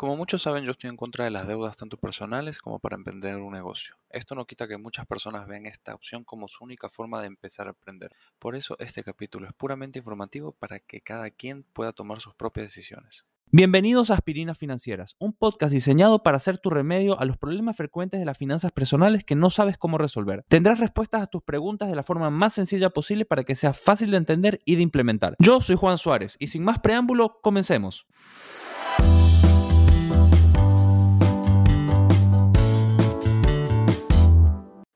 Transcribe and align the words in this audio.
Como 0.00 0.16
muchos 0.16 0.40
saben, 0.40 0.64
yo 0.64 0.70
estoy 0.70 0.88
en 0.88 0.96
contra 0.96 1.26
de 1.26 1.30
las 1.30 1.46
deudas 1.46 1.76
tanto 1.76 1.98
personales 1.98 2.58
como 2.58 2.78
para 2.78 2.96
emprender 2.96 3.36
un 3.36 3.52
negocio. 3.52 3.96
Esto 4.08 4.34
no 4.34 4.46
quita 4.46 4.66
que 4.66 4.78
muchas 4.78 5.04
personas 5.06 5.46
vean 5.46 5.66
esta 5.66 5.94
opción 5.94 6.24
como 6.24 6.48
su 6.48 6.64
única 6.64 6.88
forma 6.88 7.20
de 7.20 7.26
empezar 7.26 7.66
a 7.66 7.72
emprender. 7.72 8.10
Por 8.38 8.56
eso 8.56 8.76
este 8.78 9.04
capítulo 9.04 9.46
es 9.46 9.52
puramente 9.52 9.98
informativo 9.98 10.52
para 10.52 10.80
que 10.80 11.02
cada 11.02 11.28
quien 11.28 11.64
pueda 11.74 11.92
tomar 11.92 12.22
sus 12.22 12.32
propias 12.32 12.68
decisiones. 12.68 13.26
Bienvenidos 13.52 14.10
a 14.10 14.14
Aspirinas 14.14 14.56
Financieras, 14.56 15.16
un 15.18 15.34
podcast 15.34 15.70
diseñado 15.70 16.22
para 16.22 16.38
hacer 16.38 16.56
tu 16.56 16.70
remedio 16.70 17.20
a 17.20 17.26
los 17.26 17.36
problemas 17.36 17.76
frecuentes 17.76 18.20
de 18.20 18.24
las 18.24 18.38
finanzas 18.38 18.72
personales 18.72 19.22
que 19.22 19.34
no 19.34 19.50
sabes 19.50 19.76
cómo 19.76 19.98
resolver. 19.98 20.46
Tendrás 20.48 20.80
respuestas 20.80 21.20
a 21.20 21.26
tus 21.26 21.42
preguntas 21.42 21.90
de 21.90 21.96
la 21.96 22.04
forma 22.04 22.30
más 22.30 22.54
sencilla 22.54 22.88
posible 22.88 23.26
para 23.26 23.44
que 23.44 23.54
sea 23.54 23.74
fácil 23.74 24.12
de 24.12 24.16
entender 24.16 24.62
y 24.64 24.76
de 24.76 24.82
implementar. 24.82 25.36
Yo 25.40 25.60
soy 25.60 25.76
Juan 25.76 25.98
Suárez 25.98 26.36
y 26.38 26.46
sin 26.46 26.64
más 26.64 26.78
preámbulo, 26.78 27.38
comencemos. 27.42 28.06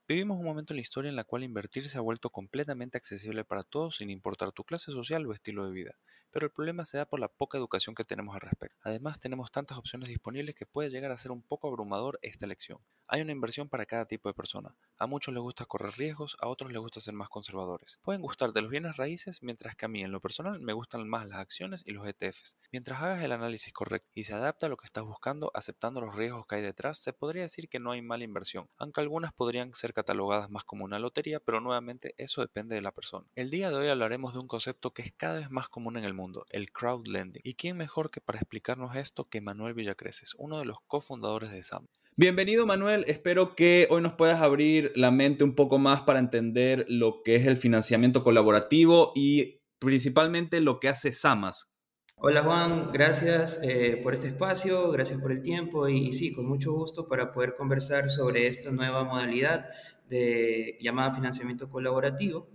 Vivimos 0.07 0.37
un 0.37 0.45
momento 0.45 0.71
en 0.71 0.77
la 0.77 0.83
historia 0.83 1.09
en 1.09 1.15
la 1.15 1.23
cual 1.23 1.41
invertir 1.41 1.89
se 1.89 1.97
ha 1.97 2.01
vuelto 2.01 2.29
completamente 2.29 2.95
accesible 2.95 3.43
para 3.43 3.63
todos 3.63 3.95
sin 3.95 4.11
importar 4.11 4.51
tu 4.51 4.63
clase 4.63 4.91
social 4.91 5.25
o 5.25 5.33
estilo 5.33 5.65
de 5.65 5.71
vida, 5.71 5.95
pero 6.35 6.45
el 6.45 6.51
problema 6.51 6.83
se 6.83 6.97
da 6.97 7.05
por 7.05 7.19
la 7.19 7.29
poca 7.29 7.57
educación 7.57 7.95
que 7.95 8.03
tenemos 8.03 8.35
al 8.35 8.41
respecto. 8.41 8.77
Además, 8.83 9.21
tenemos 9.21 9.51
tantas 9.51 9.77
opciones 9.77 10.09
disponibles 10.09 10.53
que 10.53 10.67
puede 10.67 10.91
llegar 10.91 11.11
a 11.11 11.17
ser 11.17 11.31
un 11.31 11.41
poco 11.41 11.69
abrumador 11.69 12.19
esta 12.21 12.45
elección. 12.45 12.77
Hay 13.07 13.21
una 13.21 13.31
inversión 13.31 13.69
para 13.69 13.85
cada 13.85 14.05
tipo 14.05 14.29
de 14.29 14.33
persona. 14.33 14.75
A 14.97 15.07
muchos 15.07 15.33
les 15.33 15.41
gusta 15.41 15.65
correr 15.65 15.93
riesgos, 15.95 16.37
a 16.41 16.49
otros 16.49 16.71
les 16.71 16.81
gusta 16.81 16.99
ser 16.99 17.13
más 17.13 17.29
conservadores. 17.29 17.99
Pueden 18.03 18.21
gustarte 18.21 18.61
los 18.61 18.69
bienes 18.69 18.97
raíces, 18.97 19.41
mientras 19.43 19.75
que 19.75 19.85
a 19.85 19.87
mí 19.87 20.03
en 20.03 20.11
lo 20.11 20.19
personal 20.19 20.59
me 20.59 20.73
gustan 20.73 21.07
más 21.07 21.25
las 21.25 21.39
acciones 21.39 21.83
y 21.85 21.93
los 21.93 22.05
ETFs. 22.05 22.57
Mientras 22.71 23.01
hagas 23.01 23.23
el 23.23 23.31
análisis 23.31 23.71
correcto 23.71 24.09
y 24.13 24.25
se 24.25 24.33
adapta 24.33 24.65
a 24.65 24.69
lo 24.69 24.75
que 24.77 24.85
estás 24.85 25.05
buscando, 25.05 25.51
aceptando 25.53 26.01
los 26.01 26.15
riesgos 26.15 26.45
que 26.47 26.55
hay 26.55 26.61
detrás, 26.61 26.97
se 26.97 27.13
podría 27.13 27.43
decir 27.43 27.69
que 27.69 27.79
no 27.79 27.91
hay 27.91 28.01
mala 28.01 28.25
inversión, 28.25 28.69
aunque 28.77 28.99
algunas 28.99 29.33
podrían 29.33 29.73
ser 29.73 29.93
catalogadas 29.95 30.51
más 30.51 30.63
como 30.63 30.85
una 30.85 30.99
lotería, 30.99 31.39
pero 31.39 31.59
nuevamente 31.59 32.13
eso 32.17 32.41
depende 32.41 32.75
de 32.75 32.81
la 32.81 32.91
persona. 32.91 33.25
El 33.33 33.49
día 33.49 33.71
de 33.71 33.77
hoy 33.77 33.87
hablaremos 33.87 34.33
de 34.33 34.39
un 34.39 34.47
concepto 34.47 34.93
que 34.93 35.01
es 35.01 35.11
cada 35.11 35.39
vez 35.39 35.49
más 35.49 35.69
común 35.69 35.97
en 35.97 36.03
el 36.03 36.13
mundo, 36.13 36.45
el 36.51 36.71
crowdlending. 36.71 37.41
¿Y 37.43 37.55
quién 37.55 37.77
mejor 37.77 38.11
que 38.11 38.21
para 38.21 38.37
explicarnos 38.37 38.95
esto 38.95 39.27
que 39.27 39.41
Manuel 39.41 39.73
Villacreces, 39.73 40.35
uno 40.37 40.59
de 40.59 40.65
los 40.65 40.77
cofundadores 40.85 41.49
de 41.49 41.63
SAM? 41.63 41.87
Bienvenido 42.17 42.65
Manuel, 42.65 43.03
espero 43.07 43.55
que 43.55 43.87
hoy 43.89 44.01
nos 44.01 44.13
puedas 44.13 44.41
abrir 44.41 44.91
la 44.95 45.11
mente 45.11 45.43
un 45.43 45.55
poco 45.55 45.79
más 45.79 46.01
para 46.01 46.19
entender 46.19 46.85
lo 46.87 47.23
que 47.23 47.35
es 47.35 47.47
el 47.47 47.57
financiamiento 47.57 48.23
colaborativo 48.23 49.11
y 49.15 49.61
principalmente 49.79 50.61
lo 50.61 50.79
que 50.79 50.89
hace 50.89 51.11
SAMAS. 51.11 51.69
Hola 52.17 52.43
Juan, 52.43 52.91
gracias 52.93 53.59
eh, 53.61 53.99
por 54.01 54.15
este 54.15 54.29
espacio, 54.29 54.89
gracias 54.89 55.19
por 55.19 55.31
el 55.33 55.41
tiempo 55.41 55.87
y, 55.89 56.13
sí, 56.13 56.33
con 56.33 56.47
mucho 56.47 56.71
gusto 56.71 57.07
para 57.07 57.31
poder 57.33 57.55
conversar 57.55 58.09
sobre 58.09 58.47
esta 58.47 58.71
nueva 58.71 59.03
modalidad 59.03 59.65
de 60.07 60.77
llamada 60.79 61.13
financiamiento 61.13 61.69
colaborativo 61.69 62.47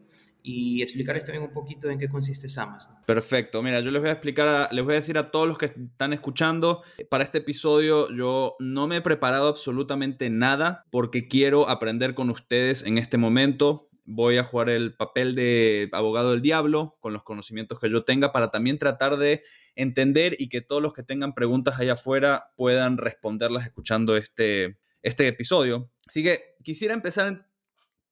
y 0.43 0.83
explicarles 0.83 1.25
también 1.25 1.45
un 1.45 1.53
poquito 1.53 1.91
en 1.91 1.99
qué 1.99 2.09
consiste 2.09 2.49
SAMAS. 2.49 2.89
Perfecto, 3.07 3.63
mira, 3.63 3.81
yo 3.81 3.91
les 3.91 4.01
voy 4.01 4.09
a 4.09 4.15
explicar, 4.15 4.73
les 4.73 4.83
voy 4.83 4.95
a 4.95 4.97
decir 4.97 5.19
a 5.19 5.31
todos 5.31 5.47
los 5.47 5.59
que 5.59 5.67
están 5.67 6.15
escuchando, 6.15 6.83
para 7.11 7.23
este 7.23 7.39
episodio 7.39 8.11
yo 8.11 8.57
no 8.61 8.87
me 8.87 8.97
he 8.97 9.01
preparado 9.03 9.49
absolutamente 9.49 10.31
nada 10.31 10.87
porque 10.91 11.29
quiero 11.29 11.69
aprender 11.69 12.15
con 12.15 12.31
ustedes 12.31 12.85
en 12.85 12.97
este 12.97 13.19
momento. 13.19 13.90
Voy 14.13 14.39
a 14.39 14.45
jugar 14.45 14.69
el 14.71 14.95
papel 14.97 15.35
de 15.35 15.89
abogado 15.93 16.33
del 16.33 16.43
diablo 16.43 16.97
con 17.01 17.13
los 17.13 17.23
conocimientos 17.23 17.79
que 17.79 17.89
yo 17.89 18.05
tenga 18.05 18.33
para 18.33 18.51
también 18.51 18.79
tratar 18.79 19.17
de 19.17 19.43
entender 19.75 20.37
y 20.39 20.49
que 20.49 20.61
todos 20.61 20.83
los 20.83 20.93
que 20.93 21.03
tengan 21.03 21.35
preguntas 21.35 21.79
allá 21.79 21.93
afuera 21.93 22.51
puedan 22.57 22.99
responderlas 22.99 23.67
escuchando 23.67 24.17
este, 24.17 24.79
este 25.03 25.29
episodio. 25.29 25.91
Así 26.09 26.23
que 26.23 26.57
quisiera 26.63 26.93
empezar 26.95 27.29
en 27.29 27.45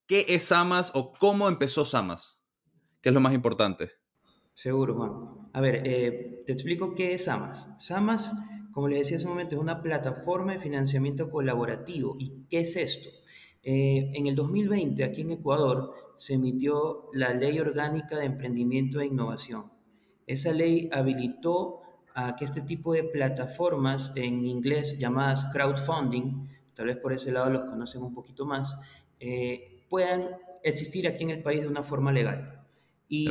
¿Qué 0.09 0.25
es 0.27 0.45
SAMAS 0.45 0.93
o 0.95 1.13
cómo 1.13 1.49
empezó 1.49 1.85
SAMAS? 1.85 2.43
¿Qué 3.03 3.11
es 3.11 3.15
lo 3.15 3.21
más 3.21 3.35
importante? 3.35 3.91
Seguro, 4.55 4.95
Juan. 4.95 5.51
A 5.53 5.61
ver, 5.61 5.83
eh, 5.85 6.45
te 6.47 6.53
explico 6.55 6.95
qué 6.95 7.13
es 7.13 7.25
SAMAS. 7.27 7.75
SAMAS, 7.77 8.33
como 8.73 8.89
les 8.89 9.01
decía 9.01 9.19
hace 9.19 9.27
un 9.27 9.33
momento, 9.33 9.57
es 9.57 9.61
una 9.61 9.83
plataforma 9.83 10.55
de 10.55 10.61
financiamiento 10.61 11.29
colaborativo. 11.29 12.17
¿Y 12.19 12.47
qué 12.49 12.61
es 12.61 12.77
esto? 12.77 13.11
Eh, 13.71 14.13
en 14.15 14.27
el 14.27 14.35
2020, 14.35 15.05
aquí 15.05 15.21
en 15.21 15.33
Ecuador, 15.33 15.93
se 16.17 16.33
emitió 16.33 17.07
la 17.13 17.35
Ley 17.35 17.59
Orgánica 17.59 18.17
de 18.17 18.25
Emprendimiento 18.25 18.99
e 18.99 19.05
Innovación. 19.05 19.71
Esa 20.27 20.53
ley 20.53 20.89
habilitó 20.91 21.83
a 22.15 22.35
que 22.35 22.47
este 22.47 22.63
tipo 22.63 22.95
de 22.95 23.05
plataformas, 23.05 24.11
en 24.17 24.47
inglés 24.47 24.99
llamadas 24.99 25.51
crowdfunding, 25.53 26.49
tal 26.73 26.87
vez 26.87 26.97
por 26.97 27.13
ese 27.13 27.31
lado 27.31 27.51
los 27.51 27.65
conocen 27.67 28.03
un 28.03 28.15
poquito 28.15 28.47
más, 28.47 28.75
eh, 29.21 29.85
puedan 29.91 30.31
existir 30.63 31.07
aquí 31.07 31.25
en 31.25 31.31
el 31.31 31.43
país 31.43 31.61
de 31.61 31.69
una 31.69 31.83
forma 31.83 32.11
legal. 32.11 32.65
Y 33.07 33.29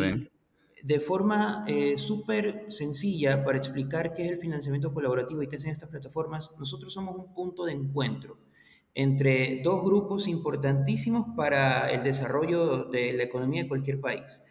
de 0.84 1.00
forma 1.00 1.66
eh, 1.68 1.98
súper 1.98 2.72
sencilla 2.72 3.44
para 3.44 3.58
explicar 3.58 4.14
qué 4.14 4.28
es 4.28 4.34
el 4.34 4.38
financiamiento 4.38 4.94
colaborativo 4.94 5.42
y 5.42 5.48
qué 5.48 5.56
hacen 5.56 5.72
estas 5.72 5.90
plataformas, 5.90 6.52
nosotros 6.60 6.94
somos 6.94 7.16
un 7.16 7.34
punto 7.34 7.66
de 7.66 7.72
encuentro 7.72 8.38
entre 9.00 9.62
dos 9.62 9.84
grupos 9.84 10.28
importantísimos 10.28 11.28
para 11.36 11.92
el 11.92 12.02
desarrollo 12.02 12.86
de 12.86 13.14
la 13.14 13.26
economía 13.26 13.62
de 13.62 13.70
cualquier 13.70 14.02
país. 14.02 14.42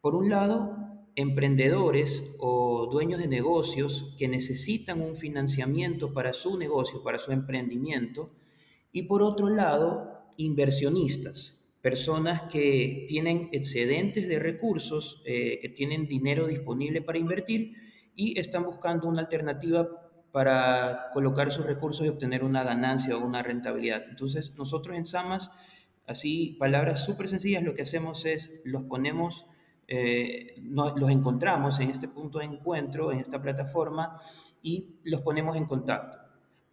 Por 0.00 0.16
un 0.16 0.30
lado, 0.30 0.76
emprendedores 1.14 2.24
o 2.40 2.88
dueños 2.90 3.20
de 3.20 3.28
negocios 3.28 4.12
que 4.18 4.26
necesitan 4.26 5.00
un 5.00 5.14
financiamiento 5.14 6.12
para 6.12 6.32
su 6.32 6.58
negocio, 6.58 7.04
para 7.04 7.20
su 7.20 7.30
emprendimiento, 7.30 8.32
y 8.90 9.02
por 9.02 9.22
otro 9.22 9.48
lado, 9.48 10.24
inversionistas, 10.38 11.62
personas 11.80 12.50
que 12.50 13.04
tienen 13.06 13.48
excedentes 13.52 14.26
de 14.26 14.40
recursos, 14.40 15.22
eh, 15.24 15.60
que 15.62 15.68
tienen 15.68 16.08
dinero 16.08 16.48
disponible 16.48 17.00
para 17.00 17.18
invertir 17.18 17.74
y 18.16 18.40
están 18.40 18.64
buscando 18.64 19.06
una 19.06 19.20
alternativa 19.20 20.03
para 20.34 21.10
colocar 21.12 21.52
sus 21.52 21.64
recursos 21.64 22.04
y 22.04 22.08
obtener 22.08 22.42
una 22.42 22.64
ganancia 22.64 23.16
o 23.16 23.24
una 23.24 23.40
rentabilidad. 23.40 24.02
Entonces, 24.08 24.52
nosotros 24.56 24.96
en 24.96 25.06
SAMAS, 25.06 25.52
así, 26.08 26.56
palabras 26.58 27.04
súper 27.04 27.28
sencillas, 27.28 27.62
lo 27.62 27.76
que 27.76 27.82
hacemos 27.82 28.24
es 28.24 28.52
los 28.64 28.82
ponemos, 28.82 29.46
eh, 29.86 30.56
los 30.64 31.08
encontramos 31.08 31.78
en 31.78 31.90
este 31.90 32.08
punto 32.08 32.40
de 32.40 32.46
encuentro, 32.46 33.12
en 33.12 33.20
esta 33.20 33.40
plataforma, 33.40 34.20
y 34.60 34.96
los 35.04 35.20
ponemos 35.20 35.56
en 35.56 35.66
contacto 35.66 36.18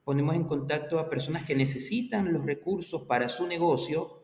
ponemos 0.04 0.36
en 0.36 0.46
contacto 0.46 0.98
a 0.98 1.12
personas 1.12 1.46
que 1.46 1.56
necesitan 1.56 2.34
los 2.34 2.44
recursos 2.44 3.04
para 3.04 3.30
su 3.30 3.46
negocio 3.46 4.24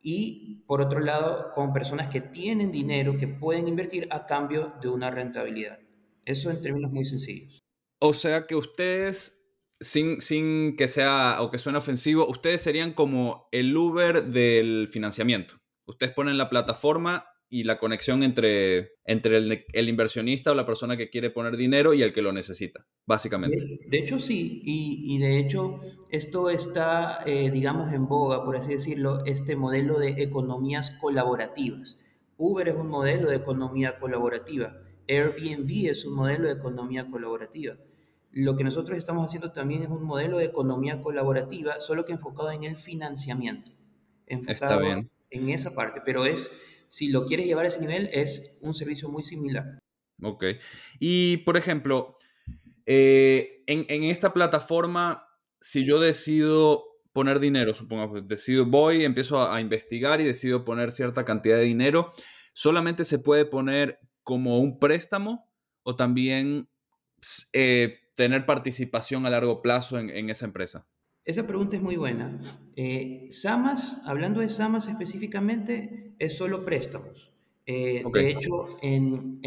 y 0.00 0.62
por 0.66 0.80
otro 0.80 1.00
lado 1.00 1.52
con 1.54 1.74
personas 1.74 2.08
que 2.08 2.22
tienen 2.22 2.70
dinero 2.70 3.18
que 3.18 3.28
pueden 3.28 3.68
invertir 3.68 4.08
a 4.10 4.24
cambio 4.24 4.72
de 4.80 4.88
una 4.88 5.10
rentabilidad. 5.10 5.78
Eso 6.24 6.50
en 6.50 6.62
términos 6.62 6.90
muy 6.90 7.04
sencillos. 7.04 7.59
O 8.00 8.14
sea 8.14 8.46
que 8.46 8.56
ustedes, 8.56 9.44
sin, 9.78 10.22
sin 10.22 10.74
que 10.76 10.88
sea 10.88 11.36
o 11.40 11.50
que 11.50 11.58
suene 11.58 11.78
ofensivo, 11.78 12.26
ustedes 12.26 12.62
serían 12.62 12.94
como 12.94 13.48
el 13.52 13.76
Uber 13.76 14.24
del 14.24 14.88
financiamiento. 14.88 15.56
Ustedes 15.84 16.14
ponen 16.14 16.38
la 16.38 16.48
plataforma 16.48 17.26
y 17.50 17.64
la 17.64 17.78
conexión 17.78 18.22
entre, 18.22 18.92
entre 19.04 19.36
el, 19.36 19.88
inversionista 19.88 20.52
o 20.52 20.54
la 20.54 20.64
persona 20.64 20.96
que 20.96 21.10
quiere 21.10 21.30
poner 21.30 21.56
dinero 21.56 21.92
y 21.92 22.02
el 22.02 22.14
que 22.14 22.22
lo 22.22 22.32
necesita, 22.32 22.86
básicamente. 23.04 23.80
De, 23.86 23.98
hecho, 23.98 24.18
sí, 24.18 24.62
y, 24.64 25.18
de 25.18 25.38
hecho 25.38 25.74
esto 26.10 26.48
está, 26.48 27.18
eh, 27.26 27.50
digamos, 27.50 27.92
en 27.92 28.06
boga, 28.06 28.44
por 28.44 28.56
así 28.56 28.72
decirlo, 28.72 29.24
este 29.26 29.56
modelo 29.56 29.98
de 29.98 30.22
economías 30.22 30.92
colaborativas. 30.92 31.98
Uber 32.38 32.68
es 32.68 32.76
un 32.76 32.88
modelo 32.88 33.28
de 33.28 33.36
economía 33.36 33.98
colaborativa, 33.98 34.80
Airbnb 35.08 35.90
es 35.90 36.04
un 36.04 36.14
modelo 36.14 36.46
de 36.46 36.54
economía 36.54 37.10
colaborativa. 37.10 37.76
Lo 38.32 38.56
que 38.56 38.64
nosotros 38.64 38.96
estamos 38.96 39.26
haciendo 39.26 39.52
también 39.52 39.82
es 39.82 39.88
un 39.88 40.04
modelo 40.04 40.38
de 40.38 40.44
economía 40.44 41.02
colaborativa, 41.02 41.80
solo 41.80 42.04
que 42.04 42.12
enfocado 42.12 42.50
en 42.50 42.64
el 42.64 42.76
financiamiento. 42.76 43.72
Enfocado 44.26 44.74
Está 44.74 44.78
bien. 44.78 45.10
en 45.30 45.48
esa 45.48 45.74
parte, 45.74 46.00
pero 46.04 46.24
es 46.24 46.50
si 46.90 47.08
lo 47.08 47.24
quieres 47.24 47.46
llevar 47.46 47.64
a 47.64 47.68
ese 47.68 47.80
nivel, 47.80 48.10
es 48.12 48.58
un 48.60 48.74
servicio 48.74 49.08
muy 49.08 49.22
similar. 49.22 49.78
Ok. 50.22 50.44
Y, 50.98 51.38
por 51.38 51.56
ejemplo, 51.56 52.18
eh, 52.84 53.62
en, 53.68 54.04
esta 54.04 54.32
plataforma, 54.32 55.24
si 55.60 55.84
yo 55.84 56.00
decido 56.00 56.84
poner 57.12 57.38
dinero, 57.38 57.74
supongo, 57.74 58.20
decido, 58.20 58.66
voy, 58.66 59.04
empiezo 59.04 59.48
a, 59.48 59.60
investigar 59.60 60.20
y 60.20 60.24
decido 60.24 60.64
poner 60.64 60.90
cierta 60.90 61.24
cantidad 61.24 61.56
de 61.56 61.62
dinero, 61.62 62.10
¿solamente 62.54 63.04
se 63.04 63.20
puede 63.20 63.44
poner 63.44 64.00
como 64.24 64.58
un 64.58 64.80
préstamo 64.80 65.48
o 65.84 65.94
también 65.94 66.68
eh, 67.52 67.99
tener 68.14 68.46
participación 68.46 69.26
a 69.26 69.30
largo 69.30 69.62
plazo 69.62 69.98
en 69.98 70.30
esa 70.30 70.46
empresa? 70.46 70.86
Esa 71.24 71.46
pregunta 71.46 71.76
es 71.76 71.82
muy 71.82 71.96
buena. 71.96 72.38
Eh, 72.76 73.28
SAMAS, 73.30 74.02
hablando 74.06 74.40
de 74.40 74.48
SAMAS 74.48 74.88
específicamente, 74.88 76.14
es 76.18 76.36
solo 76.36 76.64
préstamos. 76.64 77.32
Eh, 77.66 78.02
de 78.12 78.30
hecho, 78.30 78.78
en, 78.82 79.40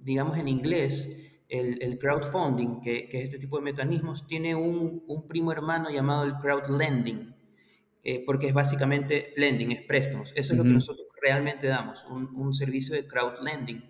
digamos 0.00 0.38
en 0.38 0.46
inglés, 0.46 1.08
el, 1.48 1.98
crowdfunding, 1.98 2.80
que, 2.80 3.08
es 3.10 3.24
este 3.24 3.38
tipo 3.38 3.56
de 3.56 3.64
mecanismos, 3.64 4.26
tiene 4.26 4.54
un, 4.54 5.02
primo 5.26 5.52
hermano 5.52 5.90
llamado 5.90 6.24
el 6.24 6.34
crowdlending, 6.34 7.34
eh, 8.04 8.22
porque 8.24 8.48
es 8.48 8.54
básicamente 8.54 9.32
lending, 9.36 9.72
es 9.72 9.82
préstamos. 9.82 10.32
Eso 10.36 10.52
es 10.52 10.58
lo 10.58 10.64
que 10.64 10.70
nosotros 10.70 11.08
realmente 11.20 11.66
damos, 11.66 12.04
un, 12.10 12.26
un 12.36 12.52
servicio 12.52 12.94
de 12.94 13.06
crowdlending. 13.06 13.82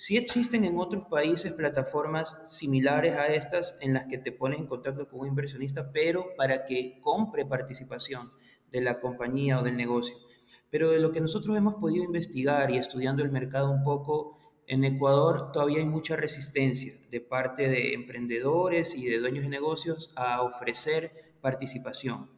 Sí 0.00 0.16
existen 0.16 0.64
en 0.64 0.78
otros 0.78 1.06
países 1.10 1.54
plataformas 1.54 2.38
similares 2.48 3.16
a 3.16 3.34
estas 3.34 3.74
en 3.80 3.94
las 3.94 4.06
que 4.06 4.16
te 4.18 4.30
pones 4.30 4.60
en 4.60 4.68
contacto 4.68 5.08
con 5.08 5.22
un 5.22 5.26
inversionista, 5.26 5.90
pero 5.90 6.36
para 6.36 6.66
que 6.66 7.00
compre 7.00 7.44
participación 7.44 8.30
de 8.70 8.80
la 8.80 9.00
compañía 9.00 9.58
o 9.58 9.64
del 9.64 9.76
negocio. 9.76 10.16
Pero 10.70 10.90
de 10.90 11.00
lo 11.00 11.10
que 11.10 11.20
nosotros 11.20 11.56
hemos 11.56 11.74
podido 11.74 12.04
investigar 12.04 12.70
y 12.70 12.76
estudiando 12.76 13.24
el 13.24 13.32
mercado 13.32 13.72
un 13.72 13.82
poco, 13.82 14.38
en 14.68 14.84
Ecuador 14.84 15.50
todavía 15.50 15.78
hay 15.78 15.86
mucha 15.86 16.14
resistencia 16.14 16.94
de 17.10 17.20
parte 17.20 17.68
de 17.68 17.92
emprendedores 17.92 18.94
y 18.94 19.06
de 19.06 19.18
dueños 19.18 19.42
de 19.42 19.50
negocios 19.50 20.12
a 20.14 20.42
ofrecer 20.42 21.34
participación. 21.40 22.30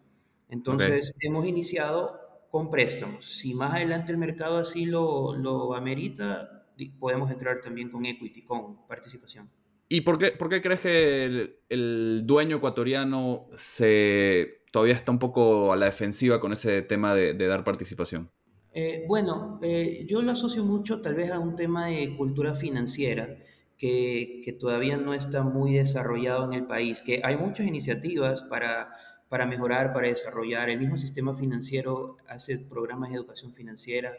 Entonces, 0.48 1.12
hemos 1.20 1.44
iniciado 1.44 2.18
con 2.50 2.70
préstamos. 2.70 3.26
Si 3.38 3.52
más 3.52 3.74
adelante 3.74 4.12
el 4.12 4.18
mercado 4.18 4.56
así 4.56 4.86
lo, 4.86 5.36
lo 5.36 5.74
amerita, 5.74 6.59
podemos 6.87 7.31
entrar 7.31 7.61
también 7.61 7.91
con 7.91 8.05
equity, 8.06 8.43
con 8.43 8.87
participación. 8.87 9.50
¿Y 9.88 10.03
por 10.03 10.19
qué, 10.19 10.32
por 10.32 10.49
qué 10.49 10.62
crees 10.62 10.81
que 10.81 11.55
el, 11.69 12.23
dueño 12.25 12.59
ecuatoriano 12.59 13.49
se, 13.55 14.62
todavía 14.73 14.94
está 14.94 15.12
un 15.12 15.19
poco 15.19 15.73
a 15.73 15.77
la 15.77 15.87
defensiva 15.87 16.41
con 16.41 16.53
ese 16.53 16.82
tema 16.82 17.15
de 17.15 17.47
dar 17.47 17.65
participación? 17.65 18.31
Eh, 18.73 19.05
bueno, 19.09 19.59
eh, 19.62 20.06
yo 20.09 20.23
lo 20.23 20.31
asocio 20.31 20.65
mucho 20.65 21.00
tal 21.00 21.15
vez 21.15 21.31
a 21.31 21.38
un 21.41 21.56
tema 21.56 21.87
de 21.87 22.17
cultura 22.17 22.55
financiera 22.55 23.37
que, 23.77 24.43
que, 24.44 24.53
todavía 24.53 24.97
no 24.97 25.12
está 25.12 25.43
muy 25.43 25.75
desarrollado 25.75 26.44
en 26.44 26.53
el 26.53 26.67
país, 26.67 27.03
que 27.03 27.21
hay 27.25 27.37
muchas 27.37 27.67
iniciativas 27.67 28.43
para, 28.43 28.91
para 29.29 29.47
mejorar, 29.47 29.93
para 29.93 30.09
desarrollar. 30.09 30.71
El 30.71 30.79
mismo 30.79 30.97
sistema 30.97 31.35
financiero 31.35 32.17
hace 32.29 32.59
programas 32.59 33.11
de 33.11 33.17
educación 33.17 33.55
financiera 33.55 34.12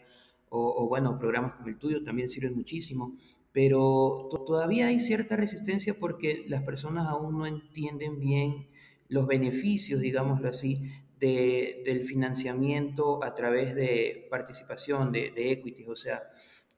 o, 0.54 0.88
bueno, 0.88 1.18
programas 1.18 1.54
como 1.54 1.70
el 1.70 1.78
tuyo 1.78 2.04
también 2.04 2.28
sirven 2.28 2.56
muchísimo, 2.56 3.16
pero 3.54 4.28
todavía 4.46 4.88
hay 4.88 5.00
cierta 5.00 5.38
resistencia 5.38 5.98
porque 5.98 6.44
las 6.48 6.64
personas 6.64 7.08
aún 7.08 7.38
no 7.38 7.48
entienden 7.48 8.20
bien 8.20 8.68
los 9.08 9.28
beneficios, 9.28 10.02
digámoslo 10.02 10.50
así, 10.50 10.92
del 11.18 12.04
financiamiento 12.06 13.24
a 13.24 13.34
través 13.34 13.76
de 13.76 14.28
participación, 14.30 15.12
de, 15.12 15.32
de 15.32 15.52
equities. 15.52 15.88
O 15.88 15.96
sea, 15.96 16.24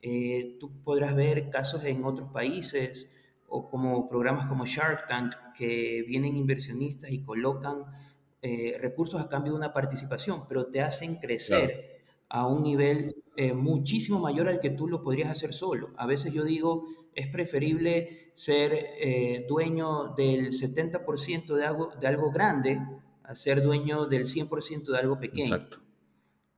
eh, 0.01 0.57
tú 0.59 0.83
podrás 0.83 1.15
ver 1.15 1.49
casos 1.49 1.83
en 1.85 2.03
otros 2.03 2.29
países 2.31 3.09
o 3.47 3.69
como 3.69 4.07
programas 4.09 4.47
como 4.47 4.65
Shark 4.65 5.07
Tank 5.07 5.33
que 5.55 6.03
vienen 6.07 6.35
inversionistas 6.35 7.09
y 7.09 7.23
colocan 7.23 7.85
eh, 8.41 8.77
recursos 8.79 9.21
a 9.21 9.29
cambio 9.29 9.53
de 9.53 9.57
una 9.59 9.73
participación, 9.73 10.47
pero 10.47 10.67
te 10.67 10.81
hacen 10.81 11.15
crecer 11.15 11.92
a 12.33 12.47
un 12.47 12.63
nivel 12.63 13.15
eh, 13.35 13.53
muchísimo 13.53 14.19
mayor 14.19 14.47
al 14.47 14.59
que 14.59 14.71
tú 14.71 14.87
lo 14.87 15.03
podrías 15.03 15.29
hacer 15.29 15.53
solo. 15.53 15.91
A 15.97 16.07
veces 16.07 16.33
yo 16.33 16.43
digo, 16.43 16.85
es 17.13 17.27
preferible 17.27 18.31
ser 18.33 19.45
dueño 19.47 20.15
del 20.17 20.51
70% 20.51 21.55
de 21.55 21.65
algo, 21.65 21.91
de 21.99 22.07
algo 22.07 22.31
grande 22.31 22.79
a 23.23 23.35
ser 23.35 23.61
dueño 23.61 24.05
del 24.05 24.25
100% 24.25 24.91
de 24.91 24.97
algo 24.97 25.19
pequeño. 25.19 25.55
Exacto. 25.55 25.77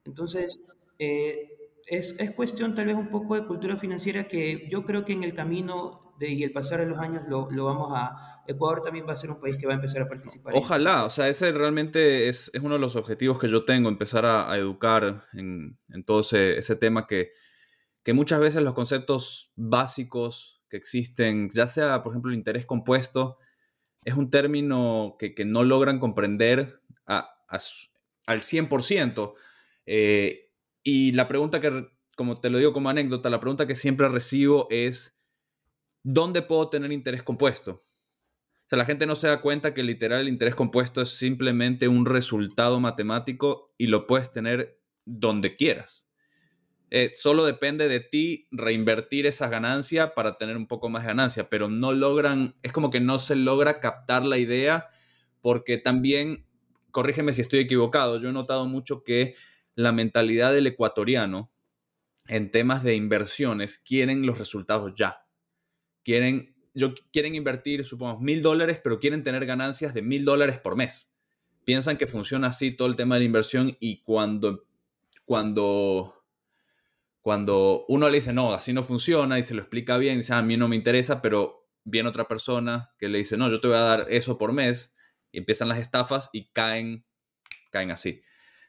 Entonces, 0.06 0.66
eh, 1.00 1.50
es, 1.88 2.16
es, 2.20 2.32
cuestión 2.32 2.76
tal 2.76 2.88
vez 2.88 2.96
un 2.96 3.10
poco 3.10 3.36
de 3.36 3.46
cultura 3.46 3.78
financiera 3.78 4.28
que 4.28 4.68
yo 4.72 4.84
creo 4.86 5.04
que 5.04 5.14
en 5.14 5.24
el 5.24 5.34
camino 5.34 6.05
de, 6.20 6.30
y 6.30 6.44
el 6.44 6.52
pasar 6.52 6.80
de 6.80 6.86
los 6.86 6.98
años 7.00 7.24
lo, 7.28 7.50
lo, 7.52 7.66
vamos 7.66 7.92
a... 7.96 8.44
Ecuador 8.48 8.82
también 8.82 9.08
va 9.08 9.14
a 9.14 9.18
ser 9.18 9.32
un 9.32 9.40
país 9.40 9.58
que 9.60 9.66
va 9.66 9.74
a 9.74 9.76
empezar 9.76 10.04
a 10.04 10.08
participar. 10.08 10.54
Ojalá, 10.56 11.06
o 11.06 11.10
sea, 11.10 11.28
ese 11.28 11.52
realmente 11.52 12.30
es, 12.30 12.52
es, 12.54 12.62
uno 12.62 12.76
de 12.76 12.80
los 12.80 12.96
objetivos 12.96 13.40
que 13.40 13.50
yo 13.50 13.66
tengo, 13.66 13.90
empezar 13.90 14.26
a, 14.26 14.56
educar 14.56 15.26
en, 15.34 15.80
en, 15.90 16.04
todo 16.04 16.20
ese, 16.20 16.58
ese 16.58 16.76
tema 16.76 17.08
que, 17.08 17.32
que 18.04 18.14
muchas 18.14 18.40
veces 18.40 18.62
los 18.62 18.76
conceptos 18.76 19.52
básicos 19.56 20.64
que 20.70 20.78
existen, 20.78 21.50
ya 21.52 21.68
sea, 21.68 22.04
por 22.04 22.14
ejemplo, 22.14 22.32
el 22.32 22.38
interés 22.38 22.66
compuesto, 22.66 23.40
es 24.06 24.14
un 24.14 24.30
término 24.30 25.18
que, 25.20 25.34
no 25.44 25.64
logran 25.64 26.00
comprender 26.00 26.80
al 27.08 28.42
100%. 28.42 29.34
Eh, 29.88 30.52
y 30.84 31.12
la 31.14 31.28
pregunta 31.28 31.60
que, 31.60 31.88
como 32.16 32.40
te 32.40 32.52
lo 32.52 32.60
digo 32.60 32.72
como 32.72 32.90
anécdota, 32.90 33.32
la 33.32 33.40
pregunta 33.40 33.66
que 33.66 33.76
siempre 33.76 34.08
recibo 34.08 34.68
es, 34.70 35.15
¿dónde 36.06 36.44
puedo 36.44 36.70
tener 36.70 36.92
interés 36.92 37.24
compuesto? 37.24 37.84
O 38.66 38.68
sea, 38.68 38.78
la 38.78 38.86
gente 38.86 39.06
no 39.06 39.16
se 39.16 39.28
da 39.28 39.42
cuenta 39.42 39.74
que 39.74 39.84
literal 39.84 40.22
el 40.22 40.30
interés 40.30 40.56
compuesto 40.56 41.02
es 41.02 41.10
simplemente 41.10 41.88
un 41.88 42.06
resultado 42.06 42.80
matemático 42.80 43.74
y 43.78 43.88
lo 43.88 44.08
puedes 44.08 44.32
tener 44.32 44.80
donde 45.04 45.56
quieras. 45.56 46.10
Eh, 46.92 47.12
solo 47.16 47.46
depende 47.46 47.88
de 47.88 48.00
ti 48.00 48.48
reinvertir 48.52 49.26
esa 49.26 49.50
ganancia 49.50 50.14
para 50.14 50.38
tener 50.38 50.58
un 50.58 50.68
poco 50.68 50.90
más 50.90 51.04
ganancia, 51.04 51.50
pero 51.50 51.70
no 51.70 51.92
logran, 51.92 52.56
es 52.62 52.72
como 52.72 52.92
que 52.92 53.02
no 53.02 53.18
se 53.18 53.36
logra 53.36 53.80
captar 53.80 54.24
la 54.24 54.38
idea 54.38 54.88
porque 55.42 55.80
también, 55.80 56.46
corrígeme 56.92 57.34
si 57.34 57.42
estoy 57.42 57.60
equivocado, 57.60 58.20
yo 58.20 58.30
he 58.30 58.34
notado 58.34 58.66
mucho 58.68 59.04
que 59.04 59.36
la 59.74 59.92
mentalidad 59.92 60.54
del 60.54 60.68
ecuatoriano 60.68 61.52
en 62.28 62.52
temas 62.52 62.84
de 62.84 62.96
inversiones 62.96 63.80
quieren 63.80 64.26
los 64.26 64.38
resultados 64.38 64.94
ya. 64.96 65.25
Quieren, 66.06 66.56
yo, 66.74 66.94
quieren 67.12 67.36
invertir, 67.36 67.84
supongamos, 67.84 68.22
mil 68.22 68.42
dólares, 68.42 68.80
pero 68.82 69.02
quieren 69.02 69.24
tener 69.24 69.46
ganancias 69.46 69.94
de 69.94 70.02
mil 70.02 70.24
dólares 70.24 70.60
por 70.60 70.78
mes. 70.78 71.12
Piensan 71.66 71.98
que 71.98 72.08
funciona 72.08 72.48
así 72.48 72.72
todo 72.72 72.88
el 72.88 72.96
tema 72.96 73.16
de 73.16 73.20
la 73.20 73.26
inversión 73.26 73.76
y 73.82 74.02
cuando, 74.04 74.66
cuando 75.26 76.16
cuando 77.26 77.86
uno 77.88 78.08
le 78.08 78.18
dice, 78.18 78.34
no, 78.34 78.54
así 78.54 78.72
no 78.72 78.84
funciona 78.84 79.40
y 79.40 79.42
se 79.42 79.56
lo 79.56 79.62
explica 79.62 79.98
bien, 79.98 80.18
dice, 80.18 80.36
ah, 80.36 80.38
a 80.38 80.44
mí 80.44 80.58
no 80.58 80.68
me 80.68 80.76
interesa, 80.76 81.24
pero 81.24 81.68
viene 81.84 82.08
otra 82.08 82.28
persona 82.28 82.92
que 83.00 83.10
le 83.10 83.18
dice, 83.18 83.36
no, 83.36 83.50
yo 83.50 83.60
te 83.60 83.68
voy 83.68 83.78
a 83.78 83.80
dar 83.80 84.06
eso 84.10 84.38
por 84.38 84.54
mes, 84.54 84.96
y 85.32 85.40
empiezan 85.40 85.70
las 85.70 85.80
estafas 85.80 86.30
y 86.34 86.52
caen, 86.52 87.04
caen 87.72 87.90
así. 87.90 88.22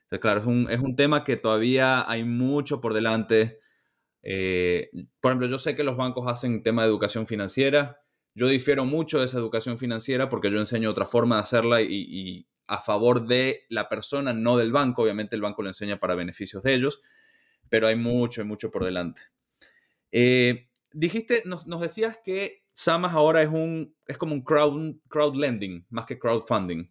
Entonces, 0.04 0.20
claro, 0.20 0.40
es 0.40 0.46
un, 0.46 0.70
es 0.70 0.80
un 0.80 0.96
tema 0.96 1.22
que 1.22 1.36
todavía 1.36 2.10
hay 2.10 2.24
mucho 2.24 2.80
por 2.80 2.94
delante. 2.94 3.58
Eh, 4.28 4.90
por 5.20 5.30
ejemplo, 5.30 5.46
yo 5.46 5.58
sé 5.58 5.76
que 5.76 5.84
los 5.84 5.96
bancos 5.96 6.26
hacen 6.26 6.62
tema 6.62 6.82
de 6.82 6.88
educación 6.88 7.26
financiera. 7.26 8.00
Yo 8.34 8.48
difiero 8.48 8.84
mucho 8.84 9.20
de 9.20 9.26
esa 9.26 9.38
educación 9.38 9.78
financiera 9.78 10.28
porque 10.28 10.50
yo 10.50 10.58
enseño 10.58 10.90
otra 10.90 11.06
forma 11.06 11.36
de 11.36 11.42
hacerla 11.42 11.80
y, 11.80 12.46
a 12.66 12.80
favor 12.80 13.26
de 13.26 13.64
la 13.68 13.88
persona, 13.88 14.32
no 14.32 14.56
del 14.56 14.72
banco. 14.72 15.02
Obviamente 15.02 15.36
el 15.36 15.42
banco 15.42 15.62
lo 15.62 15.68
enseña 15.68 16.00
para 16.00 16.16
beneficios 16.16 16.64
de 16.64 16.74
ellos 16.74 17.00
pero 17.68 17.86
hay 17.86 17.96
mucho, 17.96 18.40
hay 18.40 18.46
mucho 18.46 18.70
por 18.70 18.84
delante. 18.84 19.22
Eh, 20.12 20.68
dijiste, 20.92 21.42
nos, 21.46 21.64
decías 21.80 22.18
que 22.24 22.64
Samas 22.72 23.14
ahora 23.14 23.42
es, 23.42 23.48
un, 23.48 23.94
es 24.06 24.18
como 24.18 24.34
un 24.34 24.42
crowd, 24.42 24.96
crowd 25.08 25.34
lending, 25.34 25.86
más 25.90 26.06
que 26.06 26.18
crowdfunding. 26.18 26.90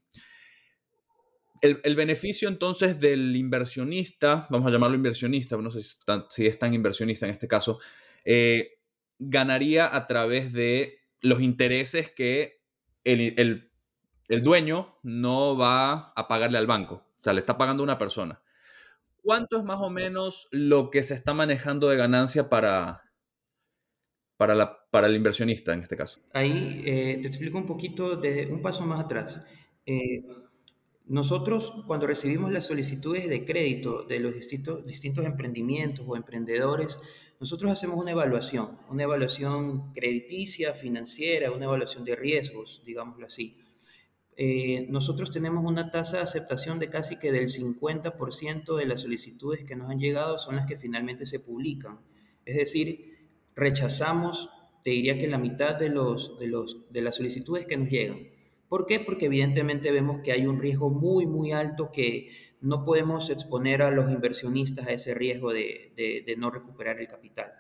El, 1.66 1.96
beneficio 1.96 2.48
entonces 2.48 3.00
del 3.00 3.36
inversionista, 3.36 4.48
vamos 4.50 4.68
a 4.68 4.72
llamarlo 4.72 4.96
inversionista, 4.96 5.58
no 5.58 5.72
sé 5.72 5.82
si, 6.30 6.46
es 6.46 6.60
tan 6.60 6.74
inversionista 6.74 7.26
en 7.26 7.32
este 7.32 7.48
caso, 7.48 7.80
eh, 8.24 8.80
ganaría 9.18 9.96
a 9.96 10.06
través 10.06 10.54
de 10.54 11.00
los 11.22 11.42
intereses 11.42 12.12
que 12.12 12.62
el, 13.04 13.70
el, 14.30 14.44
dueño 14.44 15.00
no 15.04 15.58
va 15.58 16.14
a 16.16 16.28
pagarle 16.28 16.58
al 16.58 16.68
banco. 16.68 16.96
O 17.20 17.24
sea, 17.24 17.34
le 17.34 17.40
está 17.40 17.58
pagando 17.58 17.84
una 17.84 17.98
persona. 17.98 18.42
¿Cuánto 19.24 19.58
es 19.58 19.64
más 19.64 19.80
o 19.82 19.90
menos 19.90 20.48
lo 20.52 20.92
que 20.92 21.02
se 21.02 21.16
está 21.16 21.34
manejando 21.34 21.90
de 21.90 21.98
ganancia 21.98 22.48
para, 22.48 23.12
para, 24.38 24.54
la, 24.54 24.86
para 24.92 25.08
el 25.08 25.16
inversionista 25.16 25.74
en 25.74 25.82
este 25.82 25.98
caso? 25.98 26.22
Ahí 26.34 26.84
eh, 26.86 27.20
te 27.22 27.28
explico 27.28 27.58
un 27.58 27.66
poquito 27.66 28.16
de 28.16 28.48
un 28.52 28.62
paso 28.62 28.86
más 28.86 29.00
atrás. 29.00 29.44
Eh, 29.86 30.24
nosotros, 31.08 31.72
cuando 31.86 32.08
recibimos 32.08 32.52
las 32.52 32.66
solicitudes 32.66 33.30
de 33.30 33.46
crédito 33.46 34.04
de 34.04 34.20
los 34.20 34.34
distintos, 34.34 34.86
distintos 34.86 35.26
emprendimientos 35.26 36.06
o 36.08 36.16
emprendedores, 36.16 37.00
nosotros 37.40 37.72
hacemos 37.72 38.00
una 38.00 38.12
evaluación, 38.12 38.80
una 38.90 39.04
evaluación 39.04 39.94
crediticia, 39.94 40.74
financiera, 40.74 41.52
una 41.52 41.66
evaluación 41.66 42.06
de 42.06 42.16
riesgos, 42.16 42.82
digámoslo 42.86 43.26
así. 43.26 43.58
Eh, 44.38 44.88
nosotros 44.90 45.32
tenemos 45.32 45.64
una 45.64 45.92
tasa 45.92 46.18
de 46.18 46.24
aceptación 46.24 46.80
de 46.80 46.90
casi 46.90 47.18
que 47.18 47.32
del 47.32 47.50
50% 47.50 48.76
de 48.76 48.86
las 48.86 49.02
solicitudes 49.02 49.64
que 49.64 49.76
nos 49.76 49.90
han 49.90 50.00
llegado 50.00 50.38
son 50.38 50.56
las 50.56 50.66
que 50.66 50.78
finalmente 50.78 51.26
se 51.26 51.40
publican. 51.40 52.00
Es 52.46 52.56
decir, 52.56 53.30
rechazamos, 53.56 54.50
te 54.84 54.90
diría 54.92 55.18
que 55.18 55.28
la 55.28 55.38
mitad 55.38 55.76
de, 55.76 55.90
los, 55.90 56.38
de, 56.40 56.48
los, 56.48 56.92
de 56.92 57.02
las 57.02 57.16
solicitudes 57.16 57.66
que 57.66 57.78
nos 57.78 57.90
llegan. 57.90 58.35
¿Por 58.68 58.86
qué? 58.86 59.00
Porque 59.00 59.26
evidentemente 59.26 59.92
vemos 59.92 60.22
que 60.22 60.32
hay 60.32 60.48
un 60.48 60.60
riesgo 60.60 60.90
muy, 60.90 61.26
muy 61.26 61.52
alto 61.52 61.92
que 61.92 62.30
no 62.62 62.84
podemos 62.84 63.30
exponer 63.30 63.82
a 63.82 63.92
los 63.92 64.12
inversionistas 64.12 64.88
a 64.88 64.92
ese 64.92 65.14
riesgo 65.14 65.54
de, 65.54 66.36
no 66.38 66.50
recuperar 66.50 67.00
el 67.00 67.08
capital. 67.08 67.52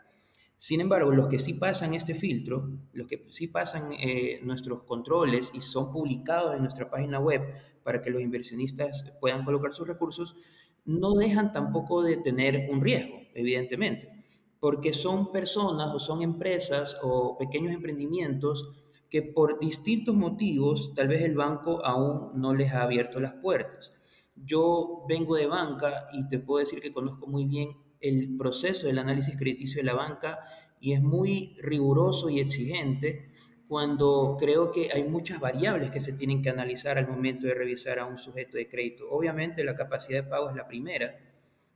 Sin 0.58 0.82
embargo, 0.82 1.12
los 1.12 1.28
que 1.28 1.38
sí 1.38 1.54
pasan 1.54 1.94
este 1.94 2.16
filtro, 2.16 2.70
los 2.94 3.08
que 3.08 3.28
sí 3.30 3.48
pasan 3.48 3.92
eh, 3.94 4.40
nuestros 4.42 4.84
controles 4.84 5.52
y 5.54 5.62
son 5.62 5.92
publicados 5.92 6.56
en 6.56 6.62
nuestra 6.62 6.90
página 6.90 7.20
web 7.20 7.42
para 7.84 8.02
que 8.02 8.10
los 8.10 8.22
inversionistas 8.22 9.14
puedan 9.20 9.46
colocar 9.46 9.74
sus 9.74 9.88
recursos, 9.88 10.36
no 10.86 11.14
dejan 11.14 11.52
tampoco 11.52 12.02
de 12.02 12.18
tener 12.18 12.68
un 12.72 12.82
riesgo, 12.82 13.20
evidentemente, 13.36 14.10
porque 14.60 14.94
son 14.94 15.32
personas 15.32 15.94
o 15.94 16.00
son 16.00 16.24
empresas 16.24 16.98
o 17.04 17.38
pequeños 17.38 17.74
emprendimientos 17.74 18.72
que 19.10 19.22
por 19.22 19.60
distintos 19.60 20.16
motivos 20.16 20.94
tal 20.96 21.08
vez 21.08 21.22
el 21.24 21.36
banco 21.36 21.86
aún 21.86 22.40
no 22.40 22.54
les 22.54 22.72
ha 22.74 22.84
abierto 22.84 23.20
las 23.20 23.34
puertas. 23.34 23.94
Yo 24.36 25.06
vengo 25.08 25.36
de 25.36 25.48
banca 25.48 26.08
y 26.12 26.28
te 26.28 26.40
puedo 26.40 26.60
decir 26.60 26.82
que 26.82 26.92
conozco 26.92 27.28
muy 27.28 27.46
bien 27.46 27.70
el 28.02 28.36
proceso 28.38 28.88
del 28.88 29.00
análisis 29.00 29.38
crediticio 29.38 29.82
de 29.82 29.86
la 29.86 29.94
banca 29.94 30.40
y 30.80 30.94
es 30.94 31.02
muy 31.02 31.56
riguroso 31.62 32.30
y 32.30 32.40
exigente 32.40 33.30
cuando 33.68 34.38
creo 34.40 34.72
que 34.72 34.92
hay 34.94 35.04
muchas 35.04 35.40
variables 35.40 35.90
que 35.90 36.00
se 36.00 36.14
tienen 36.14 36.42
que 36.42 36.50
analizar 36.50 36.98
al 36.98 37.08
momento 37.08 37.48
de 37.48 37.56
revisar 37.56 38.00
a 38.00 38.06
un 38.06 38.18
sujeto 38.18 38.58
de 38.58 38.68
crédito. 38.68 39.10
Obviamente 39.10 39.64
la 39.64 39.76
capacidad 39.76 40.24
de 40.24 40.30
pago 40.30 40.50
es 40.50 40.56
la 40.56 40.68
primera, 40.68 41.18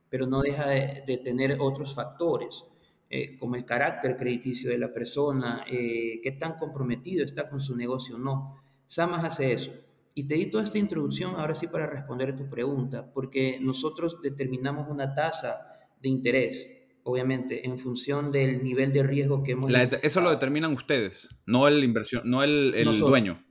pero 0.08 0.26
no 0.26 0.40
deja 0.40 0.68
de, 0.68 1.20
tener 1.24 1.56
otros 1.60 1.94
factores, 1.94 2.64
eh, 3.12 3.36
como 3.36 3.56
el 3.56 3.64
carácter 3.64 4.16
crediticio 4.16 4.70
de 4.70 4.78
la 4.78 4.92
persona, 4.92 5.64
eh, 5.68 6.20
qué 6.22 6.30
tan 6.30 6.54
comprometido 6.54 7.24
está 7.24 7.48
con 7.48 7.60
su 7.60 7.74
negocio 7.74 8.14
o 8.14 8.18
no. 8.20 8.62
Samas 8.86 9.24
hace 9.24 9.52
eso. 9.52 9.72
Y 10.14 10.28
te 10.28 10.36
di 10.36 10.46
toda 10.46 10.62
esta 10.62 10.78
introducción 10.78 11.34
ahora 11.34 11.56
sí 11.56 11.66
para 11.66 11.88
responder 11.88 12.30
a 12.30 12.36
tu 12.36 12.48
pregunta, 12.48 13.12
porque 13.12 13.58
nosotros 13.60 14.22
determinamos 14.22 14.88
una 14.88 15.12
tasa 15.12 15.80
de 16.00 16.08
interés, 16.08 16.70
obviamente, 17.02 17.66
en 17.66 17.80
función 17.80 18.30
del 18.30 18.62
nivel 18.62 18.92
de 18.92 19.02
riesgo 19.02 19.42
que 19.42 19.52
hemos... 19.52 19.72
eso 20.02 20.20
lo 20.20 20.30
determinan 20.30 20.72
ustedes, 20.72 21.34
no 21.46 21.66
el, 21.66 21.82
inversión, 21.82 22.22
no 22.24 22.44
el, 22.44 22.74
el 22.76 22.96
dueño. 22.96 23.44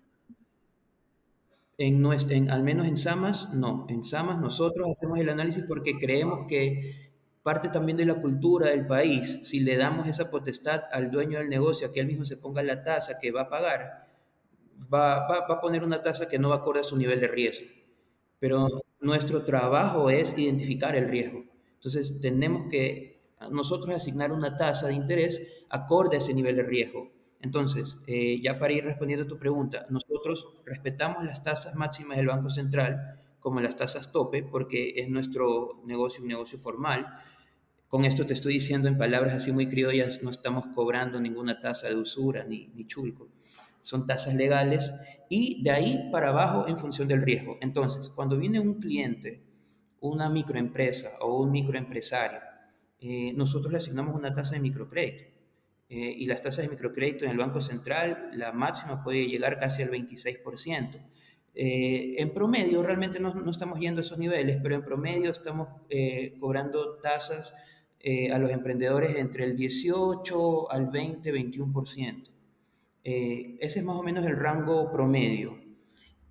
En, 1.77 2.05
en, 2.29 2.49
al 2.49 2.63
menos 2.63 2.87
en 2.87 2.95
SAMAS, 2.95 3.53
no. 3.53 3.85
En 3.89 4.05
SAMAS 4.05 4.39
nosotros 4.39 4.87
hacemos 4.89 5.19
el 5.19 5.27
análisis 5.27 5.65
porque 5.67 5.97
creemos 5.97 6.45
que 6.47 7.08
parte 7.43 7.69
también 7.69 7.97
de 7.97 8.05
la 8.05 8.15
cultura 8.15 8.69
del 8.69 8.85
país, 8.85 9.39
si 9.43 9.59
le 9.61 9.77
damos 9.77 10.07
esa 10.07 10.29
potestad 10.29 10.83
al 10.91 11.09
dueño 11.11 11.39
del 11.39 11.49
negocio, 11.49 11.87
a 11.87 11.91
que 11.91 11.99
él 11.99 12.07
mismo 12.07 12.25
se 12.25 12.37
ponga 12.37 12.61
la 12.63 12.83
tasa 12.83 13.19
que 13.19 13.31
va 13.31 13.41
a 13.41 13.49
pagar, 13.49 14.07
va, 14.93 15.27
va, 15.27 15.47
va 15.47 15.55
a 15.55 15.61
poner 15.61 15.83
una 15.83 16.01
tasa 16.01 16.27
que 16.27 16.39
no 16.39 16.49
va 16.49 16.57
acorde 16.57 16.81
a 16.81 16.83
su 16.83 16.97
nivel 16.97 17.19
de 17.19 17.27
riesgo. 17.27 17.67
Pero 18.39 18.67
nuestro 19.01 19.43
trabajo 19.43 20.09
es 20.09 20.37
identificar 20.37 20.95
el 20.95 21.07
riesgo. 21.07 21.43
Entonces, 21.75 22.19
tenemos 22.19 22.69
que 22.69 23.19
nosotros 23.51 23.95
asignar 23.95 24.31
una 24.31 24.55
tasa 24.55 24.87
de 24.87 24.93
interés 24.93 25.41
acorde 25.69 26.17
a 26.17 26.19
ese 26.19 26.33
nivel 26.33 26.55
de 26.55 26.63
riesgo. 26.63 27.11
Entonces, 27.41 27.97
eh, 28.07 28.41
ya 28.41 28.59
para 28.59 28.73
ir 28.73 28.83
respondiendo 28.83 29.25
a 29.25 29.27
tu 29.27 29.37
pregunta, 29.37 29.85
nosotros 29.89 30.45
respetamos 30.65 31.23
las 31.23 31.41
tasas 31.41 31.75
máximas 31.75 32.17
del 32.17 32.27
Banco 32.27 32.49
Central 32.49 33.21
como 33.39 33.59
las 33.61 33.75
tasas 33.75 34.11
tope 34.11 34.43
porque 34.43 34.93
es 34.97 35.09
nuestro 35.09 35.81
negocio 35.85 36.21
un 36.21 36.29
negocio 36.29 36.59
formal. 36.59 37.07
Con 37.87 38.05
esto 38.05 38.25
te 38.25 38.33
estoy 38.33 38.53
diciendo 38.53 38.87
en 38.87 38.97
palabras 38.97 39.33
así 39.33 39.51
muy 39.51 39.67
criollas, 39.67 40.21
no 40.21 40.29
estamos 40.29 40.67
cobrando 40.75 41.19
ninguna 41.19 41.59
tasa 41.59 41.87
de 41.87 41.95
usura 41.95 42.43
ni, 42.43 42.67
ni 42.75 42.85
chulco. 42.85 43.29
Son 43.81 44.05
tasas 44.05 44.35
legales 44.35 44.93
y 45.29 45.63
de 45.63 45.71
ahí 45.71 46.09
para 46.11 46.29
abajo 46.29 46.67
en 46.67 46.77
función 46.77 47.07
del 47.07 47.21
riesgo. 47.21 47.57
Entonces, 47.61 48.09
cuando 48.09 48.37
viene 48.37 48.59
un 48.59 48.75
cliente 48.75 49.49
una 50.01 50.29
microempresa 50.29 51.17
o 51.21 51.41
un 51.41 51.51
microempresario, 51.51 52.39
eh, 52.99 53.33
nosotros 53.33 53.71
le 53.71 53.77
asignamos 53.77 54.15
una 54.15 54.33
tasa 54.33 54.55
de 54.55 54.61
microcrédito. 54.61 55.25
Eh, 55.89 56.13
y 56.17 56.27
las 56.27 56.41
tasas 56.41 56.63
de 56.63 56.69
microcrédito 56.69 57.25
en 57.25 57.31
el 57.31 57.37
Banco 57.37 57.61
Central, 57.61 58.29
la 58.33 58.51
máxima 58.51 59.03
puede 59.03 59.27
llegar 59.27 59.59
casi 59.59 59.81
al 59.81 59.89
26%. 59.89 60.99
Eh, 61.61 62.15
en 62.21 62.33
promedio, 62.33 62.81
realmente 62.81 63.19
no, 63.19 63.33
no, 63.33 63.51
estamos 63.51 63.79
yendo 63.79 63.99
a 63.99 64.03
esos 64.03 64.17
niveles, 64.17 64.59
pero 64.63 64.75
en 64.75 64.83
promedio 64.85 65.31
estamos 65.31 65.67
cobrando 66.39 66.99
tasas 66.99 67.53
a 68.33 68.39
los 68.39 68.49
emprendedores 68.49 69.17
entre 69.17 69.43
el 69.43 69.57
18 69.57 70.71
al 70.71 70.87
20, 70.87 71.33
21%. 71.33 72.29
ese 73.03 73.79
es 73.79 73.83
más 73.83 73.97
o 73.97 74.03
menos 74.03 74.25
el 74.25 74.37
rango 74.37 74.89
promedio. 74.89 75.59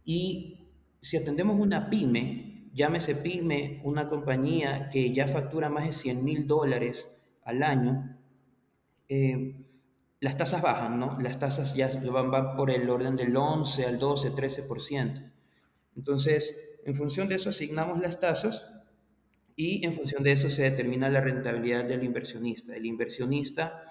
Y 0.03 0.71
si 1.03 1.19
atendemos 1.19 1.61
una 1.61 1.91
pyme, 1.91 2.49
llámese 2.73 3.17
PYME, 3.17 3.81
una 3.85 4.09
compañía 4.09 4.89
que 4.89 5.13
ya 5.13 5.27
factura 5.27 5.69
más 5.69 5.87
de 5.87 5.93
100 5.93 6.25
mil 6.25 6.47
dólares 6.47 7.09
al 7.45 7.63
año, 7.63 8.17
eh, 9.09 9.68
las 10.21 10.37
tasas 10.37 10.63
bajan, 10.63 10.99
¿no? 10.99 11.19
Las 11.21 11.39
tasas 11.39 11.75
ya 11.75 11.89
van, 12.11 12.57
por 12.57 12.71
el 12.71 12.89
orden 12.91 13.17
del 13.17 13.37
11 13.37 13.87
al 13.87 13.99
12, 13.99 14.33
13%. 14.33 15.33
Entonces, 15.97 16.57
en 16.85 16.95
función 16.95 17.29
de 17.29 17.37
eso 17.37 17.49
asignamos 17.49 18.01
las 18.01 18.19
tasas 18.19 18.73
y 19.55 19.85
en 19.85 19.95
función 19.95 20.23
de 20.23 20.33
eso 20.33 20.51
se 20.51 20.63
determina 20.63 21.09
la 21.09 21.21
rentabilidad 21.21 21.85
del 21.85 22.05
inversionista. 22.05 22.77
El 22.77 22.87
inversionista, 22.87 23.85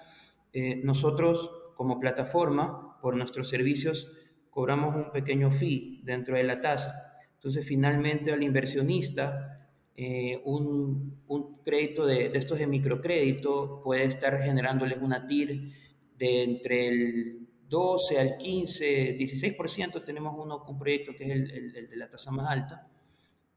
eh, 0.52 0.80
nosotros 0.84 1.50
como 1.76 2.00
plataforma, 2.00 2.98
por 3.00 3.16
nuestros 3.16 3.48
servicios, 3.48 4.10
cobramos 4.50 4.96
un 4.96 5.12
pequeño 5.12 5.50
fee 5.50 6.00
dentro 6.04 6.36
de 6.36 6.42
la 6.44 6.60
tasa 6.60 7.08
entonces, 7.38 7.64
finalmente 7.64 8.32
al 8.32 8.42
inversionista, 8.42 9.68
eh, 9.96 10.40
un, 10.44 11.22
un, 11.28 11.62
crédito 11.62 12.04
de, 12.04 12.30
de, 12.30 12.38
estos 12.38 12.58
de 12.58 12.66
microcrédito 12.66 13.80
puede 13.82 14.04
estar 14.04 14.42
generándoles 14.42 14.98
una 15.00 15.24
TIR 15.24 15.72
de 16.18 16.42
entre 16.42 16.88
el 16.88 17.48
12 17.68 18.18
al 18.18 18.36
15, 18.36 19.16
16%. 19.16 20.04
Tenemos 20.04 20.34
uno, 20.36 20.64
un 20.66 20.78
proyecto 20.78 21.12
que 21.14 21.24
es 21.24 21.30
el, 21.30 21.76
el, 21.76 21.88
de 21.88 21.96
la 21.96 22.08
tasa 22.08 22.30
más 22.30 22.50
alta, 22.50 22.88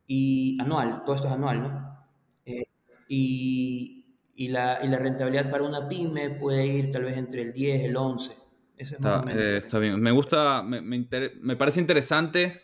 y 0.07 0.57
anual, 0.61 1.03
todo 1.05 1.15
esto 1.15 1.27
es 1.27 1.33
anual, 1.33 1.61
¿no? 1.61 2.07
Eh, 2.45 2.65
y, 3.07 4.05
y, 4.35 4.47
la, 4.49 4.79
y 4.83 4.87
la 4.87 4.97
rentabilidad 4.97 5.49
para 5.49 5.63
una 5.63 5.87
pyme 5.87 6.31
puede 6.31 6.65
ir 6.65 6.91
tal 6.91 7.05
vez 7.05 7.17
entre 7.17 7.43
el 7.43 7.53
10, 7.53 7.85
el 7.85 7.95
11. 7.95 8.31
Ese 8.31 8.39
es 8.77 8.91
está, 8.93 9.23
eh, 9.29 9.57
está 9.57 9.79
bien. 9.79 9.99
Me 10.01 10.11
gusta, 10.11 10.63
me, 10.63 10.81
me, 10.81 11.07
me 11.39 11.55
parece 11.55 11.79
interesante 11.79 12.61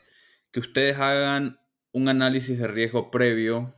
que 0.52 0.60
ustedes 0.60 0.98
hagan 0.98 1.60
un 1.92 2.10
análisis 2.10 2.58
de 2.60 2.68
riesgo 2.68 3.10
previo, 3.10 3.76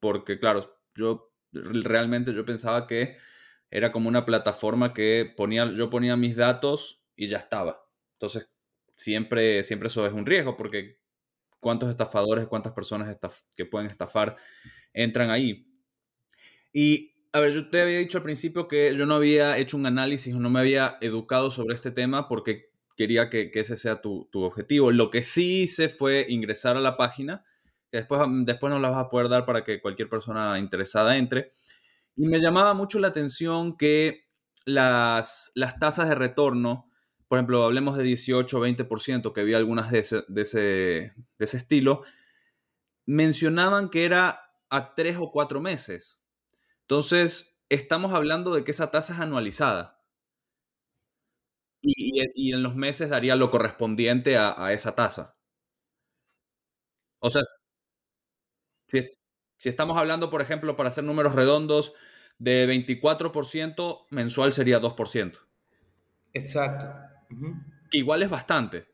porque 0.00 0.38
claro, 0.38 0.60
yo 0.94 1.32
realmente 1.52 2.32
yo 2.32 2.44
pensaba 2.44 2.86
que 2.86 3.16
era 3.74 3.90
como 3.90 4.08
una 4.08 4.24
plataforma 4.24 4.94
que 4.94 5.34
ponía, 5.36 5.68
yo 5.72 5.90
ponía 5.90 6.16
mis 6.16 6.36
datos 6.36 7.02
y 7.16 7.26
ya 7.26 7.38
estaba. 7.38 7.84
Entonces, 8.12 8.48
siempre, 8.94 9.64
siempre 9.64 9.88
eso 9.88 10.06
es 10.06 10.12
un 10.12 10.24
riesgo, 10.24 10.56
porque 10.56 11.00
cuántos 11.58 11.90
estafadores, 11.90 12.46
cuántas 12.46 12.72
personas 12.72 13.18
que 13.56 13.64
pueden 13.66 13.88
estafar 13.88 14.36
entran 14.92 15.30
ahí. 15.30 15.66
Y, 16.72 17.16
a 17.32 17.40
ver, 17.40 17.52
yo 17.52 17.68
te 17.68 17.82
había 17.82 17.98
dicho 17.98 18.18
al 18.18 18.22
principio 18.22 18.68
que 18.68 18.94
yo 18.94 19.06
no 19.06 19.16
había 19.16 19.58
hecho 19.58 19.76
un 19.76 19.86
análisis 19.86 20.36
no 20.36 20.50
me 20.50 20.60
había 20.60 20.96
educado 21.00 21.50
sobre 21.50 21.74
este 21.74 21.90
tema 21.90 22.28
porque 22.28 22.70
quería 22.96 23.28
que, 23.28 23.50
ese 23.52 23.76
sea 23.76 24.00
tu, 24.00 24.28
objetivo. 24.34 24.92
Lo 24.92 25.10
que 25.10 25.24
sí 25.24 25.62
hice 25.62 25.88
fue 25.88 26.26
ingresar 26.28 26.76
a 26.76 26.80
la 26.80 26.96
página, 26.96 27.44
que 27.90 27.96
después, 27.96 28.20
después 28.44 28.70
nos 28.70 28.80
la 28.80 28.90
vas 28.90 29.06
a 29.06 29.10
poder 29.10 29.28
dar 29.28 29.44
para 29.44 29.64
que 29.64 29.80
cualquier 29.80 30.08
persona 30.08 30.60
interesada 30.60 31.16
entre. 31.16 31.50
Y 32.16 32.28
me 32.28 32.40
llamaba 32.40 32.74
mucho 32.74 32.98
la 32.98 33.08
atención 33.08 33.76
que 33.76 34.24
las, 34.64 35.50
las 35.54 35.78
tasas 35.78 36.08
de 36.08 36.14
retorno, 36.14 36.90
por 37.28 37.38
ejemplo, 37.38 37.64
hablemos 37.64 37.96
de 37.96 38.04
18 38.04 38.58
o 38.58 38.66
20%, 38.66 39.32
que 39.32 39.40
había 39.40 39.56
algunas 39.56 39.90
de 39.90 39.98
ese, 39.98 40.24
de 40.28 40.42
ese, 40.42 40.58
de 40.60 41.44
ese 41.44 41.56
estilo, 41.56 42.02
mencionaban 43.06 43.90
que 43.90 44.04
era 44.04 44.40
a 44.70 44.94
tres 44.94 45.16
o 45.18 45.30
cuatro 45.30 45.60
meses. 45.60 46.24
Entonces, 46.82 47.60
estamos 47.68 48.14
hablando 48.14 48.54
de 48.54 48.64
que 48.64 48.70
esa 48.70 48.90
tasa 48.90 49.14
es 49.14 49.20
anualizada. 49.20 50.00
Y, 51.82 52.52
en 52.52 52.62
los 52.62 52.74
meses 52.76 53.10
daría 53.10 53.36
lo 53.36 53.50
correspondiente 53.50 54.36
a, 54.38 54.72
esa 54.72 54.94
tasa. 54.94 55.36
O 57.20 57.30
sea, 57.30 57.42
si, 58.86 59.00
estamos 59.62 59.96
hablando, 59.96 60.30
por 60.30 60.42
ejemplo, 60.42 60.76
para 60.76 60.88
hacer 60.88 61.04
números 61.04 61.34
redondos, 61.34 61.92
de 62.38 62.66
24% 62.68 64.06
mensual 64.10 64.52
sería 64.52 64.80
2%. 64.80 65.38
Exacto. 66.32 66.86
igual 67.92 68.22
es 68.22 68.30
bastante. 68.30 68.86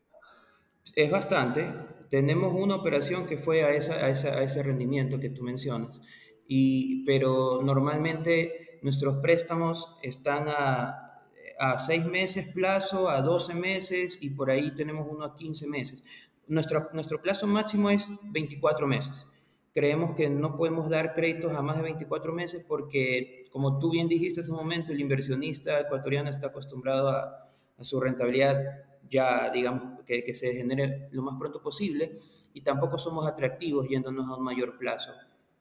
Es 0.95 1.09
bastante. 1.09 1.73
Tenemos 2.09 2.53
una 2.53 2.75
operación 2.75 3.25
que 3.25 3.37
fue 3.37 3.63
a, 3.63 3.67
a, 3.67 4.05
a 4.05 4.09
ese 4.43 4.63
rendimiento 4.63 5.19
que 5.19 5.29
tú 5.29 5.43
mencionas. 5.43 5.99
Y, 6.47 7.05
pero 7.05 7.61
normalmente 7.63 8.79
nuestros 8.81 9.17
préstamos 9.21 9.95
están 10.03 10.45
a, 10.49 11.11
a 11.59 11.77
seis 11.77 12.05
meses 12.05 12.51
plazo, 12.53 13.09
a 13.09 13.21
12 13.21 13.53
meses 13.53 14.17
y 14.19 14.31
por 14.31 14.49
ahí 14.49 14.71
tenemos 14.71 15.07
uno 15.09 15.23
a 15.25 15.35
15 15.35 15.67
meses. 15.67 16.03
Nuestro, 16.47 16.89
nuestro 16.93 17.21
plazo 17.21 17.47
máximo 17.47 17.89
es 17.89 18.07
24 18.23 18.87
meses. 18.87 19.27
Creemos 19.73 20.15
que 20.15 20.29
no 20.29 20.57
podemos 20.57 20.89
dar 20.89 21.13
créditos 21.13 21.53
a 21.53 21.61
más 21.61 21.77
de 21.77 21.83
24 21.83 22.33
meses 22.33 22.65
porque, 22.67 23.45
como 23.51 23.79
tú 23.79 23.91
bien 23.91 24.07
dijiste 24.07 24.41
hace 24.41 24.51
un 24.51 24.57
momento, 24.57 24.91
el 24.91 24.99
inversionista 24.99 25.79
ecuatoriano 25.79 26.29
está 26.29 26.47
acostumbrado 26.47 27.09
a, 27.09 27.47
su 27.79 27.99
rentabilidad 27.99 28.63
ya, 29.09 29.49
digamos, 29.49 30.03
que, 30.05 30.23
que, 30.23 30.35
se 30.35 30.53
genere 30.53 31.09
lo 31.13 31.23
más 31.23 31.35
pronto 31.39 31.63
posible 31.63 32.11
y 32.53 32.61
tampoco 32.61 32.99
somos 32.99 33.25
atractivos 33.25 33.89
yéndonos 33.89 34.29
a 34.29 34.35
un 34.35 34.43
mayor 34.43 34.77
plazo, 34.77 35.11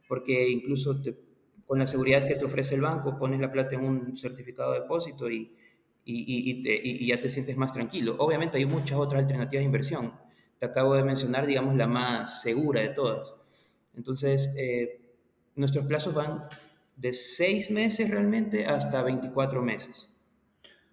porque 0.06 0.46
incluso 0.50 1.00
con 1.64 1.78
la 1.78 1.86
seguridad 1.86 2.28
que 2.28 2.34
te 2.34 2.44
ofrece 2.44 2.74
el 2.74 2.82
banco, 2.82 3.16
pones 3.16 3.40
la 3.40 3.50
plata 3.50 3.74
en 3.74 3.84
un 3.84 4.16
certificado 4.18 4.72
de 4.72 4.80
depósito 4.80 5.30
y, 5.30 5.56
y, 6.04 6.50
y, 6.50 7.04
y 7.04 7.06
ya 7.06 7.18
te 7.18 7.30
sientes 7.30 7.56
más 7.56 7.72
tranquilo. 7.72 8.16
Obviamente 8.18 8.58
hay 8.58 8.66
muchas 8.66 8.98
otras 8.98 9.22
alternativas 9.22 9.62
de 9.62 9.66
inversión. 9.66 10.12
Te 10.58 10.66
acabo 10.66 10.94
de 10.94 11.04
mencionar, 11.04 11.46
digamos, 11.46 11.74
la 11.74 11.86
más 11.86 12.42
segura 12.42 12.82
de 12.82 12.90
todas 12.90 13.39
entonces, 13.94 14.52
eh, 14.56 15.00
nuestros 15.56 15.87
plazos 15.87 16.14
van 16.14 16.44
de 16.97 17.12
seis 17.12 17.70
meses 17.70 18.11
realmente 18.11 18.66
hasta 18.66 19.02
24 19.02 19.62
meses. 19.62 20.09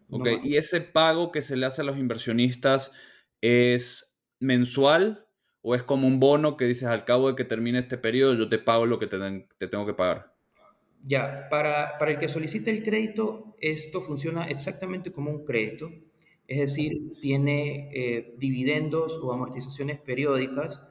Ok, 0.10 0.28
¿y 0.44 0.56
ese 0.56 0.80
pago 0.82 1.32
que 1.32 1.42
se 1.42 1.58
le 1.58 1.66
hace 1.66 1.82
a 1.82 1.86
los 1.86 1.98
inversionistas 1.98 2.94
es 3.42 4.18
mensual 4.40 5.26
o 5.62 5.76
es 5.76 5.84
como 5.84 6.08
un 6.08 6.20
bono 6.20 6.56
que 6.56 6.66
dices 6.66 6.88
al 6.88 7.04
cabo 7.04 7.30
de 7.30 7.36
que 7.36 7.44
termine 7.44 7.80
este 7.80 7.98
periodo 7.98 8.36
yo 8.36 8.48
te 8.48 8.58
pago 8.58 8.86
lo 8.86 9.00
que 9.00 9.08
te, 9.08 9.18
tengo 9.68 9.86
que 9.86 9.94
pagar? 9.94 10.34
Ya, 11.04 11.48
para, 11.50 11.98
para, 12.00 12.12
el 12.12 12.18
que 12.18 12.30
solicite 12.30 12.72
el 12.72 12.84
crédito, 12.84 13.56
esto 13.60 14.02
funciona 14.02 14.46
exactamente 14.48 15.12
como 15.12 15.30
un 15.30 15.46
crédito, 15.46 15.92
es 16.48 16.60
decir, 16.60 17.20
tiene 17.20 17.90
eh, 17.94 18.34
dividendos 18.38 19.20
o 19.22 19.34
amortizaciones 19.34 20.00
periódicas 20.00 20.84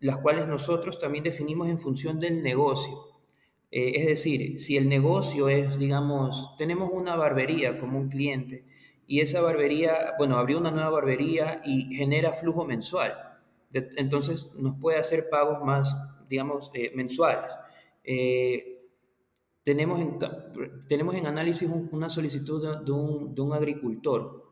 las 0.00 0.18
cuales 0.18 0.46
nosotros 0.46 0.98
también 0.98 1.24
definimos 1.24 1.68
en 1.68 1.78
función 1.78 2.18
del 2.20 2.42
negocio. 2.42 3.16
Eh, 3.70 3.92
es 3.96 4.06
decir, 4.06 4.60
si 4.60 4.76
el 4.76 4.88
negocio 4.88 5.48
es, 5.48 5.78
digamos, 5.78 6.54
tenemos 6.56 6.90
una 6.92 7.16
barbería 7.16 7.78
como 7.78 7.98
un 7.98 8.08
cliente 8.08 8.64
y 9.06 9.20
esa 9.20 9.40
barbería, 9.40 10.14
bueno, 10.18 10.36
abrió 10.36 10.58
una 10.58 10.70
nueva 10.70 10.90
barbería 10.90 11.60
y 11.64 11.94
genera 11.94 12.32
flujo 12.32 12.64
mensual. 12.64 13.14
entonces 13.72 14.50
nos 14.54 14.76
puede 14.80 14.98
hacer 14.98 15.28
pagos 15.30 15.62
más, 15.64 15.96
digamos, 16.28 16.70
eh, 16.74 16.92
mensuales. 16.94 17.52
Eh, 18.04 18.82
tenemos, 19.62 20.00
en, 20.00 20.18
tenemos 20.88 21.14
en 21.16 21.26
análisis 21.26 21.68
una 21.90 22.08
solicitud 22.08 22.84
de 22.84 22.92
un, 22.92 23.34
de 23.34 23.40
un 23.42 23.52
agricultor 23.52 24.45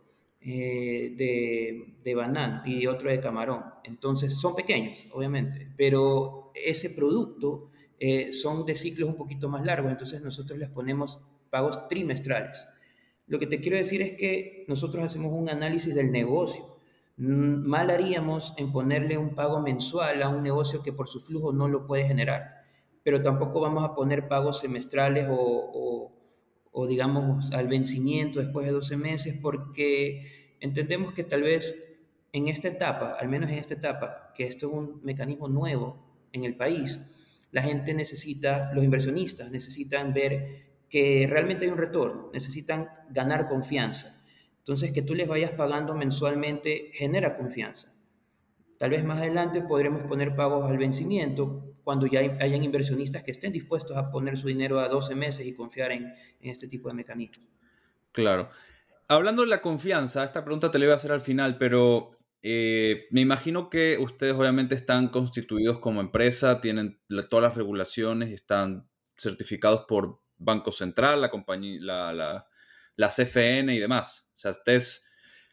eh, 0.46 1.14
de, 1.16 1.94
de 2.02 2.14
banano 2.14 2.62
y 2.66 2.86
otro 2.86 3.10
de 3.10 3.18
camarón. 3.18 3.64
Entonces 3.84 4.34
son 4.34 4.54
pequeños, 4.54 5.06
obviamente, 5.12 5.68
pero 5.76 6.50
ese 6.54 6.90
producto 6.90 7.70
eh, 7.98 8.32
son 8.32 8.66
de 8.66 8.74
ciclos 8.74 9.08
un 9.08 9.16
poquito 9.16 9.48
más 9.48 9.64
largos, 9.64 9.90
entonces 9.90 10.20
nosotros 10.20 10.58
les 10.58 10.68
ponemos 10.68 11.20
pagos 11.50 11.88
trimestrales. 11.88 12.66
Lo 13.26 13.38
que 13.38 13.46
te 13.46 13.60
quiero 13.60 13.78
decir 13.78 14.02
es 14.02 14.12
que 14.18 14.66
nosotros 14.68 15.04
hacemos 15.04 15.32
un 15.32 15.48
análisis 15.48 15.94
del 15.94 16.12
negocio. 16.12 16.76
Mal 17.16 17.88
haríamos 17.90 18.52
en 18.58 18.70
ponerle 18.70 19.16
un 19.16 19.34
pago 19.34 19.60
mensual 19.60 20.22
a 20.22 20.28
un 20.28 20.42
negocio 20.42 20.82
que 20.82 20.92
por 20.92 21.08
su 21.08 21.20
flujo 21.20 21.52
no 21.52 21.68
lo 21.68 21.86
puede 21.86 22.06
generar, 22.06 22.64
pero 23.02 23.22
tampoco 23.22 23.60
vamos 23.60 23.84
a 23.84 23.94
poner 23.94 24.28
pagos 24.28 24.60
semestrales 24.60 25.26
o 25.30 25.70
o 25.72 26.13
digamos 26.86 27.52
al 27.52 27.68
vencimiento 27.68 28.40
después 28.40 28.66
de 28.66 28.72
12 28.72 28.96
meses, 28.96 29.38
porque 29.40 30.56
entendemos 30.60 31.14
que 31.14 31.22
tal 31.22 31.42
vez 31.42 31.96
en 32.32 32.48
esta 32.48 32.68
etapa, 32.68 33.16
al 33.18 33.28
menos 33.28 33.48
en 33.50 33.58
esta 33.58 33.74
etapa, 33.74 34.32
que 34.34 34.44
esto 34.44 34.66
es 34.66 34.72
un 34.72 35.00
mecanismo 35.04 35.48
nuevo 35.48 36.04
en 36.32 36.44
el 36.44 36.56
país, 36.56 37.00
la 37.52 37.62
gente 37.62 37.94
necesita, 37.94 38.72
los 38.74 38.82
inversionistas 38.82 39.52
necesitan 39.52 40.12
ver 40.12 40.64
que 40.88 41.26
realmente 41.30 41.64
hay 41.64 41.70
un 41.70 41.78
retorno, 41.78 42.30
necesitan 42.32 42.88
ganar 43.10 43.48
confianza. 43.48 44.20
Entonces, 44.58 44.90
que 44.90 45.02
tú 45.02 45.14
les 45.14 45.28
vayas 45.28 45.52
pagando 45.52 45.94
mensualmente 45.94 46.90
genera 46.94 47.36
confianza. 47.36 47.92
Tal 48.78 48.90
vez 48.90 49.04
más 49.04 49.18
adelante 49.18 49.62
podremos 49.62 50.02
poner 50.02 50.34
pagos 50.34 50.68
al 50.68 50.78
vencimiento 50.78 51.73
cuando 51.84 52.06
ya 52.06 52.20
hayan 52.20 52.64
inversionistas 52.64 53.22
que 53.22 53.30
estén 53.30 53.52
dispuestos 53.52 53.96
a 53.96 54.10
poner 54.10 54.38
su 54.38 54.48
dinero 54.48 54.80
a 54.80 54.88
12 54.88 55.14
meses 55.14 55.46
y 55.46 55.52
confiar 55.52 55.92
en, 55.92 56.12
este 56.40 56.66
tipo 56.66 56.88
de 56.88 56.94
mecanismos. 56.94 57.48
Claro. 58.10 58.50
Hablando 59.06 59.42
de 59.42 59.48
la 59.48 59.60
confianza, 59.60 60.24
esta 60.24 60.44
pregunta 60.44 60.70
te 60.70 60.78
la 60.78 60.86
iba 60.86 60.94
a 60.94 60.96
hacer 60.96 61.12
al 61.12 61.20
final, 61.20 61.58
pero 61.58 62.18
eh, 62.42 63.06
me 63.10 63.20
imagino 63.20 63.68
que 63.68 63.98
ustedes 63.98 64.34
obviamente 64.34 64.74
están 64.74 65.08
constituidos 65.08 65.78
como 65.78 66.00
empresa, 66.00 66.60
tienen 66.60 66.98
todas 67.28 67.42
las 67.42 67.56
regulaciones 67.56 68.30
están 68.30 68.88
certificados 69.16 69.84
por 69.86 70.20
Banco 70.38 70.72
Central, 70.72 71.20
la 71.20 71.30
compañía, 71.30 71.80
la, 71.82 73.08
CFN 73.08 73.74
y 73.74 73.78
demás. 73.78 74.26
O 74.34 74.38
sea, 74.38 74.52
ustedes 74.52 75.04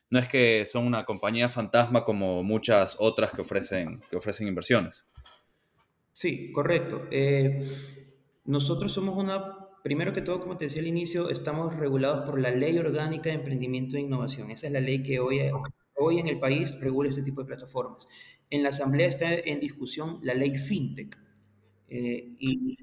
no 0.10 0.20
es 0.20 0.28
que 0.30 0.66
son 0.66 0.86
una 0.86 1.04
compañía 1.04 1.50
fantasma 1.50 2.06
como 2.06 2.42
muchas 2.44 2.96
otras 3.00 3.32
que 3.32 3.42
ofrecen 3.42 4.48
inversiones. 4.48 5.11
Sí, 6.14 6.52
correcto. 6.52 7.04
Eh, 7.12 7.60
nosotros 8.46 8.92
somos 8.94 9.18
una, 9.18 9.70
primero 9.84 10.14
que 10.14 10.22
todo, 10.22 10.40
como 10.40 10.58
te 10.58 10.66
decía 10.66 10.82
al 10.82 10.88
inicio, 10.88 11.30
estamos 11.30 11.76
regulados 11.76 12.26
por 12.26 12.40
la 12.40 12.52
Ley 12.52 12.78
Orgánica 12.78 13.30
de 13.30 13.36
Emprendimiento 13.36 13.98
e 13.98 14.02
Innovación. 14.02 14.52
Esa 14.52 14.68
es 14.68 14.74
la 14.74 14.82
ley 14.82 15.04
que 15.04 15.20
hoy, 15.20 15.40
hoy 15.96 16.20
en 16.20 16.28
el 16.28 16.40
país 16.40 16.78
regula 16.80 17.10
este 17.10 17.24
tipo 17.24 17.42
de 17.42 17.48
plataformas. 17.48 18.08
En 18.50 18.64
la 18.64 18.70
Asamblea 18.70 19.08
está 19.08 19.34
en 19.34 19.60
discusión 19.60 20.20
la 20.22 20.34
ley 20.34 20.56
FinTech. 20.56 21.18
Eh, 21.90 22.36
y, 22.40 22.78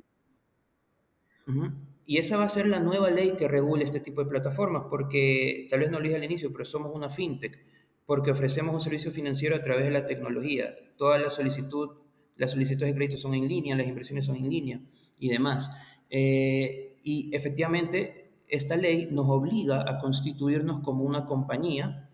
y 2.06 2.16
esa 2.18 2.36
va 2.38 2.44
a 2.44 2.48
ser 2.48 2.66
la 2.66 2.80
nueva 2.80 3.10
ley 3.10 3.34
que 3.36 3.48
regule 3.48 3.84
este 3.84 4.00
tipo 4.00 4.22
de 4.24 4.30
plataformas, 4.30 4.84
porque 4.88 5.66
tal 5.70 5.80
vez 5.80 5.90
no 5.90 5.98
lo 5.98 6.04
dije 6.04 6.16
al 6.16 6.24
inicio, 6.24 6.52
pero 6.52 6.64
somos 6.64 6.94
una 6.94 7.10
fintech, 7.10 7.58
porque 8.06 8.30
ofrecemos 8.30 8.74
un 8.74 8.80
servicio 8.80 9.10
financiero 9.10 9.56
a 9.56 9.62
través 9.62 9.84
de 9.84 9.90
la 9.90 10.06
tecnología. 10.06 10.74
Toda 10.96 11.18
la 11.18 11.28
solicitud, 11.30 11.90
las 12.38 12.52
solicitudes 12.52 12.92
de 12.92 12.94
crédito 12.94 13.18
son 13.18 13.34
en 13.34 13.46
línea, 13.46 13.76
las 13.76 13.86
inversiones 13.86 14.24
son 14.24 14.36
en 14.36 14.48
línea 14.48 14.80
y 15.18 15.28
demás. 15.28 15.70
Eh, 16.08 17.00
y 17.02 17.34
efectivamente, 17.34 18.30
esta 18.48 18.76
ley 18.76 19.08
nos 19.10 19.26
obliga 19.28 19.84
a 19.88 19.98
constituirnos 19.98 20.80
como 20.80 21.04
una 21.04 21.26
compañía 21.26 22.08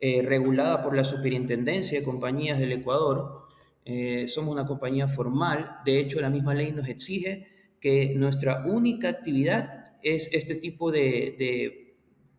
eh, 0.00 0.22
regulada 0.22 0.82
por 0.82 0.96
la 0.96 1.04
Superintendencia 1.04 1.98
de 1.98 2.04
Compañías 2.04 2.58
del 2.58 2.72
Ecuador. 2.72 3.46
Eh, 3.84 4.28
somos 4.28 4.52
una 4.52 4.66
compañía 4.66 5.08
formal, 5.08 5.78
de 5.84 6.00
hecho 6.00 6.20
la 6.20 6.30
misma 6.30 6.54
ley 6.54 6.72
nos 6.72 6.88
exige 6.88 7.46
que 7.80 8.14
nuestra 8.16 8.64
única 8.66 9.08
actividad 9.08 9.94
es 10.02 10.28
este 10.32 10.56
tipo 10.56 10.90
de, 10.90 11.34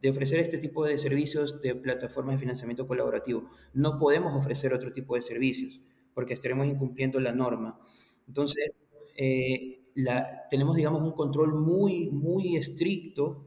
de, 0.01 0.09
ofrecer 0.09 0.39
este 0.39 0.57
tipo 0.57 0.85
de 0.85 0.97
servicios 0.97 1.61
de 1.61 1.75
plataformas 1.75 2.35
de 2.35 2.39
financiamiento 2.39 2.87
colaborativo. 2.87 3.49
No 3.73 3.99
podemos 3.99 4.33
ofrecer 4.33 4.73
otro 4.73 4.93
tipo 4.93 5.15
de 5.15 5.21
servicios 5.21 5.81
porque 6.17 6.33
estaremos 6.33 6.65
incumpliendo 6.65 7.19
la 7.19 7.31
norma. 7.31 7.79
Entonces, 8.27 8.75
eh, 9.15 9.91
la, 9.93 10.47
tenemos, 10.49 10.75
digamos, 10.75 11.03
un 11.03 11.11
control 11.11 11.53
muy, 11.53 12.09
muy 12.09 12.57
estricto 12.57 13.45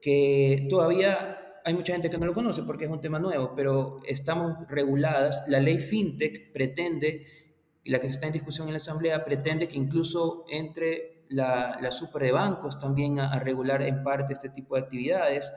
que 0.00 0.66
todavía 0.68 1.60
hay 1.64 1.74
mucha 1.74 1.92
gente 1.92 2.10
que 2.10 2.18
no 2.18 2.26
lo 2.26 2.34
conoce 2.34 2.64
porque 2.64 2.86
es 2.86 2.90
un 2.90 3.00
tema 3.00 3.20
nuevo, 3.20 3.52
pero 3.54 4.00
estamos 4.04 4.66
reguladas. 4.68 5.44
La 5.46 5.60
ley 5.60 5.78
FinTech 5.78 6.52
pretende, 6.52 7.24
y 7.84 7.90
la 7.92 8.00
que 8.00 8.08
está 8.08 8.26
en 8.26 8.32
discusión 8.32 8.66
en 8.66 8.72
la 8.72 8.78
Asamblea, 8.78 9.24
pretende 9.24 9.68
que 9.68 9.76
incluso 9.76 10.44
entre 10.50 11.26
la, 11.28 11.76
la 11.80 11.92
super 11.92 12.22
de 12.24 12.32
bancos 12.32 12.80
también 12.80 13.20
a, 13.20 13.38
regular 13.38 13.80
en 13.82 14.02
parte 14.02 14.32
este 14.32 14.48
tipo 14.48 14.74
de 14.74 14.80
actividades. 14.80 15.52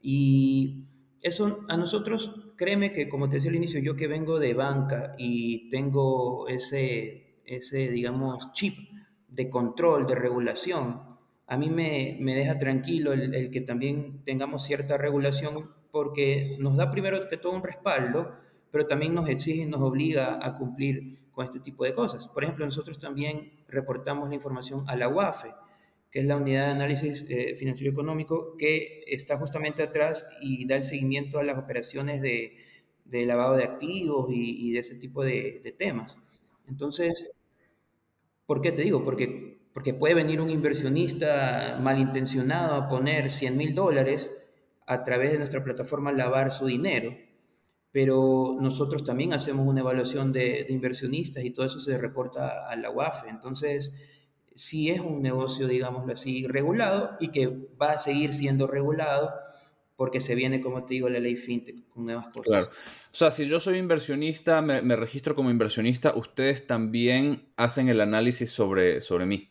Y 0.00 0.84
eso 1.20 1.64
a 1.68 1.76
nosotros, 1.76 2.49
créeme 2.60 2.92
que 2.92 3.08
como 3.08 3.26
te 3.26 3.36
decía 3.36 3.50
al 3.50 3.56
inicio, 3.56 3.80
yo 3.80 3.96
que 3.96 4.06
vengo 4.06 4.38
de 4.38 4.52
banca 4.52 5.12
y 5.16 5.70
tengo 5.70 6.46
ese, 6.46 7.40
ese 7.46 7.88
digamos, 7.88 8.52
chip 8.52 8.76
de 9.28 9.48
control, 9.48 10.06
de 10.06 10.14
regulación, 10.14 11.16
a 11.46 11.56
mí 11.56 11.70
me, 11.70 12.18
me 12.20 12.34
deja 12.34 12.58
tranquilo 12.58 13.14
el, 13.14 13.34
el, 13.34 13.50
que 13.50 13.62
también 13.62 14.22
tengamos 14.24 14.66
cierta 14.66 14.98
regulación 14.98 15.70
porque 15.90 16.58
nos 16.60 16.76
da 16.76 16.90
primero 16.90 17.30
que 17.30 17.38
todo 17.38 17.52
un 17.52 17.62
respaldo, 17.62 18.36
pero 18.70 18.86
también 18.86 19.14
nos 19.14 19.26
exige 19.30 19.62
y 19.62 19.66
nos 19.66 19.80
obliga 19.80 20.38
a 20.46 20.52
cumplir 20.52 21.30
con 21.32 21.46
este 21.46 21.60
tipo 21.60 21.84
de 21.84 21.94
cosas. 21.94 22.28
Por 22.28 22.44
ejemplo, 22.44 22.66
nosotros 22.66 22.98
también 22.98 23.52
reportamos 23.68 24.28
la 24.28 24.34
información 24.34 24.84
a 24.86 24.96
la 24.96 25.08
UAFE, 25.08 25.48
que 26.10 26.20
es 26.20 26.26
la 26.26 26.36
unidad 26.36 26.66
de 26.66 26.72
análisis 26.72 27.24
eh, 27.28 27.54
financiero 27.56 27.92
económico, 27.92 28.56
que 28.56 29.04
está 29.06 29.38
justamente 29.38 29.82
atrás 29.82 30.26
y 30.40 30.66
da 30.66 30.76
el 30.76 30.82
seguimiento 30.82 31.38
a 31.38 31.44
las 31.44 31.58
operaciones 31.58 32.20
de, 32.20 32.56
de 33.04 33.26
lavado 33.26 33.56
de 33.56 33.64
activos 33.64 34.28
y, 34.30 34.72
de 34.72 34.78
ese 34.80 34.96
tipo 34.96 35.22
de, 35.22 35.60
de, 35.62 35.72
temas. 35.72 36.16
Entonces, 36.68 37.30
¿por 38.46 38.60
qué 38.60 38.72
te 38.72 38.82
digo? 38.82 39.04
Porque, 39.04 39.60
porque 39.72 39.94
puede 39.94 40.14
venir 40.14 40.40
un 40.40 40.50
inversionista 40.50 41.78
malintencionado 41.80 42.74
a 42.74 42.88
poner 42.88 43.30
100 43.30 43.56
mil 43.56 43.74
dólares 43.74 44.32
a 44.86 45.02
través 45.04 45.32
de 45.32 45.38
nuestra 45.38 45.62
plataforma 45.62 46.10
lavar 46.12 46.50
su 46.50 46.66
dinero 46.66 47.14
pero 47.92 48.56
nosotros 48.60 49.04
también 49.04 49.32
hacemos 49.32 49.66
una 49.66 49.80
evaluación 49.80 50.32
de, 50.32 50.66
inversionistas 50.68 51.44
y 51.44 51.50
todo 51.50 51.66
eso 51.66 51.80
se 51.80 51.98
reporta 51.98 52.68
a 52.68 52.76
la 52.76 52.90
UAFE. 52.90 53.28
Entonces, 53.28 53.92
sí 54.54 54.90
es 54.90 55.00
un 55.00 55.22
negocio, 55.22 55.66
digámoslo 55.68 56.12
así, 56.12 56.46
regulado 56.46 57.16
y 57.20 57.28
que 57.28 57.48
va 57.80 57.92
a 57.92 57.98
seguir 57.98 58.32
siendo 58.32 58.66
regulado 58.66 59.30
porque 59.96 60.20
se 60.20 60.34
viene, 60.34 60.62
como 60.62 60.86
te 60.86 60.94
digo, 60.94 61.10
la 61.10 61.20
ley 61.20 61.36
FinTech 61.36 61.88
con 61.90 62.06
nuevas 62.06 62.28
cosas. 62.28 62.46
Claro. 62.46 62.66
O 63.12 63.14
sea, 63.14 63.30
si 63.30 63.46
yo 63.46 63.60
soy 63.60 63.76
inversionista, 63.76 64.62
me, 64.62 64.80
me 64.80 64.96
registro 64.96 65.34
como 65.34 65.50
inversionista, 65.50 66.14
ustedes 66.16 66.66
también 66.66 67.52
hacen 67.56 67.88
el 67.90 68.00
análisis 68.00 68.50
sobre, 68.50 69.02
sobre 69.02 69.26
mí. 69.26 69.50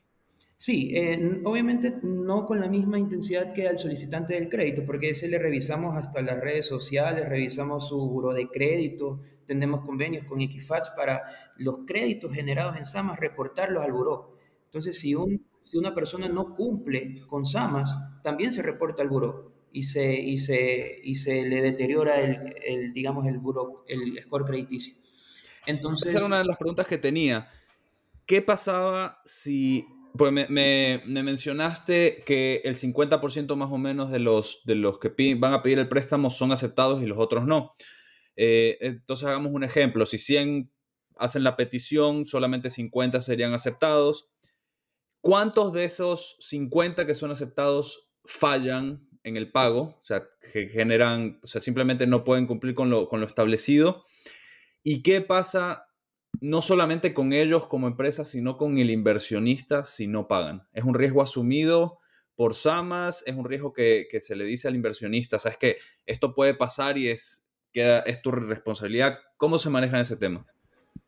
Sí, 0.62 0.92
eh, 0.94 1.40
obviamente 1.46 2.00
no 2.04 2.46
con 2.46 2.60
la 2.60 2.68
misma 2.68 3.00
intensidad 3.00 3.54
que 3.54 3.66
al 3.66 3.78
solicitante 3.78 4.34
del 4.34 4.50
crédito, 4.50 4.86
porque 4.86 5.12
ese 5.12 5.30
le 5.30 5.40
revisamos 5.40 5.96
hasta 5.96 6.22
las 6.22 6.42
redes 6.42 6.66
sociales, 6.66 7.30
revisamos 7.30 7.88
su 7.88 7.98
buro 8.10 8.34
de 8.34 8.50
crédito, 8.50 9.22
tenemos 9.46 9.86
convenios 9.86 10.26
con 10.26 10.42
Equifax 10.42 10.90
para 10.98 11.24
los 11.56 11.86
créditos 11.88 12.34
generados 12.34 12.76
en 12.76 12.84
SAMAS 12.84 13.22
reportarlos 13.22 13.82
al 13.82 13.94
buró. 13.94 14.39
Entonces, 14.70 15.00
si, 15.00 15.16
un, 15.16 15.46
si 15.64 15.78
una 15.78 15.94
persona 15.94 16.30
no 16.30 16.56
cumple 16.56 17.22
con 17.28 17.46
SAMAS, 17.46 17.98
también 18.22 18.54
se 18.54 18.62
reporta 18.62 19.02
al 19.02 19.10
buró 19.10 19.52
y 19.72 19.84
se, 19.84 20.14
y 20.20 20.38
se, 20.38 21.00
y 21.04 21.16
se 21.16 21.48
le 21.48 21.62
deteriora 21.62 22.22
el, 22.22 22.56
el, 22.64 22.94
digamos, 22.94 23.26
el, 23.28 23.40
buró, 23.40 23.84
el 23.88 24.22
score 24.24 24.46
crediticio. 24.46 24.96
Entonces, 25.66 26.10
Esa 26.10 26.20
era 26.20 26.28
una 26.28 26.38
de 26.40 26.46
las 26.46 26.58
preguntas 26.58 26.88
que 26.88 26.98
tenía. 26.98 27.50
¿Qué 28.26 28.42
pasaba 28.42 29.22
si 29.26 29.86
pues 30.18 30.32
me, 30.32 30.48
me, 30.50 31.02
mencionaste 31.24 32.24
que 32.26 32.62
el 32.64 32.76
50% 32.76 33.56
más 33.56 33.72
o 33.72 33.78
menos 33.78 34.12
de 34.12 34.20
los, 34.20 34.62
de 34.66 34.76
los 34.76 35.00
que 35.00 35.36
van 35.36 35.54
a 35.54 35.62
pedir 35.62 35.80
el 35.80 35.88
préstamo 35.88 36.30
son 36.30 36.52
aceptados 36.52 37.02
y 37.02 37.06
los 37.06 37.20
otros 37.20 37.46
no. 37.46 37.74
Eh, 38.36 38.78
entonces 38.82 39.28
hagamos 39.28 39.52
un 39.54 39.64
ejemplo. 39.64 40.06
Si 40.06 40.18
100 40.18 40.72
hacen 41.18 41.44
la 41.44 41.56
petición, 41.56 42.26
solamente 42.26 42.70
50 42.70 43.22
serían 43.22 43.54
aceptados. 43.54 44.30
¿Cuántos 45.22 45.74
de 45.74 45.86
esos 45.86 46.38
50 46.40 47.06
que 47.06 47.14
son 47.14 47.32
aceptados 47.32 48.10
fallan 48.26 49.08
en 49.24 49.38
el 49.38 49.52
pago? 49.52 50.00
O 50.02 50.06
sea, 50.06 50.24
que 50.52 50.68
generan, 50.68 51.40
o 51.44 51.48
sea, 51.48 51.62
simplemente 51.62 52.08
no 52.08 52.24
pueden 52.24 52.48
cumplir 52.48 52.76
con 52.76 52.90
lo, 52.90 53.10
con 53.10 53.20
lo 53.20 53.28
establecido. 53.28 54.04
¿Y 54.84 55.04
qué 55.04 55.22
pasa 55.22 55.90
no 56.42 56.62
solamente 56.62 57.14
con 57.14 57.34
ellos 57.34 57.68
como 57.68 57.88
empresa, 57.88 58.26
sino 58.26 58.58
con 58.58 58.78
el 58.78 58.90
inversionista 58.90 59.84
si 59.84 60.08
no 60.08 60.28
pagan. 60.28 60.68
Es 60.74 60.84
un 60.84 60.94
riesgo 60.94 61.22
asumido 61.22 62.00
por 62.36 62.54
SAMAS, 62.54 63.24
es 63.26 63.36
un 63.36 63.46
riesgo 63.46 63.74
que, 63.74 64.08
se 64.20 64.36
le 64.36 64.46
dice 64.46 64.68
al 64.68 64.76
inversionista, 64.76 65.40
sabes 65.40 65.58
que 65.58 65.78
esto 66.06 66.34
puede 66.34 66.54
pasar 66.54 66.98
y 66.98 67.10
es, 67.10 67.46
que 67.74 68.02
es 68.06 68.22
tu 68.22 68.32
responsabilidad. 68.32 69.20
¿Cómo 69.38 69.58
se 69.58 69.70
maneja 69.70 70.00
ese 70.00 70.16
tema? 70.16 70.46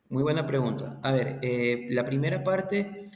Muy 0.10 0.24
buena 0.24 0.46
pregunta. 0.46 1.00
A 1.04 1.14
ver, 1.14 1.40
eh, 1.42 1.88
la 1.90 2.04
primera 2.04 2.44
parte, 2.44 3.10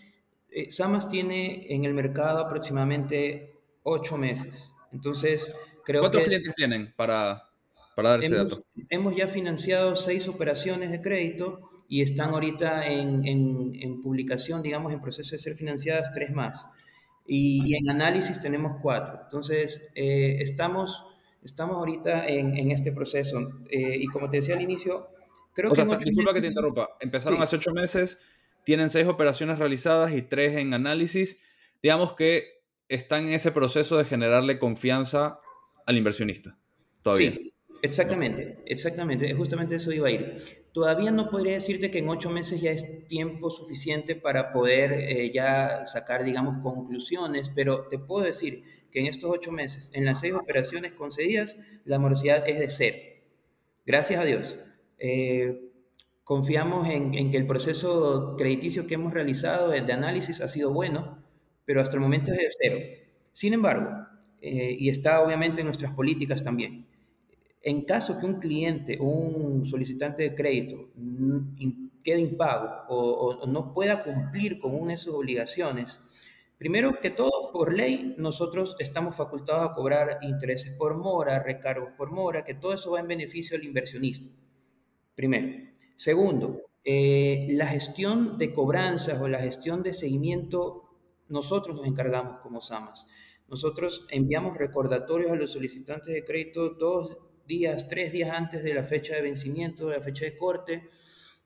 eh, 0.55 0.71
SAMAS 0.71 1.09
tiene 1.09 1.67
en 1.67 1.83
el 1.83 1.93
mercado 1.93 2.39
aproximadamente 2.39 3.57
ocho 3.83 4.17
meses. 4.17 4.73
Entonces, 4.93 5.53
creo 5.83 5.99
¿Cuántos 6.01 6.23
clientes 6.23 6.53
tienen 6.53 6.93
para, 6.95 7.43
para 7.93 8.11
dar 8.11 8.23
ese 8.23 8.35
dato? 8.35 8.63
Hemos 8.89 9.17
ya 9.17 9.27
financiado 9.27 9.97
seis 9.97 10.29
operaciones 10.29 10.91
de 10.91 11.01
crédito 11.01 11.59
y 11.89 12.01
están 12.01 12.29
ahorita 12.29 12.87
en, 12.87 13.25
en, 13.25 14.01
publicación, 14.01 14.61
digamos, 14.61 14.93
en 14.93 15.01
proceso 15.01 15.31
de 15.31 15.39
ser 15.39 15.57
financiadas 15.57 16.13
tres 16.13 16.31
más. 16.31 16.69
Y, 17.27 17.75
en 17.75 17.89
análisis 17.89 18.39
tenemos 18.39 18.77
cuatro. 18.81 19.19
Entonces, 19.23 19.81
eh, 19.93 20.37
estamos, 20.39 21.03
estamos 21.43 21.75
ahorita 21.75 22.27
en, 22.27 22.57
en 22.57 22.71
este 22.71 22.93
proceso. 22.93 23.39
Eh, 23.69 23.97
y 23.99 24.07
como 24.07 24.29
te 24.29 24.37
decía 24.37 24.55
al 24.55 24.61
inicio, 24.61 25.09
creo 25.53 25.71
que... 25.71 25.83
Sea, 25.83 25.97
disculpa 25.97 26.33
que 26.33 26.39
te 26.39 26.47
interrumpa. 26.47 26.91
Empezaron 27.01 27.43
hace 27.43 27.57
ocho 27.57 27.73
meses, 27.73 28.19
tienen 28.65 28.89
seis 28.89 29.07
operaciones 29.07 29.59
realizadas 29.59 30.11
y 30.11 30.21
tres 30.21 30.55
en 30.55 30.73
análisis. 30.73 31.39
Digamos 31.81 32.13
que 32.15 32.63
están 32.89 33.27
en 33.27 33.35
ese 33.35 33.51
proceso 33.51 33.97
de 33.97 34.05
generarle 34.05 34.59
confianza 34.59 35.39
al 35.85 35.97
inversionista. 35.97 36.57
Todavía. 37.01 37.31
Sí, 37.31 37.53
exactamente, 37.81 38.57
exactamente. 38.65 39.33
Justamente 39.33 39.75
eso 39.75 39.91
iba 39.91 40.07
a 40.07 40.11
ir. 40.11 40.33
Todavía 40.73 41.11
no 41.11 41.29
podría 41.29 41.53
decirte 41.53 41.89
que 41.89 41.99
en 41.99 42.09
ocho 42.09 42.29
meses 42.29 42.59
ya 42.59 42.71
es 42.71 43.07
tiempo 43.07 43.49
suficiente 43.49 44.15
para 44.15 44.51
poder 44.51 44.91
eh, 44.93 45.31
ya 45.33 45.85
sacar, 45.85 46.25
digamos, 46.25 46.61
conclusiones, 46.61 47.49
pero 47.55 47.87
te 47.87 47.97
puedo 47.97 48.25
decir 48.25 48.63
que 48.91 48.99
en 48.99 49.05
estos 49.05 49.29
ocho 49.29 49.51
meses, 49.51 49.91
en 49.93 50.05
las 50.05 50.19
seis 50.19 50.33
operaciones 50.33 50.93
concedidas, 50.93 51.57
la 51.85 51.99
morosidad 51.99 52.47
es 52.49 52.59
de 52.59 52.69
cero. 52.69 52.97
Gracias 53.85 54.19
a 54.19 54.25
Dios. 54.25 54.57
Eh, 54.97 55.64
confiamos 56.25 56.89
en, 56.89 57.31
que 57.31 57.37
el 57.37 57.47
proceso 57.47 58.35
crediticio 58.35 58.87
que 58.87 58.95
hemos 58.95 59.13
realizado 59.13 59.69
de 59.69 59.93
análisis 59.93 60.41
ha 60.41 60.47
sido 60.47 60.73
bueno, 60.73 61.23
pero 61.63 61.81
hasta 61.81 61.95
el 61.95 62.01
momento 62.01 62.33
es 62.33 62.37
de 62.39 62.47
cero. 62.59 62.77
Sin 63.31 63.53
embargo, 63.53 63.89
eh, 64.41 64.75
y 64.77 64.89
está 64.89 65.21
obviamente 65.21 65.61
en 65.61 65.67
nuestras 65.67 65.93
políticas 65.93 66.41
también, 66.41 66.87
en 67.61 67.85
caso 67.85 68.19
que 68.19 68.25
un 68.25 68.39
cliente 68.39 68.97
o 68.99 69.05
un 69.05 69.65
solicitante 69.65 70.23
de 70.23 70.35
crédito 70.35 70.89
quede 72.03 72.21
impago 72.21 72.85
o, 72.89 73.45
no 73.47 73.73
pueda 73.73 74.03
cumplir 74.03 74.59
con 74.59 74.75
una 74.75 74.93
de 74.93 74.97
sus 74.97 75.13
obligaciones, 75.13 76.01
primero 76.57 76.99
que 76.99 77.11
todo, 77.11 77.51
por 77.51 77.71
ley, 77.71 78.15
nosotros 78.17 78.75
estamos 78.79 79.15
facultados 79.15 79.69
a 79.69 79.73
cobrar 79.75 80.17
intereses 80.23 80.73
por 80.73 80.95
mora, 80.95 81.39
recargos 81.39 81.89
por 81.95 82.11
mora, 82.11 82.43
que 82.43 82.55
todo 82.55 82.73
eso 82.73 82.91
va 82.91 82.99
en 82.99 83.07
beneficio 83.07 83.57
del 83.57 83.67
inversionista. 83.67 84.29
Primero. 85.15 85.74
Segundo, 85.95 86.61
eh, 86.83 87.47
la 87.51 87.67
gestión 87.67 88.37
de 88.37 88.53
cobranzas 88.53 89.19
o 89.21 89.27
la 89.27 89.39
gestión 89.39 89.81
de 89.83 89.93
seguimiento, 89.93 90.83
nosotros 91.29 91.75
nos 91.75 91.87
encargamos 91.87 92.39
como 92.41 92.61
SAMAS. 92.61 93.07
Nosotros 93.47 94.05
enviamos 94.09 94.57
recordatorios 94.57 95.31
a 95.31 95.35
los 95.35 95.51
solicitantes 95.51 96.13
de 96.13 96.23
crédito 96.23 96.69
dos 96.69 97.17
días, 97.47 97.87
tres 97.87 98.11
días 98.11 98.31
antes 98.31 98.63
de 98.63 98.73
la 98.73 98.83
fecha 98.83 99.15
de 99.15 99.21
vencimiento, 99.21 99.87
de 99.87 99.97
la 99.97 100.03
fecha 100.03 100.25
de 100.25 100.35
corte, 100.35 100.83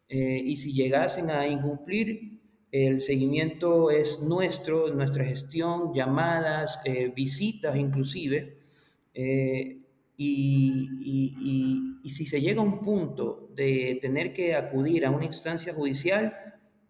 eh, 0.08 0.42
y 0.44 0.56
si 0.56 0.74
llegasen 0.74 1.30
a 1.30 1.48
incumplir, 1.48 2.40
el 2.72 3.02
seguimiento 3.02 3.90
es 3.90 4.20
nuestro, 4.22 4.94
nuestra 4.94 5.26
gestión, 5.26 5.94
llamadas, 5.94 6.80
eh, 6.86 7.12
visitas 7.16 7.76
inclusive, 7.76 8.60
eh, 9.14 9.78
y, 10.18 12.00
y, 12.04 12.10
si 12.10 12.26
se 12.26 12.42
llega 12.42 12.60
a 12.60 12.64
un 12.64 12.80
punto 12.80 13.49
de 13.60 14.00
tener 14.02 14.32
que 14.32 14.56
acudir 14.56 15.06
a 15.06 15.12
una 15.12 15.26
instancia 15.26 15.74
judicial, 15.74 16.34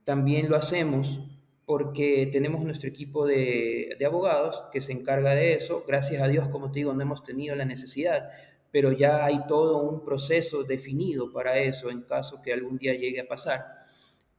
también 0.03 0.49
lo 0.49 0.55
hacemos 0.55 1.19
porque 1.65 2.29
tenemos 2.31 2.63
nuestro 2.63 2.89
equipo 2.89 3.25
de, 3.25 3.95
de, 3.97 4.05
abogados 4.05 4.63
que 4.71 4.79
se 4.79 4.91
encarga 4.91 5.31
de 5.31 5.53
eso. 5.53 5.83
Gracias 5.87 6.21
a 6.21 6.27
Dios, 6.27 6.47
como 6.49 6.71
te 6.71 6.79
digo, 6.79 6.93
no 6.93 7.01
hemos 7.01 7.23
tenido 7.23 7.55
la 7.55 7.65
necesidad, 7.65 8.29
pero 8.71 8.91
ya 8.91 9.25
hay 9.25 9.47
todo 9.47 9.81
un 9.81 10.03
proceso 10.03 10.63
definido 10.63 11.31
para 11.31 11.57
eso 11.57 11.89
en 11.89 12.03
caso 12.03 12.41
que 12.41 12.53
algún 12.53 12.77
día 12.77 12.93
llegue 12.93 13.21
a 13.21 13.27
pasar. 13.27 13.63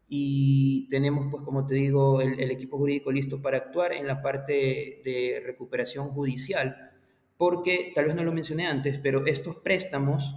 Y 0.08 0.88
tenemos, 0.88 1.28
pues, 1.30 1.42
como 1.44 1.66
te 1.66 1.74
digo, 1.74 2.20
el, 2.20 2.50
equipo 2.50 2.78
jurídico 2.78 3.12
listo 3.12 3.40
para 3.42 3.58
actuar 3.58 3.92
en 3.92 4.06
la 4.06 4.22
parte 4.22 5.00
de 5.04 5.42
recuperación 5.44 6.10
judicial, 6.10 6.90
porque 7.36 7.92
tal 7.94 8.06
vez 8.06 8.14
no 8.14 8.24
lo 8.24 8.32
mencioné 8.32 8.66
antes, 8.66 8.98
pero 8.98 9.24
estos 9.26 9.56
préstamos 9.56 10.34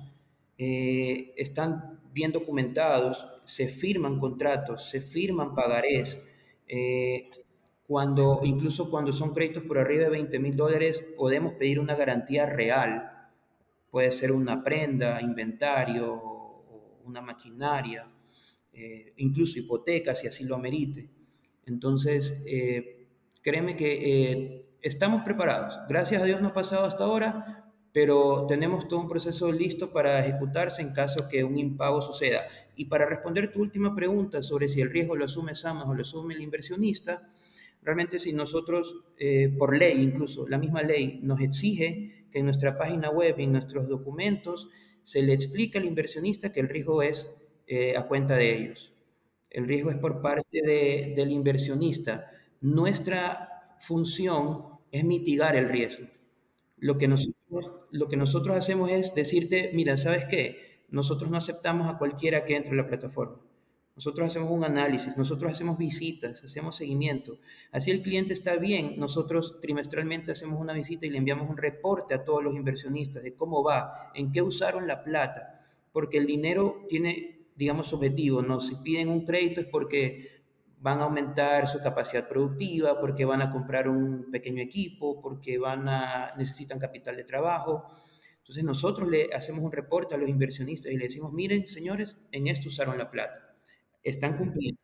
eh, 0.58 1.34
están 1.36 2.00
bien 2.14 2.32
documentados, 2.32 3.28
se 3.46 3.68
firman 3.68 4.20
contratos, 4.20 4.90
se 4.90 5.02
firman 5.02 5.56
pagarés. 5.56 6.22
Eh, 6.68 7.30
cuando, 7.88 8.42
incluso 8.44 8.90
cuando 8.90 9.12
son 9.12 9.34
créditos 9.34 9.64
por 9.64 9.78
arriba 9.78 10.06
de 10.06 10.10
20 10.10 10.40
mil 10.40 10.56
dólares, 10.56 11.04
podemos 11.18 11.54
pedir 11.54 11.80
una 11.80 11.96
garantía 11.96 12.46
real 12.46 13.10
puede 13.92 14.12
ser 14.12 14.32
una 14.32 14.64
prenda, 14.64 15.22
inventario, 15.22 16.20
una 17.06 17.22
maquinaria, 17.22 18.08
eh, 18.72 19.14
incluso 19.18 19.60
hipotecas 19.60 20.20
si 20.20 20.28
así 20.28 20.46
lo 20.46 20.56
amerite. 20.56 21.08
Entonces, 21.68 22.44
créeme 23.44 23.76
que 23.76 24.66
estamos 24.82 25.22
preparados. 25.22 25.80
Gracias 25.88 26.24
a 26.24 26.26
Dios 26.26 26.42
no 26.42 26.50
ha 26.50 26.54
pasado 26.54 26.86
hasta 26.86 27.04
ahora, 27.04 27.63
pero 27.94 28.46
tenemos 28.48 28.88
todo 28.88 29.00
un 29.00 29.08
proceso 29.08 29.52
listo 29.52 29.94
para 29.94 30.26
ejecutarse 30.26 30.82
en 30.82 30.92
caso 30.92 31.30
que 31.30 31.44
un 31.44 31.58
impago 31.58 32.02
suceda. 32.02 32.42
Y 32.76 32.86
para 32.86 33.06
responder 33.06 33.52
tu 33.52 33.62
última 33.62 33.96
pregunta 33.96 34.42
sobre 34.42 34.68
si 34.68 34.82
el 34.82 34.90
riesgo 34.90 35.16
lo 35.16 35.26
asume 35.26 35.54
SAMAS 35.54 35.88
o 35.88 35.94
lo 35.94 36.02
asume 36.02 36.34
el 36.34 36.42
inversionista, 36.42 37.30
realmente 37.84 38.18
si 38.18 38.34
nosotros, 38.34 38.96
por 39.60 39.78
ley 39.78 40.02
incluso, 40.02 40.48
la 40.48 40.58
misma 40.58 40.82
ley 40.82 41.20
nos 41.22 41.40
exige 41.40 42.28
que 42.32 42.40
en 42.40 42.46
nuestra 42.46 42.78
página 42.78 43.12
web 43.12 43.36
y 43.38 43.44
en 43.44 43.52
nuestros 43.52 43.88
documentos 43.88 44.70
se 45.04 45.22
le 45.22 45.34
explica 45.34 45.78
al 45.78 45.86
inversionista 45.86 46.52
que 46.52 46.62
el 46.62 46.70
riesgo 46.70 47.04
es 47.04 47.30
eh, 47.68 47.96
a 47.96 48.08
cuenta 48.08 48.36
de 48.36 48.56
ellos. 48.56 48.94
El 49.50 49.68
riesgo 49.68 49.92
es 49.92 49.98
por 49.98 50.22
parte 50.22 50.62
del 51.16 51.32
inversionista. 51.32 52.32
Nuestra 52.62 53.76
función 53.80 54.80
es 54.92 55.04
mitigar 55.04 55.56
el 55.56 55.70
riesgo. 55.70 56.08
Lo 56.84 56.98
que, 56.98 57.08
nosotros, 57.08 57.72
lo 57.92 58.10
que 58.10 58.18
nosotros 58.18 58.58
hacemos 58.58 58.92
es 58.92 59.16
decirte, 59.16 59.72
mira, 59.74 59.96
¿sabes 59.96 60.26
qué? 60.30 60.74
nosotros 60.94 61.32
no 61.32 61.38
aceptamos 61.38 61.90
a 61.90 61.98
cualquiera 61.98 62.46
que 62.46 62.56
entre 62.56 62.74
a 62.74 62.76
la 62.76 62.88
plataforma. 62.88 63.42
Nosotros 63.96 64.28
hacemos 64.28 64.52
un 64.52 64.64
análisis, 64.64 65.18
nosotros 65.18 65.52
hacemos 65.52 65.78
visitas, 65.78 66.44
hacemos 66.44 66.76
seguimiento. 66.76 67.40
Así 67.72 67.90
el 67.90 68.04
cliente 68.04 68.34
está 68.34 68.56
bien, 68.58 68.96
nosotros 68.98 69.60
trimestralmente 69.60 70.32
hacemos 70.32 70.62
una 70.62 70.72
visita 70.74 71.08
y 71.08 71.10
le 71.10 71.18
enviamos 71.18 71.50
un 71.50 71.58
reporte 71.58 72.14
a 72.14 72.24
todos 72.24 72.44
los 72.44 72.56
inversionistas 72.56 73.24
de 73.24 73.34
cómo 73.34 73.64
va, 73.64 74.12
en 74.14 74.32
qué 74.32 74.44
usaron 74.44 74.88
la 74.88 75.04
plata, 75.04 75.64
porque 75.92 76.20
el 76.20 76.28
dinero 76.28 76.86
tiene, 76.88 77.48
digamos, 77.56 77.92
objetivo, 77.92 78.44
¿no? 78.44 78.62
Si 78.62 78.76
piden 78.76 79.10
un 79.10 79.26
crédito 79.26 79.62
es 79.62 79.68
porque 79.68 80.33
van 80.84 81.00
a 81.00 81.06
aumentar 81.06 81.68
su 81.68 81.80
capacidad 81.80 82.28
productiva, 82.28 83.00
porque 83.00 83.26
van 83.26 83.42
a 83.42 83.50
comprar 83.50 83.90
un 83.90 84.30
pequeño 84.30 84.62
equipo, 84.62 85.20
porque 85.20 85.58
van 85.58 85.90
a, 85.90 86.34
necesitan 86.38 86.78
capital 86.78 87.16
de 87.16 87.24
trabajo. 87.24 87.88
Entonces 88.38 88.64
nosotros 88.64 89.10
le 89.10 89.30
hacemos 89.34 89.64
un 89.64 89.72
reporte 89.72 90.14
a 90.14 90.18
los 90.20 90.30
inversionistas 90.30 90.92
y 90.92 90.98
le 90.98 91.06
decimos, 91.06 91.34
miren, 91.34 91.68
señores, 91.68 92.18
en 92.32 92.48
esto 92.48 92.68
usaron 92.68 92.98
la 92.98 93.10
plata 93.10 93.54
están 94.04 94.38
cumpliendo. 94.38 94.82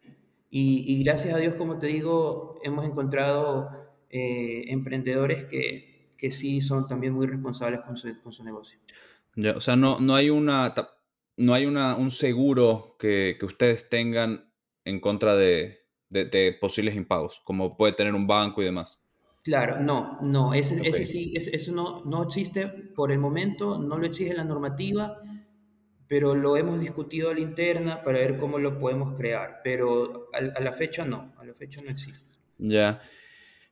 Y, 0.51 1.03
gracias 1.03 1.35
a 1.35 1.37
Dios, 1.37 1.53
como 1.55 1.77
te 1.77 1.87
digo, 1.87 2.59
hemos 2.63 2.83
encontrado 2.83 3.69
eh, 4.09 4.63
emprendedores 4.69 5.45
que, 5.45 6.09
que, 6.17 6.31
sí 6.31 6.59
son 6.59 6.87
también 6.87 7.13
muy 7.13 7.27
responsables 7.27 7.81
con 7.81 7.95
su, 7.97 8.19
con 8.23 8.33
su 8.33 8.43
negocio. 8.43 8.79
Ya, 9.35 9.51
o 9.51 9.61
sea, 9.61 9.75
no, 9.75 9.99
no 9.99 10.15
hay, 10.15 10.31
una, 10.31 10.73
no 11.37 11.53
hay 11.53 11.67
una, 11.67 11.95
un 11.95 12.09
seguro 12.09 12.95
que, 12.97 13.37
que 13.39 13.45
ustedes 13.45 13.89
tengan 13.89 14.51
en 14.85 14.99
contra 14.99 15.35
de, 15.35 15.78
de, 16.09 16.57
posibles 16.59 16.95
impagos, 16.95 17.41
como 17.43 17.77
puede 17.77 17.93
tener 17.93 18.13
un 18.13 18.27
banco 18.27 18.61
y 18.61 18.65
demás. 18.65 18.99
Claro, 19.43 19.79
no, 19.79 20.17
no, 20.21 20.53
ese, 20.53 20.81
ese 20.83 21.05
sí, 21.05 21.33
eso 21.35 21.71
no, 21.71 22.03
no 22.05 22.23
existe 22.23 22.67
por 22.67 23.11
el 23.11 23.19
momento, 23.19 23.77
no 23.77 23.97
lo 23.97 24.05
exige 24.05 24.33
la 24.33 24.43
normativa 24.43 25.21
pero 26.09 26.33
lo 26.33 26.57
hemos 26.57 26.81
discutido 26.81 27.29
a 27.29 27.35
la 27.35 27.39
interna 27.39 28.03
para 28.03 28.17
ver 28.17 28.37
cómo 28.37 28.57
lo 28.57 28.79
podemos 28.79 29.15
crear, 29.15 29.61
pero 29.63 30.27
a, 30.33 30.59
la 30.59 30.73
fecha 30.73 31.05
no, 31.05 31.33
a 31.37 31.45
la 31.45 31.53
fecha 31.53 31.81
no 31.83 31.91
existe. 31.91 32.31
Ya. 32.57 32.99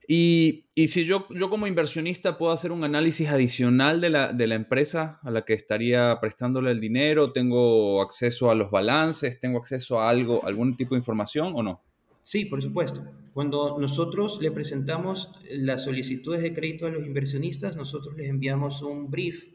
Y, 0.07 0.65
y, 0.75 0.87
si 0.87 1.03
yo, 1.03 1.27
yo 1.31 1.49
como 1.49 1.65
inversionista 1.65 2.37
puedo 2.37 2.53
hacer 2.53 2.71
un 2.71 2.83
análisis 2.83 3.27
adicional 3.27 3.99
de 3.99 4.11
la, 4.11 4.31
de 4.31 4.45
la 4.45 4.53
empresa 4.53 5.19
a 5.23 5.31
la 5.31 5.43
que 5.43 5.53
estaría 5.53 6.15
prestándole 6.21 6.69
el 6.69 6.79
dinero, 6.79 7.33
tengo 7.33 8.03
acceso 8.03 8.51
a 8.51 8.55
los 8.55 8.69
balances, 8.69 9.39
tengo 9.39 9.57
acceso 9.57 9.99
a 9.99 10.07
algo, 10.07 10.45
algún 10.45 10.77
tipo 10.77 10.93
de 10.93 10.99
información 10.99 11.53
o 11.55 11.63
no? 11.63 11.83
Sí, 12.27 12.43
por 12.43 12.61
supuesto. 12.61 13.05
Cuando 13.33 13.77
nosotros 13.79 14.39
le 14.41 14.51
presentamos 14.51 15.31
las 15.49 15.85
solicitudes 15.85 16.41
de 16.41 16.53
crédito 16.53 16.85
a 16.85 16.89
los 16.89 17.05
inversionistas, 17.05 17.77
nosotros 17.77 18.17
les 18.17 18.27
enviamos 18.27 18.81
un 18.81 19.09
brief, 19.09 19.53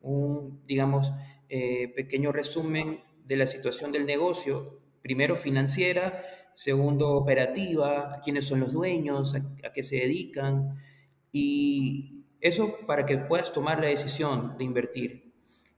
un, 0.00 0.60
digamos, 0.66 1.12
eh, 1.48 1.92
pequeño 1.94 2.32
resumen 2.32 2.98
de 3.24 3.36
la 3.36 3.46
situación 3.46 3.92
del 3.92 4.04
negocio, 4.04 4.80
primero 5.00 5.36
financiera, 5.36 6.24
segundo 6.56 7.10
operativa, 7.12 8.20
quiénes 8.24 8.46
son 8.46 8.58
los 8.58 8.72
dueños, 8.72 9.36
a, 9.36 9.72
qué 9.72 9.84
se 9.84 9.98
dedican, 9.98 10.76
y 11.30 12.24
eso 12.40 12.78
para 12.84 13.06
que 13.06 13.16
puedas 13.18 13.52
tomar 13.52 13.80
la 13.80 13.90
decisión 13.90 14.58
de 14.58 14.64
invertir. 14.64 15.34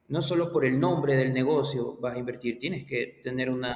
No 0.08 0.22
solo 0.22 0.50
por 0.50 0.64
el 0.64 0.80
nombre 0.80 1.16
del 1.16 1.34
negocio 1.34 1.98
vas 2.00 2.14
a 2.14 2.18
invertir, 2.18 2.58
tienes 2.58 2.86
que 2.86 3.20
tener 3.22 3.50
una 3.50 3.74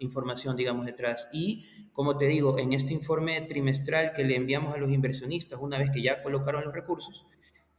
información, 0.00 0.56
digamos, 0.56 0.86
detrás. 0.86 1.28
Y, 1.32 1.66
como 1.92 2.16
te 2.16 2.26
digo, 2.26 2.58
en 2.58 2.72
este 2.72 2.92
informe 2.92 3.40
trimestral 3.42 4.12
que 4.12 4.24
le 4.24 4.36
enviamos 4.36 4.74
a 4.74 4.78
los 4.78 4.90
inversionistas, 4.90 5.58
una 5.60 5.78
vez 5.78 5.90
que 5.90 6.02
ya 6.02 6.22
colocaron 6.22 6.64
los 6.64 6.74
recursos, 6.74 7.26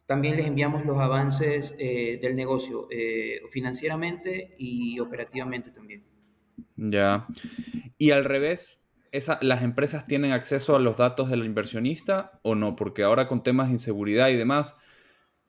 también 0.05 0.35
les 0.35 0.47
enviamos 0.47 0.85
los 0.85 0.97
avances 0.99 1.75
eh, 1.79 2.19
del 2.21 2.35
negocio, 2.35 2.87
eh, 2.91 3.41
financieramente 3.49 4.55
y 4.57 4.99
operativamente 4.99 5.71
también. 5.71 6.03
Ya. 6.75 7.27
Y 7.97 8.11
al 8.11 8.25
revés, 8.25 8.81
esa, 9.11 9.37
¿las 9.41 9.63
empresas 9.63 10.05
tienen 10.05 10.31
acceso 10.31 10.75
a 10.75 10.79
los 10.79 10.97
datos 10.97 11.29
del 11.29 11.45
inversionista 11.45 12.39
o 12.43 12.55
no? 12.55 12.75
Porque 12.75 13.03
ahora 13.03 13.27
con 13.27 13.43
temas 13.43 13.67
de 13.67 13.73
inseguridad 13.73 14.29
y 14.29 14.35
demás, 14.35 14.77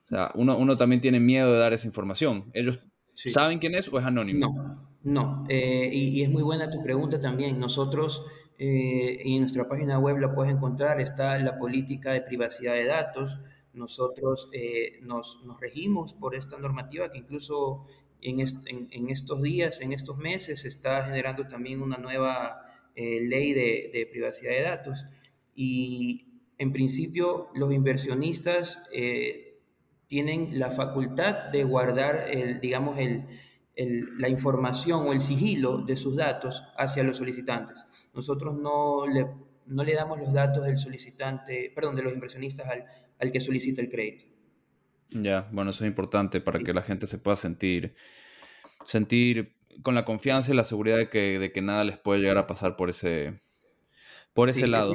o 0.04 0.06
sea, 0.06 0.30
uno, 0.34 0.56
uno 0.56 0.76
también 0.76 1.00
tiene 1.00 1.20
miedo 1.20 1.52
de 1.52 1.58
dar 1.58 1.72
esa 1.72 1.86
información. 1.86 2.50
¿Ellos 2.54 2.80
saben 3.14 3.58
quién 3.58 3.74
es 3.74 3.92
o 3.92 3.98
es 3.98 4.04
anónimo? 4.04 4.46
No, 4.46 4.88
no. 5.02 5.44
Eh, 5.48 5.90
y, 5.92 6.18
y, 6.18 6.22
es 6.22 6.30
muy 6.30 6.42
buena 6.42 6.70
tu 6.70 6.82
pregunta 6.82 7.20
también. 7.20 7.58
Nosotros, 7.58 8.24
y 8.58 9.34
en 9.34 9.40
nuestra 9.40 9.68
página 9.68 9.98
web 9.98 10.18
la 10.18 10.34
puedes 10.34 10.54
encontrar, 10.54 11.00
está 11.00 11.38
la 11.38 11.58
política 11.58 12.12
de 12.12 12.22
privacidad 12.22 12.74
de 12.74 12.84
datos 12.84 13.38
nosotros 13.74 14.48
eh, 14.52 14.98
nos, 15.02 15.38
regimos 15.60 16.12
por 16.12 16.34
esta 16.34 16.58
normativa 16.58 17.10
que 17.10 17.18
incluso 17.18 17.86
en, 18.20 18.40
en, 18.40 19.08
estos 19.08 19.42
días, 19.42 19.80
en 19.80 19.92
estos 19.92 20.18
meses, 20.18 20.60
se 20.60 20.68
está 20.68 21.04
generando 21.04 21.48
también 21.48 21.82
una 21.82 21.96
nueva 21.96 22.66
eh, 22.94 23.20
ley 23.20 23.52
de, 23.52 24.08
privacidad 24.10 24.52
de 24.52 24.62
datos. 24.62 25.04
Y 25.54 26.26
en 26.58 26.72
principio 26.72 27.48
los 27.54 27.72
inversionistas 27.72 28.82
eh, 28.92 29.51
tienen 30.12 30.58
la 30.58 30.70
facultad 30.70 31.48
de 31.50 31.64
guardar, 31.64 32.26
el, 32.28 32.60
digamos, 32.60 32.98
el, 32.98 33.24
la 34.18 34.28
información 34.28 35.08
o 35.08 35.14
el 35.14 35.22
sigilo 35.22 35.78
de 35.78 35.96
sus 35.96 36.14
datos 36.14 36.62
hacia 36.76 37.02
los 37.02 37.16
solicitantes. 37.16 38.10
Nosotros 38.12 38.54
no 38.54 39.06
le, 39.06 39.26
no 39.64 39.82
le 39.82 39.94
damos 39.94 40.18
los 40.18 40.30
datos 40.30 40.66
del 40.66 40.76
solicitante, 40.76 41.72
perdón, 41.74 41.96
de 41.96 42.02
los 42.02 42.12
inversionistas 42.12 42.68
al, 42.68 42.84
al 43.18 43.32
que 43.32 43.40
solicita 43.40 43.80
el 43.80 43.88
crédito. 43.88 44.26
Ya, 45.08 45.48
bueno, 45.50 45.70
eso 45.70 45.82
es 45.82 45.88
importante 45.88 46.42
para 46.42 46.58
que 46.58 46.74
la 46.74 46.82
gente 46.82 47.06
se 47.06 47.16
pueda 47.16 47.36
sentir, 47.36 47.94
sentir 48.84 49.56
con 49.82 49.94
la 49.94 50.04
confianza 50.04 50.52
y 50.52 50.56
la 50.56 50.64
seguridad 50.64 50.98
de 50.98 51.08
que, 51.08 51.38
de 51.38 51.52
que 51.52 51.62
nada 51.62 51.84
les 51.84 51.96
puede 51.96 52.20
llegar 52.20 52.36
a 52.36 52.46
pasar 52.46 52.76
por 52.76 52.90
ese, 52.90 53.40
por 54.34 54.48
ese 54.48 54.66
lado. 54.66 54.94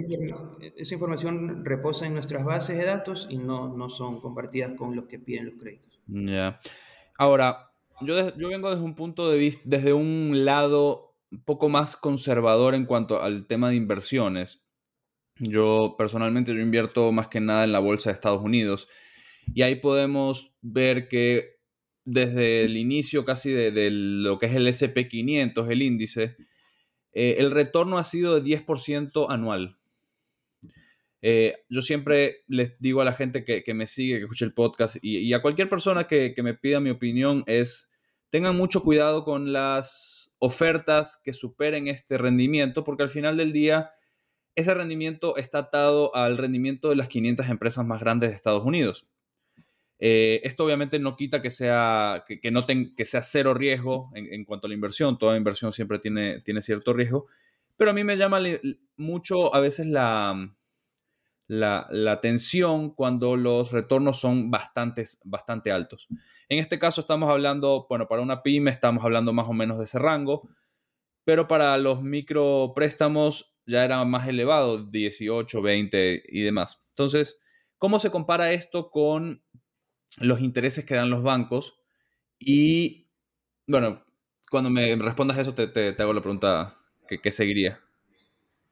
Esa, 0.75 0.93
información 0.93 1.63
reposa 1.63 2.07
en 2.07 2.13
nuestras 2.13 2.43
bases 2.43 2.77
de 2.77 2.85
datos 2.85 3.27
y 3.29 3.37
no, 3.37 3.75
no 3.75 3.89
son 3.89 4.19
compartidas 4.19 4.73
con 4.77 4.95
los 4.95 5.05
que 5.05 5.19
piden 5.19 5.45
los 5.45 5.55
créditos. 5.55 5.99
Ya. 6.07 6.59
Ahora, 7.17 7.71
yo, 8.01 8.35
yo 8.35 8.49
vengo 8.49 8.69
desde 8.69 8.83
un 8.83 8.95
punto 8.95 9.29
de 9.29 9.37
vista, 9.37 9.61
desde 9.65 9.93
un 9.93 10.45
lado 10.45 11.15
un 11.31 11.43
poco 11.43 11.69
más 11.69 11.97
conservador 11.97 12.73
en 12.75 12.85
cuanto 12.85 13.21
al 13.21 13.47
tema 13.47 13.69
de 13.69 13.75
inversiones. 13.75 14.65
Yo 15.39 15.95
personalmente 15.97 16.53
yo 16.53 16.59
invierto 16.59 17.11
más 17.11 17.27
que 17.27 17.39
nada 17.39 17.63
en 17.63 17.71
la 17.71 17.79
bolsa 17.79 18.09
de 18.09 18.15
Estados 18.15 18.41
Unidos 18.41 18.87
y 19.53 19.61
ahí 19.61 19.75
podemos 19.75 20.55
ver 20.61 21.07
que 21.07 21.57
desde 22.05 22.63
el 22.63 22.77
inicio 22.77 23.25
casi 23.25 23.51
de, 23.51 23.89
lo 23.91 24.39
que 24.39 24.47
es 24.47 24.55
el 24.55 24.67
SP500, 24.67 25.69
el 25.69 25.81
índice, 25.81 26.37
eh, 27.13 27.35
el 27.39 27.51
retorno 27.51 27.97
ha 27.97 28.03
sido 28.03 28.39
de 28.39 28.43
10% 28.43 29.27
anual. 29.29 29.77
Eh, 31.21 31.55
yo 31.67 31.81
siempre 31.81 32.43
les 32.47 32.79
digo 32.79 33.01
a 33.01 33.05
la 33.05 33.13
gente 33.13 33.43
que, 33.43 33.73
me 33.73 33.87
sigue, 33.87 34.17
que 34.17 34.23
escuche 34.23 34.45
el 34.45 34.53
podcast 34.53 34.97
y, 35.01 35.33
a 35.33 35.41
cualquier 35.41 35.67
persona 35.67 36.05
que, 36.05 36.33
que 36.35 36.43
me 36.43 36.53
pida 36.53 36.79
mi 36.79 36.91
opinión 36.91 37.43
es, 37.47 37.91
tengan 38.29 38.55
mucho 38.55 38.83
cuidado 38.83 39.23
con 39.23 39.51
las 39.51 40.35
ofertas 40.39 41.19
que 41.23 41.33
superen 41.33 41.87
este 41.87 42.17
rendimiento 42.17 42.83
porque 42.83 43.03
al 43.03 43.09
final 43.09 43.35
del 43.35 43.51
día 43.51 43.91
ese 44.55 44.73
rendimiento 44.73 45.37
está 45.37 45.59
atado 45.59 46.15
al 46.15 46.37
rendimiento 46.37 46.89
de 46.89 46.95
las 46.95 47.07
500 47.07 47.47
empresas 47.49 47.85
más 47.85 47.99
grandes 47.99 48.29
de 48.29 48.35
Estados 48.35 48.65
Unidos. 48.65 49.07
Eh, 49.99 50.41
esto 50.43 50.63
obviamente 50.63 50.99
no 50.99 51.15
quita 51.15 51.41
que 51.41 51.49
sea, 51.49 52.23
que, 52.27 52.51
no 52.51 52.65
que 52.65 53.05
sea 53.05 53.21
cero 53.21 53.53
riesgo 53.53 54.11
en, 54.13 54.45
cuanto 54.45 54.67
a 54.67 54.69
la 54.69 54.75
inversión. 54.75 55.17
Toda 55.17 55.37
inversión 55.37 55.71
siempre 55.71 55.99
tiene, 55.99 56.41
tiene 56.41 56.61
cierto 56.61 56.93
riesgo. 56.93 57.27
Pero 57.75 57.91
a 57.91 57.93
mí 57.93 58.03
me 58.03 58.17
llama 58.17 58.39
mucho 58.95 59.53
a 59.53 59.59
veces 59.59 59.87
la, 59.87 60.55
la, 61.47 61.87
la, 61.89 62.11
atención 62.11 62.91
cuando 62.91 63.35
los 63.35 63.71
retornos 63.71 64.19
son 64.19 64.51
bastante, 64.51 65.05
bastante 65.23 65.71
altos. 65.71 66.07
En 66.49 66.59
este 66.59 66.79
caso 66.79 67.01
estamos 67.01 67.29
hablando, 67.29 67.85
bueno, 67.89 68.07
para 68.07 68.21
una 68.21 68.41
pyme 68.41 68.71
estamos 68.71 69.03
hablando 69.03 69.33
más 69.33 69.47
o 69.47 69.53
menos 69.53 69.77
de 69.77 69.83
ese 69.83 69.99
rango, 69.99 70.49
pero 71.23 71.47
para 71.47 71.77
los 71.77 72.01
micropréstamos 72.01 73.53
ya 73.65 73.83
era 73.83 74.03
más 74.05 74.27
elevado, 74.27 74.83
18, 74.85 75.61
20 75.61 76.23
y 76.27 76.41
demás. 76.41 76.81
Entonces, 76.89 77.39
¿cómo 77.77 77.99
se 77.99 78.09
compara 78.09 78.53
esto 78.53 78.89
con 78.89 79.43
los 80.17 80.41
intereses 80.41 80.85
que 80.85 80.95
dan 80.95 81.09
los 81.09 81.23
bancos? 81.23 81.79
Y, 82.39 83.07
bueno, 83.67 84.03
cuando 84.49 84.69
me 84.69 84.95
respondas 84.95 85.37
eso, 85.37 85.53
te, 85.53 85.67
te, 85.67 86.01
hago 86.01 86.13
la 86.13 86.21
pregunta 86.21 86.77
que, 87.07 87.31
seguiría. 87.31 87.79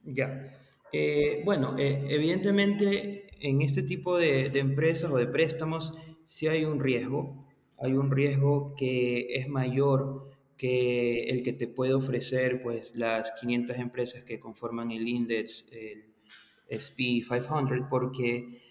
Ya. 0.04 0.54
Eh, 0.92 1.42
bueno, 1.44 1.78
eh, 1.78 2.06
evidentemente 2.10 3.28
en 3.40 3.62
este 3.62 3.84
tipo 3.84 4.18
de, 4.18 4.50
de, 4.50 4.60
empresas 4.60 5.12
o 5.12 5.18
de 5.18 5.28
préstamos 5.28 5.94
sí 6.26 6.48
hay 6.48 6.66
un 6.66 6.80
riesgo. 6.80 7.46
Hay 7.78 7.94
un 7.94 8.10
riesgo 8.12 8.76
que 8.78 9.36
es 9.36 9.50
mayor 9.50 10.30
que 10.58 11.24
el 11.26 11.44
que 11.44 11.54
te 11.54 11.68
puede 11.68 11.94
ofrecer 11.94 12.62
pues, 12.62 12.96
las 12.96 13.32
500 13.34 13.78
empresas 13.78 14.24
que 14.24 14.40
conforman 14.40 14.92
el 14.92 15.08
index, 15.08 15.68
el 15.72 16.06
SP 16.72 17.22
500, 17.28 17.88
porque 17.90 18.62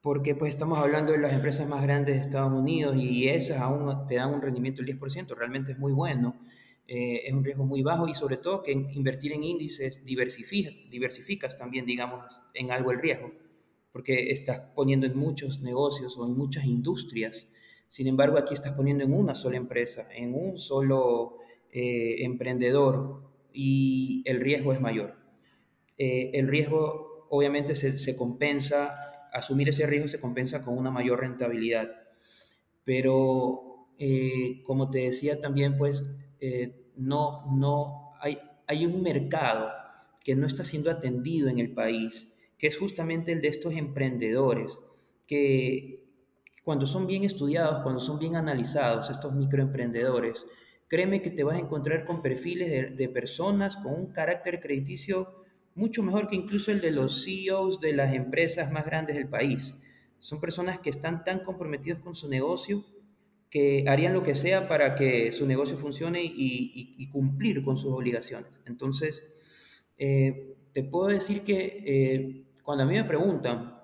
porque 0.00 0.34
pues 0.34 0.50
estamos 0.50 0.78
hablando 0.78 1.12
de 1.12 1.18
las 1.18 1.32
empresas 1.32 1.68
más 1.68 1.82
grandes 1.82 2.14
de 2.14 2.20
Estados 2.20 2.52
Unidos 2.52 2.96
y 2.96 3.28
esas 3.28 3.58
aún 3.58 4.06
te 4.06 4.14
dan 4.14 4.32
un 4.32 4.40
rendimiento 4.40 4.82
del 4.82 4.98
10%, 4.98 5.34
realmente 5.36 5.72
es 5.72 5.78
muy 5.78 5.92
bueno, 5.92 6.40
eh, 6.86 7.22
es 7.26 7.32
un 7.32 7.44
riesgo 7.44 7.64
muy 7.64 7.82
bajo 7.82 8.08
y 8.08 8.14
sobre 8.14 8.38
todo 8.38 8.62
que 8.62 8.72
invertir 8.72 9.32
en 9.32 9.42
índices 9.42 10.04
diversifica, 10.04 10.70
diversificas 10.88 11.56
también, 11.56 11.84
digamos, 11.84 12.40
en 12.54 12.70
algo 12.70 12.92
el 12.92 12.98
riesgo, 12.98 13.32
porque 13.92 14.30
estás 14.30 14.60
poniendo 14.74 15.06
en 15.06 15.16
muchos 15.16 15.60
negocios 15.60 16.16
o 16.16 16.26
en 16.26 16.36
muchas 16.36 16.64
industrias, 16.64 17.48
sin 17.88 18.06
embargo 18.06 18.38
aquí 18.38 18.54
estás 18.54 18.72
poniendo 18.72 19.04
en 19.04 19.12
una 19.12 19.34
sola 19.34 19.56
empresa, 19.56 20.08
en 20.14 20.34
un 20.34 20.58
solo 20.58 21.38
eh, 21.72 22.24
emprendedor 22.24 23.22
y 23.52 24.22
el 24.26 24.40
riesgo 24.40 24.72
es 24.72 24.80
mayor. 24.80 25.16
Eh, 25.96 26.30
el 26.34 26.46
riesgo 26.46 27.26
obviamente 27.30 27.74
se, 27.74 27.98
se 27.98 28.16
compensa 28.16 29.07
asumir 29.32 29.68
ese 29.68 29.86
riesgo 29.86 30.08
se 30.08 30.20
compensa 30.20 30.62
con 30.62 30.76
una 30.76 30.90
mayor 30.90 31.20
rentabilidad. 31.20 31.90
Pero, 32.84 33.88
eh, 33.98 34.62
como 34.64 34.90
te 34.90 35.00
decía 35.00 35.40
también, 35.40 35.76
pues 35.76 36.02
eh, 36.40 36.92
no, 36.96 37.44
no 37.56 38.12
hay, 38.20 38.38
hay 38.66 38.86
un 38.86 39.02
mercado 39.02 39.70
que 40.24 40.34
no 40.34 40.46
está 40.46 40.64
siendo 40.64 40.90
atendido 40.90 41.48
en 41.48 41.58
el 41.58 41.72
país, 41.72 42.28
que 42.58 42.66
es 42.66 42.78
justamente 42.78 43.32
el 43.32 43.40
de 43.40 43.48
estos 43.48 43.74
emprendedores, 43.74 44.78
que 45.26 46.04
cuando 46.64 46.86
son 46.86 47.06
bien 47.06 47.24
estudiados, 47.24 47.82
cuando 47.82 48.00
son 48.00 48.18
bien 48.18 48.36
analizados, 48.36 49.10
estos 49.10 49.34
microemprendedores, 49.34 50.46
créeme 50.86 51.22
que 51.22 51.30
te 51.30 51.44
vas 51.44 51.56
a 51.56 51.60
encontrar 51.60 52.04
con 52.04 52.20
perfiles 52.20 52.70
de, 52.70 52.86
de 52.94 53.08
personas 53.08 53.76
con 53.76 53.94
un 53.94 54.12
carácter 54.12 54.60
crediticio 54.60 55.44
mucho 55.78 56.02
mejor 56.02 56.28
que 56.28 56.36
incluso 56.36 56.72
el 56.72 56.80
de 56.80 56.90
los 56.90 57.24
CEOs 57.24 57.80
de 57.80 57.92
las 57.92 58.12
empresas 58.12 58.72
más 58.72 58.84
grandes 58.84 59.16
del 59.16 59.28
país. 59.28 59.74
Son 60.18 60.40
personas 60.40 60.80
que 60.80 60.90
están 60.90 61.22
tan 61.22 61.44
comprometidos 61.44 62.00
con 62.00 62.16
su 62.16 62.28
negocio 62.28 62.84
que 63.48 63.84
harían 63.86 64.12
lo 64.12 64.24
que 64.24 64.34
sea 64.34 64.68
para 64.68 64.96
que 64.96 65.32
su 65.32 65.46
negocio 65.46 65.76
funcione 65.78 66.20
y, 66.22 67.08
cumplir 67.12 67.64
con 67.64 67.78
sus 67.78 67.92
obligaciones. 67.92 68.60
Entonces, 68.66 69.24
eh, 69.96 70.56
te 70.72 70.82
puedo 70.82 71.06
decir 71.06 71.42
que 71.42 71.82
eh, 71.86 72.44
cuando 72.62 72.84
a 72.84 72.86
mí 72.86 72.94
me 72.94 73.04
preguntan, 73.04 73.80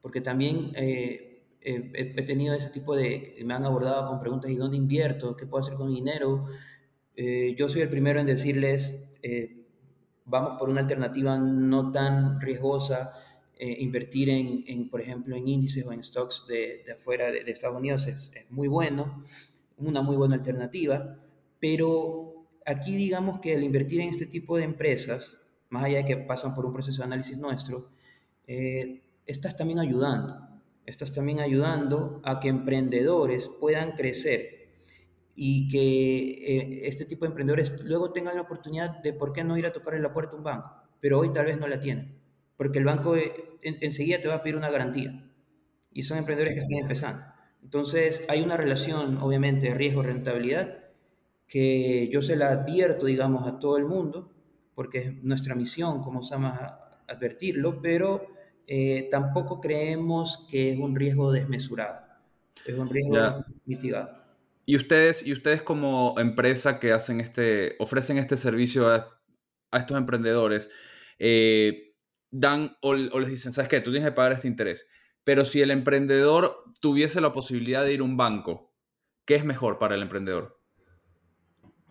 porque 0.00 0.22
también 0.22 0.70
eh, 0.74 1.42
he 1.60 2.22
tenido 2.22 2.54
ese 2.54 2.70
tipo 2.70 2.96
de, 2.96 3.34
me 3.44 3.52
han 3.52 3.64
abordado 3.64 4.08
con 4.08 4.20
preguntas, 4.20 4.50
¿y 4.50 4.54
dónde 4.54 4.78
invierto? 4.78 5.36
¿Qué 5.36 5.46
puedo 5.46 5.62
hacer 5.62 5.74
con 5.74 5.92
dinero? 5.92 6.46
yo 7.56 7.68
soy 7.68 7.82
el 7.82 7.88
primero 7.88 8.20
en 8.20 8.26
decirles, 8.26 9.08
vamos 10.28 10.58
por 10.58 10.68
una 10.68 10.80
alternativa 10.80 11.38
no 11.38 11.90
tan 11.90 12.40
riesgosa, 12.40 13.12
eh, 13.60 13.76
invertir 13.80 14.30
en, 14.30 14.88
por 14.88 15.00
ejemplo, 15.00 15.34
en 15.34 15.48
índices 15.48 15.84
o 15.84 15.92
en 15.92 16.02
stocks 16.04 16.44
de, 16.46 16.82
de 16.86 16.92
afuera 16.92 17.30
de, 17.30 17.50
Estados 17.50 17.76
Unidos 17.76 18.06
es, 18.06 18.30
muy 18.50 18.68
bueno, 18.68 19.20
una 19.78 20.00
muy 20.00 20.16
buena 20.16 20.36
alternativa, 20.36 21.16
pero 21.58 22.46
aquí 22.64 22.94
digamos 22.94 23.40
que 23.40 23.54
al 23.54 23.64
invertir 23.64 24.00
en 24.00 24.10
este 24.10 24.26
tipo 24.26 24.56
de 24.56 24.64
empresas, 24.64 25.40
más 25.70 25.84
allá 25.84 25.98
de 25.98 26.04
que 26.04 26.16
pasan 26.18 26.54
por 26.54 26.66
un 26.66 26.72
proceso 26.72 26.98
de 26.98 27.06
análisis 27.06 27.36
nuestro, 27.36 27.90
eh, 28.46 29.02
estás 29.26 29.56
también 29.56 29.80
ayudando, 29.80 30.38
estás 30.86 31.12
también 31.12 31.40
ayudando 31.40 32.20
a 32.24 32.38
que 32.38 32.48
emprendedores 32.48 33.50
puedan 33.60 33.92
crecer 33.92 34.57
y 35.40 35.68
que 35.68 35.78
eh, 35.78 36.88
este 36.88 37.04
tipo 37.04 37.24
de 37.24 37.28
emprendedores 37.28 37.72
luego 37.84 38.10
tengan 38.10 38.34
la 38.34 38.42
oportunidad 38.42 39.00
de 39.02 39.12
por 39.12 39.32
qué 39.32 39.44
no 39.44 39.56
ir 39.56 39.66
a 39.66 39.72
tocarle 39.72 40.00
la 40.00 40.12
puerta 40.12 40.32
a 40.32 40.36
un 40.36 40.42
banco, 40.42 40.72
pero 40.98 41.20
hoy 41.20 41.32
tal 41.32 41.46
vez 41.46 41.60
no 41.60 41.68
la 41.68 41.78
tienen, 41.78 42.18
porque 42.56 42.80
el 42.80 42.84
banco 42.84 43.14
eh, 43.14 43.32
enseguida 43.62 44.20
te 44.20 44.26
va 44.26 44.34
a 44.34 44.42
pedir 44.42 44.56
una 44.56 44.68
garantía 44.68 45.30
y 45.92 46.02
son 46.02 46.18
emprendedores 46.18 46.54
que 46.54 46.60
están 46.60 46.78
empezando. 46.78 47.22
Entonces 47.62 48.24
hay 48.28 48.42
una 48.42 48.56
relación 48.56 49.18
obviamente 49.18 49.68
de 49.68 49.74
riesgo-rentabilidad 49.74 50.76
que 51.46 52.08
yo 52.08 52.20
se 52.20 52.34
la 52.34 52.48
advierto, 52.48 53.06
digamos, 53.06 53.46
a 53.46 53.60
todo 53.60 53.76
el 53.76 53.84
mundo, 53.84 54.32
porque 54.74 54.98
es 54.98 55.22
nuestra 55.22 55.54
misión 55.54 56.02
como 56.02 56.24
Sama 56.24 56.80
advertirlo, 57.06 57.80
pero 57.80 58.26
eh, 58.66 59.06
tampoco 59.08 59.60
creemos 59.60 60.48
que 60.50 60.72
es 60.72 60.78
un 60.80 60.96
riesgo 60.96 61.30
desmesurado, 61.30 62.00
es 62.66 62.74
un 62.74 62.90
riesgo 62.90 63.44
mitigado. 63.66 64.17
Y 64.68 64.76
ustedes, 64.76 65.26
y 65.26 65.32
ustedes 65.32 65.62
como 65.62 66.14
empresa 66.18 66.78
que 66.78 66.92
hacen 66.92 67.22
este, 67.22 67.76
ofrecen 67.78 68.18
este 68.18 68.36
servicio 68.36 68.86
a, 68.86 69.18
estos 69.72 69.96
emprendedores, 69.96 70.70
eh, 71.18 71.94
dan 72.30 72.76
o, 72.82 72.92
les 72.94 73.30
dicen, 73.30 73.50
¿sabes 73.50 73.70
qué? 73.70 73.80
Tú 73.80 73.92
tienes 73.92 74.10
que 74.10 74.14
pagar 74.14 74.32
este 74.32 74.46
interés. 74.46 74.86
Pero 75.24 75.46
si 75.46 75.62
el 75.62 75.70
emprendedor 75.70 76.64
tuviese 76.82 77.22
la 77.22 77.32
posibilidad 77.32 77.82
de 77.82 77.94
ir 77.94 78.00
a 78.00 78.02
un 78.02 78.18
banco, 78.18 78.74
¿qué 79.24 79.36
es 79.36 79.44
mejor 79.46 79.78
para 79.78 79.94
el 79.94 80.02
emprendedor? 80.02 80.60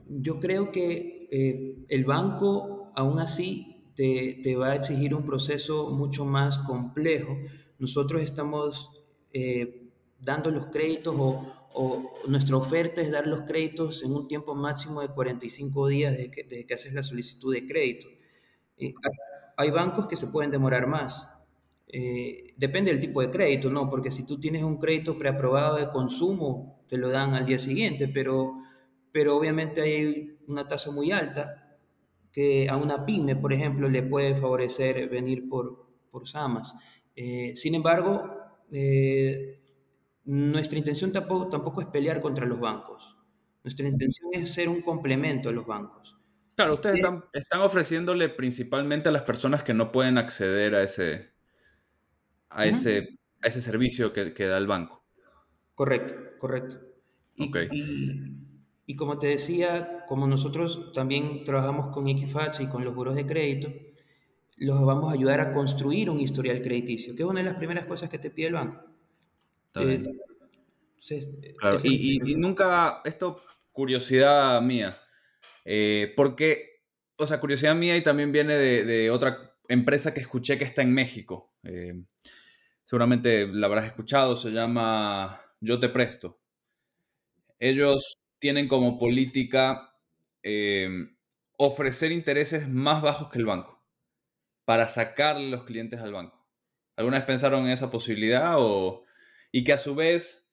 Yo 0.07 0.39
creo 0.39 0.71
que 0.71 1.29
eh, 1.31 1.83
el 1.89 2.05
banco, 2.05 2.91
aún 2.95 3.17
así, 3.17 3.91
te, 3.95 4.39
te, 4.43 4.55
va 4.55 4.73
a 4.73 4.75
exigir 4.75 5.15
un 5.15 5.25
proceso 5.25 5.89
mucho 5.89 6.25
más 6.25 6.59
complejo. 6.59 7.39
Nosotros 7.79 8.21
estamos 8.21 8.91
eh, 9.33 9.87
dando 10.19 10.51
los 10.51 10.67
créditos 10.67 11.15
o, 11.17 11.53
o 11.79 12.11
nuestra 12.27 12.57
oferta 12.57 13.01
es 13.01 13.11
dar 13.11 13.27
los 13.27 13.41
créditos 13.41 14.03
en 14.03 14.11
un 14.11 14.27
tiempo 14.27 14.55
máximo 14.55 15.01
de 15.01 15.09
45 15.09 15.87
días 15.87 16.17
desde 16.17 16.31
que, 16.31 16.65
que 16.65 16.73
haces 16.73 16.91
la 16.91 17.03
solicitud 17.03 17.53
de 17.53 17.67
crédito. 17.67 18.07
hay 19.57 19.71
bancos 19.71 20.07
que 20.07 20.15
se 20.15 20.27
pueden 20.27 20.49
demorar 20.49 20.87
más. 20.87 21.27
Eh, 21.87 22.53
depende 22.57 22.91
del 22.91 22.99
tipo 22.99 23.21
de 23.21 23.29
crédito, 23.29 23.69
¿no? 23.69 23.89
Porque 23.89 24.09
si 24.11 24.25
tú 24.25 24.39
tienes 24.39 24.63
un 24.63 24.77
crédito 24.77 25.17
preaprobado 25.17 25.77
de 25.77 25.89
consumo, 25.89 26.83
te 26.89 26.97
lo 26.97 27.09
dan 27.09 27.35
al 27.35 27.45
día 27.45 27.59
siguiente, 27.59 28.07
pero, 28.07 28.55
pero 29.11 29.37
obviamente 29.37 29.81
hay 29.81 30.39
una 30.47 30.67
tasa 30.67 30.91
muy 30.91 31.11
alta 31.11 31.77
que 32.31 32.67
a 32.69 32.75
una 32.75 33.05
pyme, 33.05 33.35
por 33.35 33.53
ejemplo, 33.53 33.87
le 33.87 34.01
puede 34.01 34.35
favorecer 34.35 35.09
venir 35.09 35.47
por, 35.47 35.87
por 36.09 36.27
SAMAS. 36.27 36.73
Eh, 37.15 37.53
sin 37.55 37.75
embargo, 37.75 38.31
eh, 38.71 39.59
nuestra 40.27 40.77
intención 40.77 41.11
tampoco, 41.11 41.47
tampoco 41.47 41.81
es 41.81 41.87
pelear 41.87 42.21
contra 42.21 42.45
los 42.45 42.59
bancos. 42.59 43.15
Nuestra 43.63 43.87
intención 43.87 44.29
es 44.33 44.53
ser 44.53 44.67
un 44.67 44.81
complemento 44.81 45.49
a 45.49 45.53
los 45.53 45.65
bancos. 45.65 46.15
Claro, 46.55 46.73
ustedes 46.73 46.97
están, 46.97 47.23
están, 47.33 47.61
ofreciéndole 47.61 48.29
principalmente 48.29 49.09
a 49.09 49.11
las 49.11 49.21
personas 49.21 49.63
que 49.63 49.73
no 49.73 49.91
pueden 49.91 50.17
acceder 50.17 50.75
a 50.75 50.83
ese, 50.83 51.29
a 52.49 52.65
ese, 52.65 53.19
a 53.41 53.47
ese 53.47 53.61
servicio 53.61 54.11
que, 54.11 54.33
que, 54.33 54.45
da 54.47 54.57
el 54.57 54.67
banco. 54.67 55.05
Correcto, 55.75 56.15
correcto. 56.39 56.77
Y, 57.35 57.51
y, 58.85 58.95
como 58.95 59.19
te 59.19 59.27
decía, 59.27 60.03
como 60.07 60.27
nosotros 60.27 60.91
también 60.93 61.43
trabajamos 61.43 61.93
con 61.93 62.07
Equifax 62.07 62.59
y 62.59 62.67
con 62.67 62.83
los 62.83 62.95
buros 62.95 63.15
de 63.15 63.25
crédito, 63.25 63.71
los 64.57 64.83
vamos 64.83 65.11
a 65.11 65.13
ayudar 65.13 65.39
a 65.39 65.53
construir 65.53 66.09
un 66.09 66.19
historial 66.19 66.61
crediticio, 66.61 67.15
que 67.15 67.21
es 67.21 67.29
una 67.29 67.41
de 67.41 67.45
las 67.45 67.57
primeras 67.57 67.85
cosas 67.85 68.09
que 68.09 68.17
te 68.17 68.31
pide 68.31 68.47
el 68.47 68.53
banco. 68.55 68.86
Eh, 69.75 70.03
y, 71.83 72.35
nunca, 72.35 73.01
esto, 73.05 73.41
curiosidad 73.71 74.61
mía, 74.61 74.99
eh, 75.63 76.13
porque, 76.15 76.81
o 77.17 77.25
sea, 77.25 77.39
curiosidad 77.39 77.75
mía 77.75 77.95
y 77.95 78.03
también 78.03 78.31
viene 78.31 78.55
de, 78.55 79.09
otra 79.11 79.55
empresa 79.67 80.13
que 80.13 80.21
escuché 80.21 80.57
que 80.57 80.65
está 80.65 80.81
en 80.81 80.93
México. 80.93 81.53
Eh, 81.63 82.03
seguramente 82.85 83.47
la 83.47 83.67
habrás 83.67 83.85
escuchado, 83.85 84.35
se 84.35 84.51
llama 84.51 85.39
Yo 85.59 85.79
Te 85.79 85.89
Presto. 85.89 86.39
Ellos 87.59 88.17
tienen 88.39 88.67
como 88.67 88.99
política 88.99 89.93
ofrecer 91.57 92.11
intereses 92.11 92.69
más 92.69 93.01
bajos 93.01 93.29
que 93.29 93.39
el 93.39 93.45
banco 93.45 93.83
para 94.63 94.87
sacarle 94.87 95.49
los 95.49 95.63
clientes 95.63 95.99
al 95.99 96.13
banco. 96.13 96.45
¿Alguna 96.97 97.17
vez 97.17 97.25
pensaron 97.25 97.65
en 97.65 97.69
esa 97.69 97.89
posibilidad 97.89 98.55
o, 98.57 99.05
y 99.51 99.63
que 99.63 99.73
a 99.73 99.77
su 99.77 99.95
vez 99.95 100.49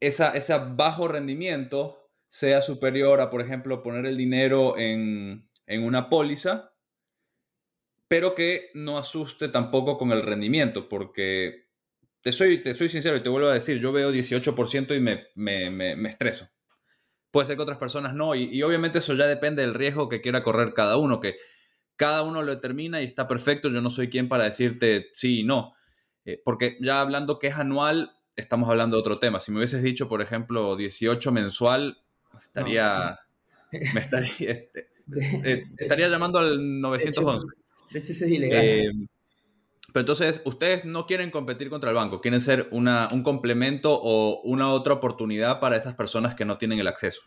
esa, 0.00 0.30
ese 0.30 0.54
bajo 0.58 1.08
rendimiento 1.08 2.04
sea 2.34 2.62
superior 2.62 3.20
a, 3.20 3.30
por 3.30 3.40
ejemplo, 3.40 3.82
poner 3.82 4.06
el 4.06 4.16
dinero 4.16 4.76
en, 4.76 5.48
una 5.68 6.08
póliza, 6.08 6.72
pero 8.08 8.34
que 8.34 8.70
no 8.74 8.98
asuste 8.98 9.48
tampoco 9.48 9.96
con 9.96 10.10
el 10.10 10.22
rendimiento, 10.22 10.88
porque 10.88 11.68
te 12.20 12.32
soy, 12.32 12.60
te 12.60 12.74
soy 12.74 12.88
sincero 12.88 13.16
y 13.16 13.22
te 13.22 13.28
vuelvo 13.28 13.48
a 13.48 13.54
decir, 13.54 13.78
yo 13.78 13.92
veo 13.92 14.12
18% 14.12 14.96
y 14.96 15.00
me, 15.00 15.70
me, 15.70 16.08
estreso. 16.08 16.48
Puede 17.30 17.46
ser 17.46 17.56
que 17.56 17.62
otras 17.62 17.78
personas 17.78 18.14
no, 18.14 18.34
y, 18.34 18.44
y, 18.44 18.62
obviamente 18.62 18.98
eso 18.98 19.14
ya 19.14 19.26
depende 19.26 19.62
del 19.62 19.74
riesgo 19.74 20.08
que 20.08 20.20
quiera 20.20 20.42
correr 20.42 20.74
cada 20.74 20.96
uno, 20.96 21.20
que 21.20 21.36
cada 21.96 22.22
uno 22.22 22.42
lo 22.42 22.54
determina 22.54 23.00
y 23.00 23.04
está 23.04 23.28
perfecto, 23.28 23.68
yo 23.68 23.80
no 23.80 23.90
soy 23.90 24.08
quien 24.08 24.28
para 24.28 24.44
decirte 24.44 25.10
sí 25.12 25.40
y 25.40 25.44
no. 25.44 25.74
Eh, 26.24 26.40
porque 26.42 26.76
ya 26.80 27.00
hablando 27.00 27.38
que 27.38 27.48
es 27.48 27.54
anual, 27.54 28.16
estamos 28.36 28.68
hablando 28.68 28.96
de 28.96 29.00
otro 29.00 29.18
tema. 29.18 29.40
Si 29.40 29.50
me 29.50 29.58
hubieses 29.58 29.82
dicho, 29.82 30.08
por 30.08 30.22
ejemplo, 30.22 30.76
18 30.76 31.32
mensual, 31.32 31.98
estaría, 32.42 33.20
me 33.70 34.00
estaría, 34.00 34.50
este, 34.50 34.88
eh, 35.44 35.64
estaría 35.76 36.08
llamando 36.08 36.38
al 36.38 36.80
911. 36.80 37.46
De 37.90 37.98
hecho, 37.98 38.12
eso 38.12 38.24
es 38.24 38.30
ilegal. 38.30 38.64
Eh, 38.64 38.90
Pero 39.92 40.00
entonces, 40.00 40.42
ustedes 40.44 40.84
no 40.84 41.06
quieren 41.06 41.30
competir 41.30 41.70
contra 41.70 41.90
el 41.90 41.96
banco, 41.96 42.20
quieren 42.20 42.40
ser 42.40 42.68
una, 42.72 43.08
un 43.12 43.22
complemento 43.22 43.92
o 43.92 44.40
una 44.42 44.70
otra 44.70 44.94
oportunidad 44.94 45.60
para 45.60 45.76
esas 45.76 45.94
personas 45.94 46.34
que 46.34 46.44
no 46.44 46.58
tienen 46.58 46.78
el 46.78 46.88
acceso. 46.88 47.22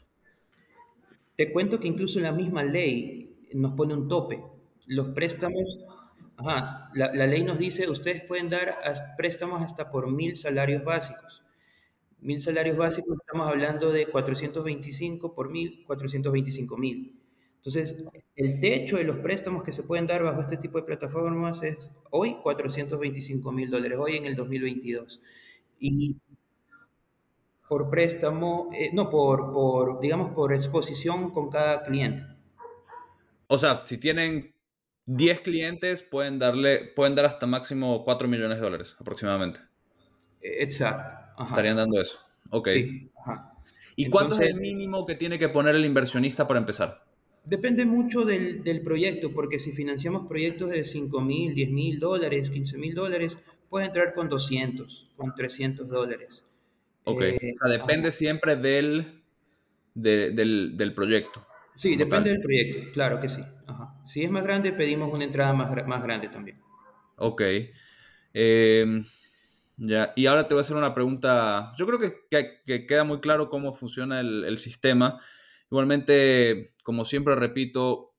Te 1.35 1.51
cuento 1.51 1.79
que 1.79 1.87
incluso 1.87 2.19
la 2.19 2.31
misma 2.31 2.63
ley 2.63 3.47
nos 3.53 3.73
pone 3.73 3.93
un 3.93 4.07
tope. 4.07 4.43
Los 4.87 5.09
préstamos, 5.09 5.79
ajá, 6.37 6.89
la, 6.93 7.11
la 7.13 7.27
ley 7.27 7.43
nos 7.43 7.59
dice, 7.59 7.89
ustedes 7.89 8.23
pueden 8.23 8.49
dar 8.49 8.77
préstamos 9.17 9.61
hasta 9.61 9.89
por 9.91 10.09
mil 10.09 10.35
salarios 10.35 10.83
básicos. 10.83 11.43
Mil 12.19 12.41
salarios 12.41 12.77
básicos, 12.77 13.17
estamos 13.17 13.47
hablando 13.47 13.91
de 13.91 14.07
425 14.07 15.33
por 15.33 15.49
mil, 15.49 15.83
425 15.85 16.77
mil. 16.77 17.19
Entonces, 17.57 17.97
el 18.35 18.59
techo 18.59 18.97
de 18.97 19.03
los 19.03 19.17
préstamos 19.17 19.63
que 19.63 19.71
se 19.71 19.83
pueden 19.83 20.07
dar 20.07 20.23
bajo 20.23 20.41
este 20.41 20.57
tipo 20.57 20.77
de 20.77 20.85
plataformas 20.85 21.63
es 21.63 21.91
hoy 22.11 22.37
425 22.41 23.51
mil 23.51 23.69
dólares, 23.69 23.97
hoy 23.99 24.15
en 24.15 24.25
el 24.25 24.35
2022. 24.35 25.21
Y 25.79 26.15
por 27.67 27.89
préstamo, 27.89 28.69
eh, 28.73 28.91
no, 28.93 29.09
por, 29.09 29.51
por, 29.51 29.99
digamos, 29.99 30.31
por 30.33 30.53
exposición 30.53 31.31
con 31.31 31.49
cada 31.49 31.83
cliente. 31.83 32.23
O 33.47 33.57
sea, 33.57 33.83
si 33.85 33.97
tienen 33.97 34.53
10 35.07 35.41
clientes, 35.41 36.03
pueden, 36.03 36.39
darle, 36.39 36.91
pueden 36.95 37.15
dar 37.15 37.25
hasta 37.25 37.47
máximo 37.47 38.03
4 38.03 38.27
millones 38.27 38.57
de 38.57 38.63
dólares 38.63 38.95
aproximadamente. 38.99 39.59
Eh, 40.41 40.57
exacto. 40.59 41.15
Estarían 41.43 41.77
dando 41.77 41.99
eso. 41.99 42.19
Ok. 42.51 42.69
Sí, 42.69 43.11
¿Y 43.95 44.09
cuánto 44.09 44.35
es 44.35 44.41
el 44.41 44.55
mínimo 44.61 45.05
que 45.05 45.15
tiene 45.15 45.39
que 45.39 45.49
poner 45.49 45.75
el 45.75 45.83
inversionista 45.83 46.47
para 46.47 46.59
empezar? 46.59 47.03
Depende 47.45 47.85
mucho 47.85 48.25
del, 48.25 48.63
del 48.63 48.81
proyecto, 48.81 49.33
porque 49.33 49.57
si 49.57 49.71
financiamos 49.71 50.27
proyectos 50.27 50.69
de 50.69 50.83
5 50.83 51.21
mil, 51.21 51.55
10 51.55 51.71
mil 51.71 51.99
dólares, 51.99 52.49
15 52.49 52.77
mil 52.77 52.93
dólares, 52.93 53.37
puede 53.69 53.85
entrar 53.85 54.13
con 54.13 54.29
200, 54.29 55.09
con 55.15 55.33
300 55.33 55.87
dólares. 55.87 56.43
Ok, 57.05 57.21
eh, 57.21 57.55
o 57.55 57.67
sea, 57.67 57.77
depende 57.77 58.11
siempre 58.11 58.57
del, 58.57 59.23
del, 59.93 60.75
del, 60.75 60.93
proyecto. 60.93 61.46
Sí, 61.77 61.95
depende 61.95 62.31
del 62.31 62.41
proyecto, 62.41 62.91
claro 62.91 63.19
que 63.19 63.29
sí. 63.29 63.39
Ajá. 63.67 63.93
Si 64.03 64.23
es 64.23 64.31
más 64.31 64.43
grande, 64.43 64.73
pedimos 64.73 65.13
una 65.13 65.25
entrada 65.25 65.53
más, 65.53 65.69
más 65.85 66.01
grande 66.01 66.27
también. 66.27 66.59
Ok. 67.17 67.43
Eh, 68.33 69.03
ya, 69.77 70.11
y 70.15 70.25
ahora 70.25 70.47
te 70.47 70.55
voy 70.55 70.59
a 70.59 70.61
hacer 70.61 70.75
una 70.75 70.95
pregunta. 70.95 71.73
Yo 71.77 71.85
creo 71.85 71.99
que, 71.99 72.61
que, 72.65 72.87
queda 72.87 73.03
muy 73.03 73.19
claro 73.19 73.47
cómo 73.49 73.73
funciona 73.73 74.19
el, 74.19 74.43
el, 74.45 74.57
sistema. 74.57 75.19
Igualmente, 75.69 76.73
como 76.81 77.05
siempre 77.05 77.35
repito, 77.35 78.15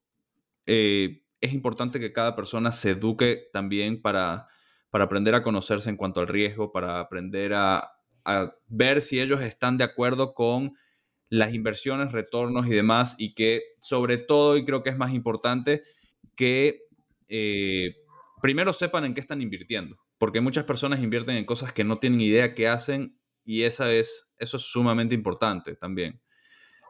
eh, 0.64 1.24
es 1.40 1.52
importante 1.52 1.98
que 1.98 2.12
cada 2.12 2.36
persona 2.36 2.70
se 2.70 2.90
eduque 2.90 3.48
también 3.52 4.00
para, 4.00 4.46
para 4.90 5.04
aprender 5.04 5.34
a 5.34 5.42
conocerse 5.42 5.90
en 5.90 5.96
cuanto 5.96 6.20
al 6.20 6.28
riesgo, 6.28 6.70
para 6.70 7.00
aprender 7.00 7.54
a, 7.54 7.92
a 8.24 8.54
ver 8.68 9.02
si 9.02 9.20
ellos 9.20 9.40
están 9.40 9.78
de 9.78 9.84
acuerdo 9.84 10.32
con 10.32 10.74
las 11.30 11.54
inversiones, 11.54 12.12
retornos 12.12 12.66
y 12.66 12.70
demás, 12.70 13.16
y 13.18 13.34
que 13.34 13.62
sobre 13.80 14.16
todo, 14.16 14.56
y 14.56 14.64
creo 14.64 14.82
que 14.82 14.90
es 14.90 14.96
más 14.96 15.12
importante, 15.12 15.82
que 16.34 16.82
eh, 17.28 17.96
primero 18.40 18.72
sepan 18.72 19.04
en 19.04 19.14
qué 19.14 19.20
están 19.20 19.42
invirtiendo, 19.42 19.98
porque 20.18 20.40
muchas 20.40 20.64
personas 20.64 21.02
invierten 21.02 21.36
en 21.36 21.44
cosas 21.44 21.72
que 21.72 21.84
no 21.84 21.98
tienen 21.98 22.20
idea 22.20 22.54
qué 22.54 22.68
hacen 22.68 23.18
y 23.44 23.62
esa 23.62 23.90
es, 23.92 24.32
eso 24.38 24.56
es 24.56 24.62
sumamente 24.62 25.14
importante 25.14 25.74
también. 25.76 26.20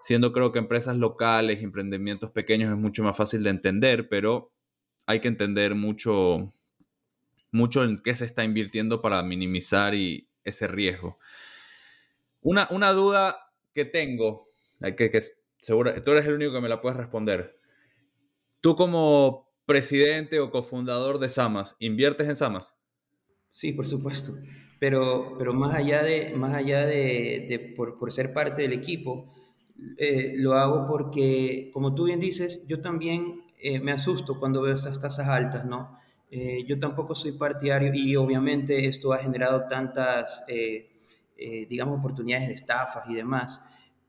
Siendo 0.05 0.33
creo 0.33 0.53
que 0.53 0.59
empresas 0.59 0.97
locales, 0.97 1.63
emprendimientos 1.63 2.31
pequeños 2.31 2.71
es 2.71 2.79
mucho 2.79 3.03
más 3.03 3.17
fácil 3.17 3.43
de 3.43 3.51
entender, 3.51 4.09
pero 4.09 4.53
hay 5.07 5.21
que 5.21 5.29
entender 5.29 5.75
mucho, 5.75 6.53
mucho 7.51 7.85
en 7.85 7.99
qué 7.99 8.15
se 8.15 8.25
está 8.25 8.45
invirtiendo 8.45 9.01
para 9.01 9.23
minimizar 9.23 9.95
y, 9.95 10.29
ese 10.49 10.67
riesgo. 10.67 11.19
Una, 12.41 12.69
una 12.71 12.93
duda 12.93 13.48
que 13.79 13.91
tengo, 13.91 14.49
que, 14.97 15.11
que 15.11 15.21
seguro, 15.61 15.93
tú 16.03 16.11
eres 16.13 16.27
el 16.27 16.35
único 16.35 16.53
que 16.53 16.61
me 16.61 16.69
la 16.69 16.81
puedes 16.81 16.97
responder. 16.97 17.57
Tú 18.61 18.75
como 18.77 19.49
presidente 19.67 20.41
o 20.41 20.51
cofundador 20.51 21.19
de 21.19 21.29
Samas, 21.29 21.77
¿inviertes 21.79 22.29
en 22.29 22.37
Samas? 22.37 22.75
Sí, 23.53 23.73
por 23.73 23.87
supuesto. 23.87 24.37
Pero, 24.81 25.35
pero 25.39 25.53
más 25.53 25.75
allá 25.75 26.03
de, 26.03 26.33
más 26.35 26.55
allá 26.55 26.87
de, 26.87 27.47
de 27.49 27.59
por, 27.77 27.99
por, 27.99 28.13
ser 28.13 28.33
parte 28.33 28.63
del 28.63 28.73
equipo, 28.73 29.35
eh, 29.97 30.35
lo 30.37 30.55
hago 30.55 30.87
porque, 30.87 31.71
como 31.73 31.95
tú 31.95 32.05
bien 32.05 32.21
dices, 32.21 32.65
yo 32.67 32.81
también 32.81 33.43
eh, 33.61 33.81
me 33.81 33.93
asusto 33.93 34.39
cuando 34.39 34.63
veo 34.63 34.75
estas 34.75 35.01
tasas 35.01 35.29
altas, 35.29 35.65
¿no? 35.65 35.99
Eh, 36.31 36.65
yo 36.67 36.79
tampoco 36.79 37.15
soy 37.15 37.33
partidario 37.33 37.93
y 37.95 38.15
obviamente 38.15 38.87
esto 38.87 39.13
ha 39.13 39.19
generado 39.19 39.67
tantas, 39.67 40.45
eh, 40.47 40.91
eh, 41.39 41.67
digamos, 41.69 41.99
oportunidades 41.99 42.49
de 42.49 42.55
estafas 42.55 43.09
y 43.09 43.15
demás, 43.15 43.61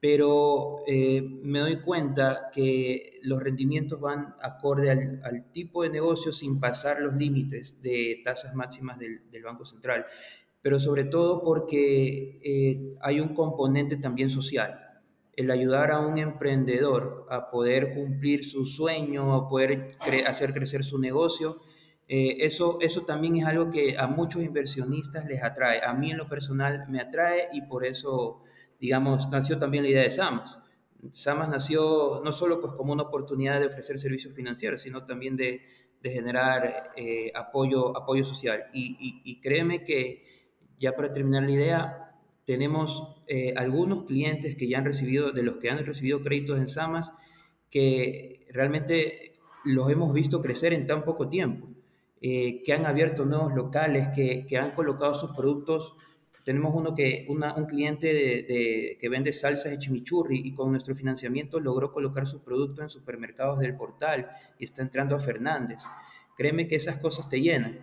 pero 0.01 0.77
me 0.87 1.59
doy 1.59 1.81
cuenta 1.81 2.49
que 2.53 3.19
los 3.23 3.43
rendimientos 3.43 3.99
van 3.99 4.33
acorde 4.41 4.89
al, 4.89 5.51
tipo 5.51 5.83
de 5.83 5.89
negocio 5.89 6.31
sin 6.31 6.57
pasar 6.57 7.01
los 7.01 7.15
límites 7.15 7.81
de 7.81 8.21
tasas 8.23 8.55
máximas 8.55 8.97
del, 8.97 9.29
del 9.29 9.43
Banco 9.43 9.65
Central, 9.65 10.05
pero 10.61 10.79
sobre 10.79 11.03
todo 11.03 11.43
porque 11.43 12.95
hay 13.01 13.19
un 13.19 13.35
componente 13.35 13.97
también 13.97 14.29
social 14.29 14.89
el 15.39 15.51
ayudar 15.51 15.91
a 15.91 16.01
un 16.01 16.17
emprendedor 16.17 17.25
a 17.29 17.49
poder 17.49 17.93
cumplir 17.93 18.43
su 18.43 18.65
sueño, 18.65 19.33
a 19.33 19.47
poder 19.47 19.95
hacer 20.27 20.53
crecer 20.53 20.83
su 20.83 20.99
negocio, 20.99 21.61
eh, 22.11 22.43
eso, 22.43 22.79
eso 22.81 23.05
también 23.05 23.37
es 23.37 23.45
algo 23.45 23.69
que 23.69 23.95
a 23.95 24.07
muchos 24.07 24.41
inversionistas 24.41 25.25
les 25.25 25.43
atrae. 25.43 25.79
A 25.85 25.93
mí 25.93 26.09
en 26.09 26.17
lo 26.17 26.27
personal 26.27 26.85
me 26.89 26.99
atrae 26.99 27.49
y 27.53 27.61
por 27.61 27.85
eso, 27.85 28.41
digamos, 28.79 29.29
nació 29.29 29.59
también 29.59 29.83
la 29.83 29.91
idea 29.91 30.01
de 30.01 30.09
SAMAS. 30.09 30.59
SAMAS 31.11 31.49
nació 31.49 32.21
no 32.25 32.31
solo 32.31 32.59
pues 32.59 32.73
como 32.73 32.93
una 32.93 33.03
oportunidad 33.03 33.59
de 33.59 33.67
ofrecer 33.67 33.99
servicios 33.99 34.33
financieros, 34.33 34.81
sino 34.81 35.05
también 35.05 35.37
de, 35.37 35.61
generar 36.01 36.93
eh, 36.95 37.31
apoyo, 37.35 37.95
apoyo 37.95 38.23
social. 38.23 38.65
Y, 38.73 39.21
y, 39.23 39.39
créeme 39.41 39.83
que, 39.83 40.23
ya 40.79 40.95
para 40.95 41.11
terminar 41.11 41.43
la 41.43 41.51
idea, 41.51 42.15
tenemos 42.43 43.21
eh, 43.27 43.53
algunos 43.55 44.05
clientes 44.05 44.55
que 44.55 44.67
ya 44.67 44.79
han 44.79 44.85
recibido, 44.85 45.31
de 45.31 45.43
los 45.43 45.57
que 45.57 45.69
han 45.69 45.85
recibido 45.85 46.21
créditos 46.21 46.57
en 46.57 46.69
SAMAS, 46.69 47.13
que 47.69 48.47
realmente 48.51 49.39
los 49.63 49.91
hemos 49.91 50.11
visto 50.13 50.41
crecer 50.41 50.73
en 50.73 50.87
tan 50.87 51.03
poco 51.03 51.29
tiempo. 51.29 51.67
Eh, 52.21 52.61
que 52.63 52.73
han 52.73 52.85
abierto 52.85 53.23
nuevos 53.23 53.53
locales, 53.53 54.09
que, 54.13 54.45
que, 54.45 54.57
han 54.57 54.71
colocado 54.71 55.13
sus 55.13 55.31
productos. 55.31 55.95
Tenemos 56.43 56.75
uno 56.75 56.93
que, 56.93 57.25
un 57.29 57.65
cliente 57.65 58.97
que 58.99 59.09
vende 59.09 59.31
salsas 59.31 59.71
de 59.71 59.77
chimichurri 59.77 60.41
y 60.43 60.53
con 60.53 60.71
nuestro 60.71 60.95
financiamiento 60.95 61.59
logró 61.59 61.91
colocar 61.91 62.25
sus 62.27 62.41
productos 62.41 62.83
en 62.83 62.89
supermercados 62.89 63.59
del 63.59 63.75
portal 63.75 64.29
y 64.57 64.63
está 64.63 64.81
entrando 64.81 65.15
a 65.15 65.19
Fernández. 65.19 65.83
Créeme 66.39 66.67
que 66.67 66.77
esas 66.77 66.97
cosas 66.97 67.27
te 67.27 67.41
llenan. 67.41 67.79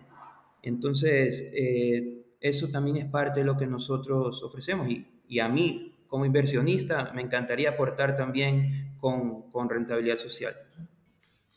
Entonces, 0.63 1.45
eh, 1.53 2.25
eso 2.41 2.69
también 2.69 2.97
es 2.97 3.05
parte 3.05 3.41
de 3.41 3.45
lo 3.45 3.55
que 3.55 3.67
nosotros 3.67 4.41
ofrecemos 4.43 4.89
y, 4.89 5.07
y, 5.27 5.39
a 5.39 5.47
mí, 5.47 5.95
como 6.07 6.25
inversionista, 6.25 7.11
me 7.13 7.21
encantaría 7.21 7.69
aportar 7.69 8.15
también 8.15 8.95
con, 8.99 9.51
con 9.51 9.69
rentabilidad 9.69 10.17
social. 10.17 10.55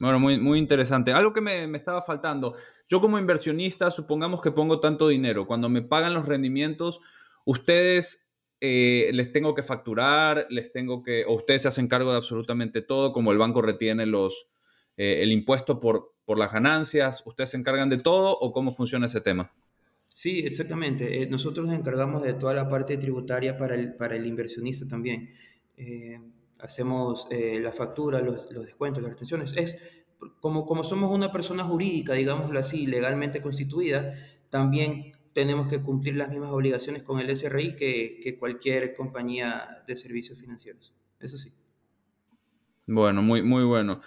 Bueno, 0.00 0.18
muy, 0.18 0.40
muy 0.40 0.58
interesante. 0.58 1.12
Algo 1.12 1.32
que 1.32 1.42
me, 1.42 1.66
me, 1.66 1.78
estaba 1.78 2.02
faltando. 2.02 2.54
Yo 2.88 3.00
como 3.00 3.18
inversionista, 3.18 3.90
supongamos 3.90 4.40
que 4.40 4.50
pongo 4.50 4.80
tanto 4.80 5.06
dinero. 5.06 5.46
Cuando 5.46 5.68
me 5.68 5.82
pagan 5.82 6.14
los 6.14 6.26
rendimientos, 6.26 7.00
ustedes 7.44 8.30
eh, 8.62 9.10
les 9.12 9.30
tengo 9.32 9.54
que 9.54 9.62
facturar, 9.62 10.46
les 10.50 10.72
tengo 10.72 11.02
que, 11.02 11.24
o 11.26 11.34
ustedes 11.34 11.62
se 11.62 11.68
hacen 11.68 11.86
cargo 11.86 12.10
de 12.10 12.16
absolutamente 12.16 12.80
todo, 12.80 13.12
como 13.12 13.30
el 13.30 13.38
banco 13.38 13.60
retiene 13.62 14.06
los, 14.06 14.48
eh, 14.96 15.22
el 15.22 15.32
impuesto 15.32 15.80
por, 15.80 16.14
por 16.24 16.38
las 16.38 16.52
ganancias, 16.52 17.22
¿ustedes 17.26 17.50
se 17.50 17.56
encargan 17.58 17.88
de 17.88 17.98
todo 17.98 18.36
o 18.38 18.52
cómo 18.52 18.70
funciona 18.70 19.06
ese 19.06 19.20
tema? 19.20 19.52
Sí, 20.08 20.40
exactamente. 20.40 21.22
Eh, 21.22 21.26
nosotros 21.26 21.66
nos 21.66 21.78
encargamos 21.78 22.22
de 22.22 22.34
toda 22.34 22.52
la 22.52 22.68
parte 22.68 22.96
tributaria 22.96 23.56
para 23.56 23.74
el, 23.74 23.94
para 23.94 24.16
el 24.16 24.26
inversionista 24.26 24.86
también. 24.88 25.30
Hacemos 26.62 27.26
eh, 27.30 27.58
la 27.60 27.72
factura, 27.72 28.20
los, 28.20 28.48
descuentos, 28.48 29.02
las 29.02 29.12
retenciones. 29.12 29.56
Es 29.56 29.76
como, 30.40 30.66
como 30.66 30.84
somos 30.84 31.10
una 31.10 31.32
persona 31.32 31.64
jurídica, 31.64 32.14
digámoslo 32.14 32.58
así, 32.58 32.86
legalmente 32.86 33.40
constituida, 33.40 34.14
también 34.50 35.12
tenemos 35.32 35.68
que 35.68 35.80
cumplir 35.80 36.16
las 36.16 36.30
mismas 36.30 36.50
obligaciones 36.50 37.02
con 37.02 37.20
el 37.20 37.34
SRI 37.36 37.76
que, 37.76 38.20
que 38.22 38.38
cualquier 38.38 38.94
compañía 38.94 39.82
de 39.86 39.96
servicios 39.96 40.38
financieros. 40.38 40.92
Eso 41.20 41.38
sí. 41.38 41.52
Bueno, 42.86 43.22
muy, 43.22 43.42
muy 43.42 43.64
bueno. 43.64 44.00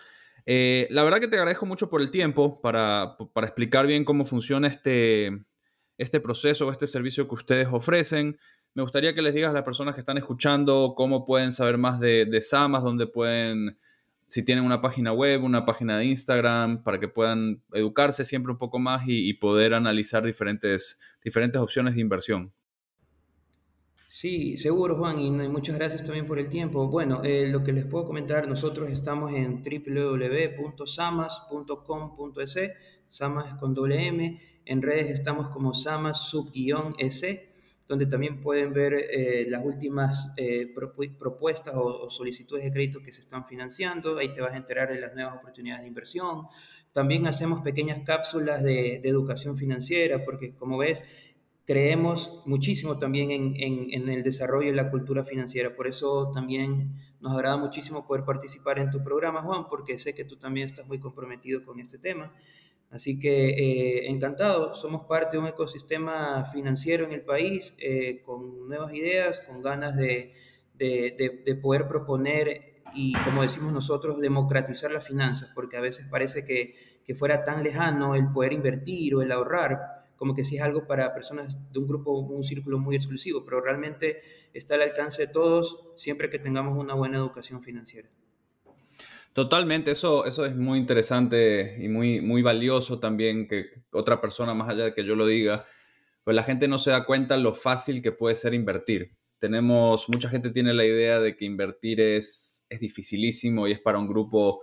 Eh, 0.46 0.88
la 0.90 1.04
verdad 1.04 1.20
que 1.20 1.28
te 1.28 1.38
agradezco 1.38 1.66
mucho 1.66 1.90
por 1.90 2.02
el 2.02 2.12
tiempo 2.12 2.60
para, 2.62 3.16
para 3.34 3.48
explicar 3.48 3.88
bien 3.88 4.04
cómo 4.04 4.26
funciona 4.26 4.68
este, 4.68 5.46
este 5.98 6.20
proceso 6.20 6.68
o 6.68 6.72
este 6.72 6.88
servicio 6.88 7.28
que 7.28 7.36
ustedes 7.36 7.68
ofrecen. 7.72 8.38
Me 8.76 8.82
gustaría 8.82 9.14
que 9.14 9.22
les 9.22 9.34
digas 9.34 9.52
a 9.52 9.54
las 9.54 9.64
personas 9.64 9.94
que 9.94 10.00
están 10.00 10.18
escuchando 10.18 10.94
cómo 10.96 11.26
pueden 11.26 11.52
saber 11.52 11.78
más 11.78 12.00
de, 12.00 12.26
de 12.26 12.42
SAMAS, 12.42 12.84
dónde 12.84 13.08
pueden 13.08 13.78
si 14.34 14.42
tienen 14.42 14.66
una 14.66 14.82
página 14.82 15.14
web, 15.14 15.44
una 15.44 15.64
página 15.64 16.00
de 16.00 16.06
Instagram, 16.06 16.82
para 16.82 17.00
que 17.00 17.08
puedan 17.08 17.62
educarse 17.72 18.26
siempre 18.26 18.52
un 18.52 18.58
poco 18.58 18.80
más 18.80 19.04
y, 19.06 19.32
poder 19.36 19.76
analizar 19.76 20.26
diferentes, 20.26 21.00
diferentes 21.24 21.62
opciones 21.62 21.94
de 21.94 22.02
inversión. 22.02 22.52
Sí, 24.08 24.58
seguro 24.58 24.98
Juan, 24.98 25.20
y 25.20 25.30
muchas 25.30 25.76
gracias 25.76 26.04
también 26.04 26.26
por 26.26 26.40
el 26.40 26.50
tiempo. 26.50 26.88
Bueno, 26.88 27.24
eh, 27.24 27.48
lo 27.48 27.64
que 27.64 27.74
les 27.74 27.86
puedo 27.86 28.06
comentar, 28.06 28.48
nosotros 28.48 28.90
estamos 28.90 29.32
en 29.34 29.62
www.samas.com.es, 29.62 32.60
Samas 33.08 33.54
con 33.60 33.76
doble 33.76 34.08
M, 34.08 34.42
en 34.66 34.82
redes 34.82 35.12
estamos 35.12 35.50
como 35.50 35.76
Samas 35.76 36.28
sub-S, 36.28 37.53
donde 37.88 38.06
también 38.06 38.42
pueden 38.42 38.74
ver 38.74 38.94
eh, 38.94 39.46
las 39.50 39.64
últimas 39.64 40.32
eh, 40.38 40.74
propuestas 41.20 41.74
o, 41.76 42.10
solicitudes 42.10 42.64
de 42.64 42.72
crédito 42.72 43.02
que 43.02 43.12
se 43.12 43.22
están 43.22 43.46
financiando, 43.46 44.18
ahí 44.18 44.32
te 44.32 44.42
vas 44.42 44.54
a 44.54 44.58
enterar 44.58 44.90
de 44.94 45.00
las 45.00 45.14
nuevas 45.14 45.36
oportunidades 45.38 45.84
de 45.84 45.90
inversión. 45.90 46.48
También 46.92 47.28
hacemos 47.28 47.62
pequeñas 47.62 48.04
cápsulas 48.06 48.64
de, 48.64 49.00
de 49.02 49.10
educación 49.10 49.58
financiera, 49.58 50.24
porque 50.24 50.56
como 50.56 50.78
ves, 50.78 51.04
creemos 51.66 52.42
muchísimo 52.46 52.98
también 52.98 53.32
en, 53.32 54.10
el 54.10 54.24
desarrollo 54.24 54.70
y 54.70 54.76
la 54.76 54.92
cultura 54.92 55.24
financiera. 55.24 55.76
Por 55.76 55.88
eso 55.88 56.32
también 56.34 56.92
nos 57.22 57.34
agrada 57.34 57.58
muchísimo 57.58 58.06
poder 58.06 58.26
participar 58.26 58.80
en 58.80 58.92
tu 58.92 59.04
programa, 59.04 59.42
Juan, 59.42 59.68
porque 59.70 59.98
sé 59.98 60.14
que 60.14 60.26
tú 60.26 60.36
también 60.38 60.68
estás 60.68 60.88
muy 60.88 61.00
comprometido 61.00 61.64
con 61.64 61.80
este 61.80 61.98
tema. 61.98 62.34
Así 62.94 63.20
que 63.20 63.50
eh, 63.50 64.12
encantado, 64.12 64.76
somos 64.76 65.08
parte 65.08 65.36
de 65.36 65.42
un 65.42 65.50
ecosistema 65.50 66.46
financiero 66.46 67.06
en 67.06 67.12
el 67.12 67.24
país, 67.24 67.76
eh, 67.80 68.22
con 68.24 68.68
nuevas 68.68 68.94
ideas, 68.94 69.42
con 69.42 69.64
ganas 69.64 69.96
de, 69.98 70.32
poder 71.60 71.88
proponer 71.88 72.84
y, 72.94 73.14
como 73.24 73.42
decimos 73.42 73.74
nosotros, 73.74 74.20
democratizar 74.20 74.92
las 74.92 75.08
finanzas, 75.08 75.50
porque 75.56 75.76
a 75.76 75.82
veces 75.82 76.06
parece 76.08 76.46
que, 76.46 76.76
que 77.04 77.16
fuera 77.16 77.44
tan 77.44 77.64
lejano 77.64 78.14
el 78.14 78.32
poder 78.32 78.54
invertir 78.54 79.16
o 79.16 79.24
el 79.24 79.32
ahorrar, 79.32 80.06
como 80.16 80.36
que 80.36 80.44
sí 80.44 80.58
es 80.58 80.62
algo 80.62 80.86
para 80.86 81.16
personas 81.16 81.58
de 81.72 81.80
un 81.80 81.88
grupo, 81.88 82.12
un 82.12 82.44
círculo 82.44 82.78
muy 82.78 82.96
exclusivo, 82.96 83.44
pero 83.44 83.60
realmente 83.60 84.22
está 84.54 84.76
al 84.76 84.84
alcance 84.84 85.24
de 85.24 85.28
todos 85.30 85.80
siempre 85.96 86.30
que 86.30 86.38
tengamos 86.38 86.78
una 86.78 86.94
buena 86.94 87.18
educación 87.18 87.64
financiera. 87.64 88.08
Totalmente, 89.34 89.90
eso, 89.92 90.26
eso 90.26 90.46
es 90.46 90.56
muy 90.56 90.78
interesante 90.78 91.78
y 91.84 91.90
muy, 91.90 92.22
muy 92.22 92.44
valioso 92.44 93.00
también 93.00 93.48
que 93.48 93.66
otra 93.92 94.22
persona, 94.22 94.54
más 94.54 94.70
allá 94.70 94.86
de 94.86 94.94
que 94.94 95.04
yo 95.04 95.16
lo 95.16 95.26
diga, 95.26 95.66
pues 96.24 96.36
la 96.36 96.44
gente 96.44 96.68
no 96.68 96.78
se 96.78 96.92
da 96.92 97.04
cuenta 97.06 97.36
lo 97.38 97.54
fácil 97.56 98.04
que 98.04 98.12
puede 98.12 98.36
ser 98.36 98.54
invertir. 98.54 99.16
Tenemos, 99.40 100.08
mucha 100.08 100.30
gente 100.30 100.52
tiene 100.52 100.74
la 100.76 100.86
idea 100.86 101.20
de 101.20 101.36
que 101.36 101.46
invertir 101.46 102.00
es, 102.00 102.64
es 102.70 102.80
dificilísimo 102.80 103.68
y 103.68 103.72
es 103.72 103.80
para 103.80 103.98
un 103.98 104.08
grupo 104.08 104.62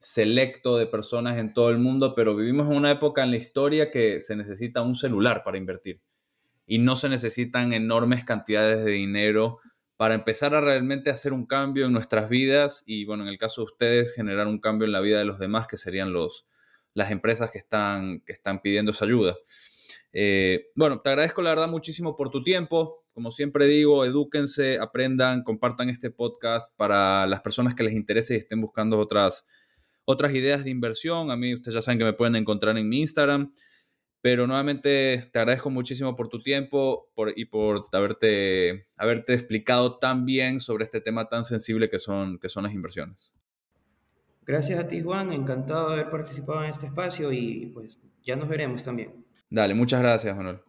selecto 0.00 0.76
de 0.76 0.86
personas 0.86 1.38
en 1.38 1.54
todo 1.54 1.70
el 1.70 1.78
mundo, 1.78 2.14
pero 2.14 2.36
vivimos 2.36 2.66
en 2.66 2.76
una 2.76 2.90
época 2.90 3.24
en 3.24 3.30
la 3.30 3.38
historia 3.38 3.90
que 3.90 4.20
se 4.20 4.36
necesita 4.36 4.82
un 4.82 4.96
celular 4.96 5.42
para 5.44 5.56
invertir 5.56 6.02
y 6.66 6.78
no 6.78 6.94
se 6.94 7.08
necesitan 7.08 7.72
enormes 7.72 8.22
cantidades 8.24 8.84
de 8.84 8.90
dinero 8.90 9.60
para 10.04 10.16
empezar 10.16 10.54
a 10.54 10.60
realmente 10.60 11.08
hacer 11.08 11.32
un 11.32 11.46
cambio 11.46 11.86
en 11.86 11.92
nuestras 11.94 12.28
vidas 12.28 12.84
y, 12.84 13.06
bueno, 13.06 13.22
en 13.22 13.30
el 13.30 13.38
caso 13.38 13.62
de 13.62 13.72
ustedes, 13.72 14.12
generar 14.14 14.46
un 14.48 14.58
cambio 14.58 14.84
en 14.84 14.92
la 14.92 15.00
vida 15.00 15.18
de 15.18 15.24
los 15.24 15.38
demás, 15.38 15.66
que 15.66 15.78
serían 15.78 16.12
los, 16.12 16.46
las 16.92 17.10
empresas 17.10 17.50
que 17.50 17.56
están, 17.56 18.20
que 18.20 18.34
están 18.34 18.60
pidiendo 18.60 18.92
esa 18.92 19.06
ayuda. 19.06 19.34
Eh, 20.12 20.66
bueno, 20.74 21.00
te 21.00 21.08
agradezco 21.08 21.40
la 21.40 21.48
verdad 21.48 21.68
muchísimo 21.68 22.16
por 22.16 22.28
tu 22.28 22.42
tiempo. 22.42 23.06
Como 23.14 23.30
siempre 23.30 23.66
digo, 23.66 24.04
edúquense, 24.04 24.78
aprendan, 24.78 25.42
compartan 25.42 25.88
este 25.88 26.10
podcast 26.10 26.76
para 26.76 27.26
las 27.26 27.40
personas 27.40 27.74
que 27.74 27.84
les 27.84 27.94
interese 27.94 28.34
y 28.34 28.36
estén 28.36 28.60
buscando 28.60 28.98
otras 28.98 29.46
otras 30.04 30.34
ideas 30.34 30.64
de 30.64 30.70
inversión. 30.70 31.30
A 31.30 31.36
mí 31.38 31.54
ustedes 31.54 31.76
ya 31.76 31.80
saben 31.80 31.98
que 31.98 32.04
me 32.04 32.12
pueden 32.12 32.36
encontrar 32.36 32.76
en 32.76 32.90
mi 32.90 33.00
Instagram. 33.00 33.54
Pero 34.24 34.46
nuevamente 34.46 35.28
te 35.30 35.38
agradezco 35.38 35.68
muchísimo 35.68 36.16
por 36.16 36.30
tu 36.30 36.42
tiempo 36.42 37.10
y 37.36 37.44
por 37.44 37.84
haberte, 37.92 38.86
haberte 38.96 39.34
explicado 39.34 39.98
tan 39.98 40.24
bien 40.24 40.60
sobre 40.60 40.84
este 40.84 41.02
tema 41.02 41.28
tan 41.28 41.44
sensible 41.44 41.90
que 41.90 41.98
son, 41.98 42.38
que 42.38 42.48
son 42.48 42.64
las 42.64 42.72
inversiones. 42.72 43.34
Gracias 44.46 44.80
a 44.80 44.86
ti, 44.88 45.02
Juan. 45.02 45.30
Encantado 45.30 45.88
de 45.88 45.96
haber 45.96 46.10
participado 46.10 46.64
en 46.64 46.70
este 46.70 46.86
espacio 46.86 47.30
y 47.32 47.70
pues 47.74 48.00
ya 48.22 48.34
nos 48.34 48.48
veremos 48.48 48.82
también. 48.82 49.26
Dale, 49.50 49.74
muchas 49.74 50.00
gracias, 50.00 50.34
Manuel. 50.34 50.60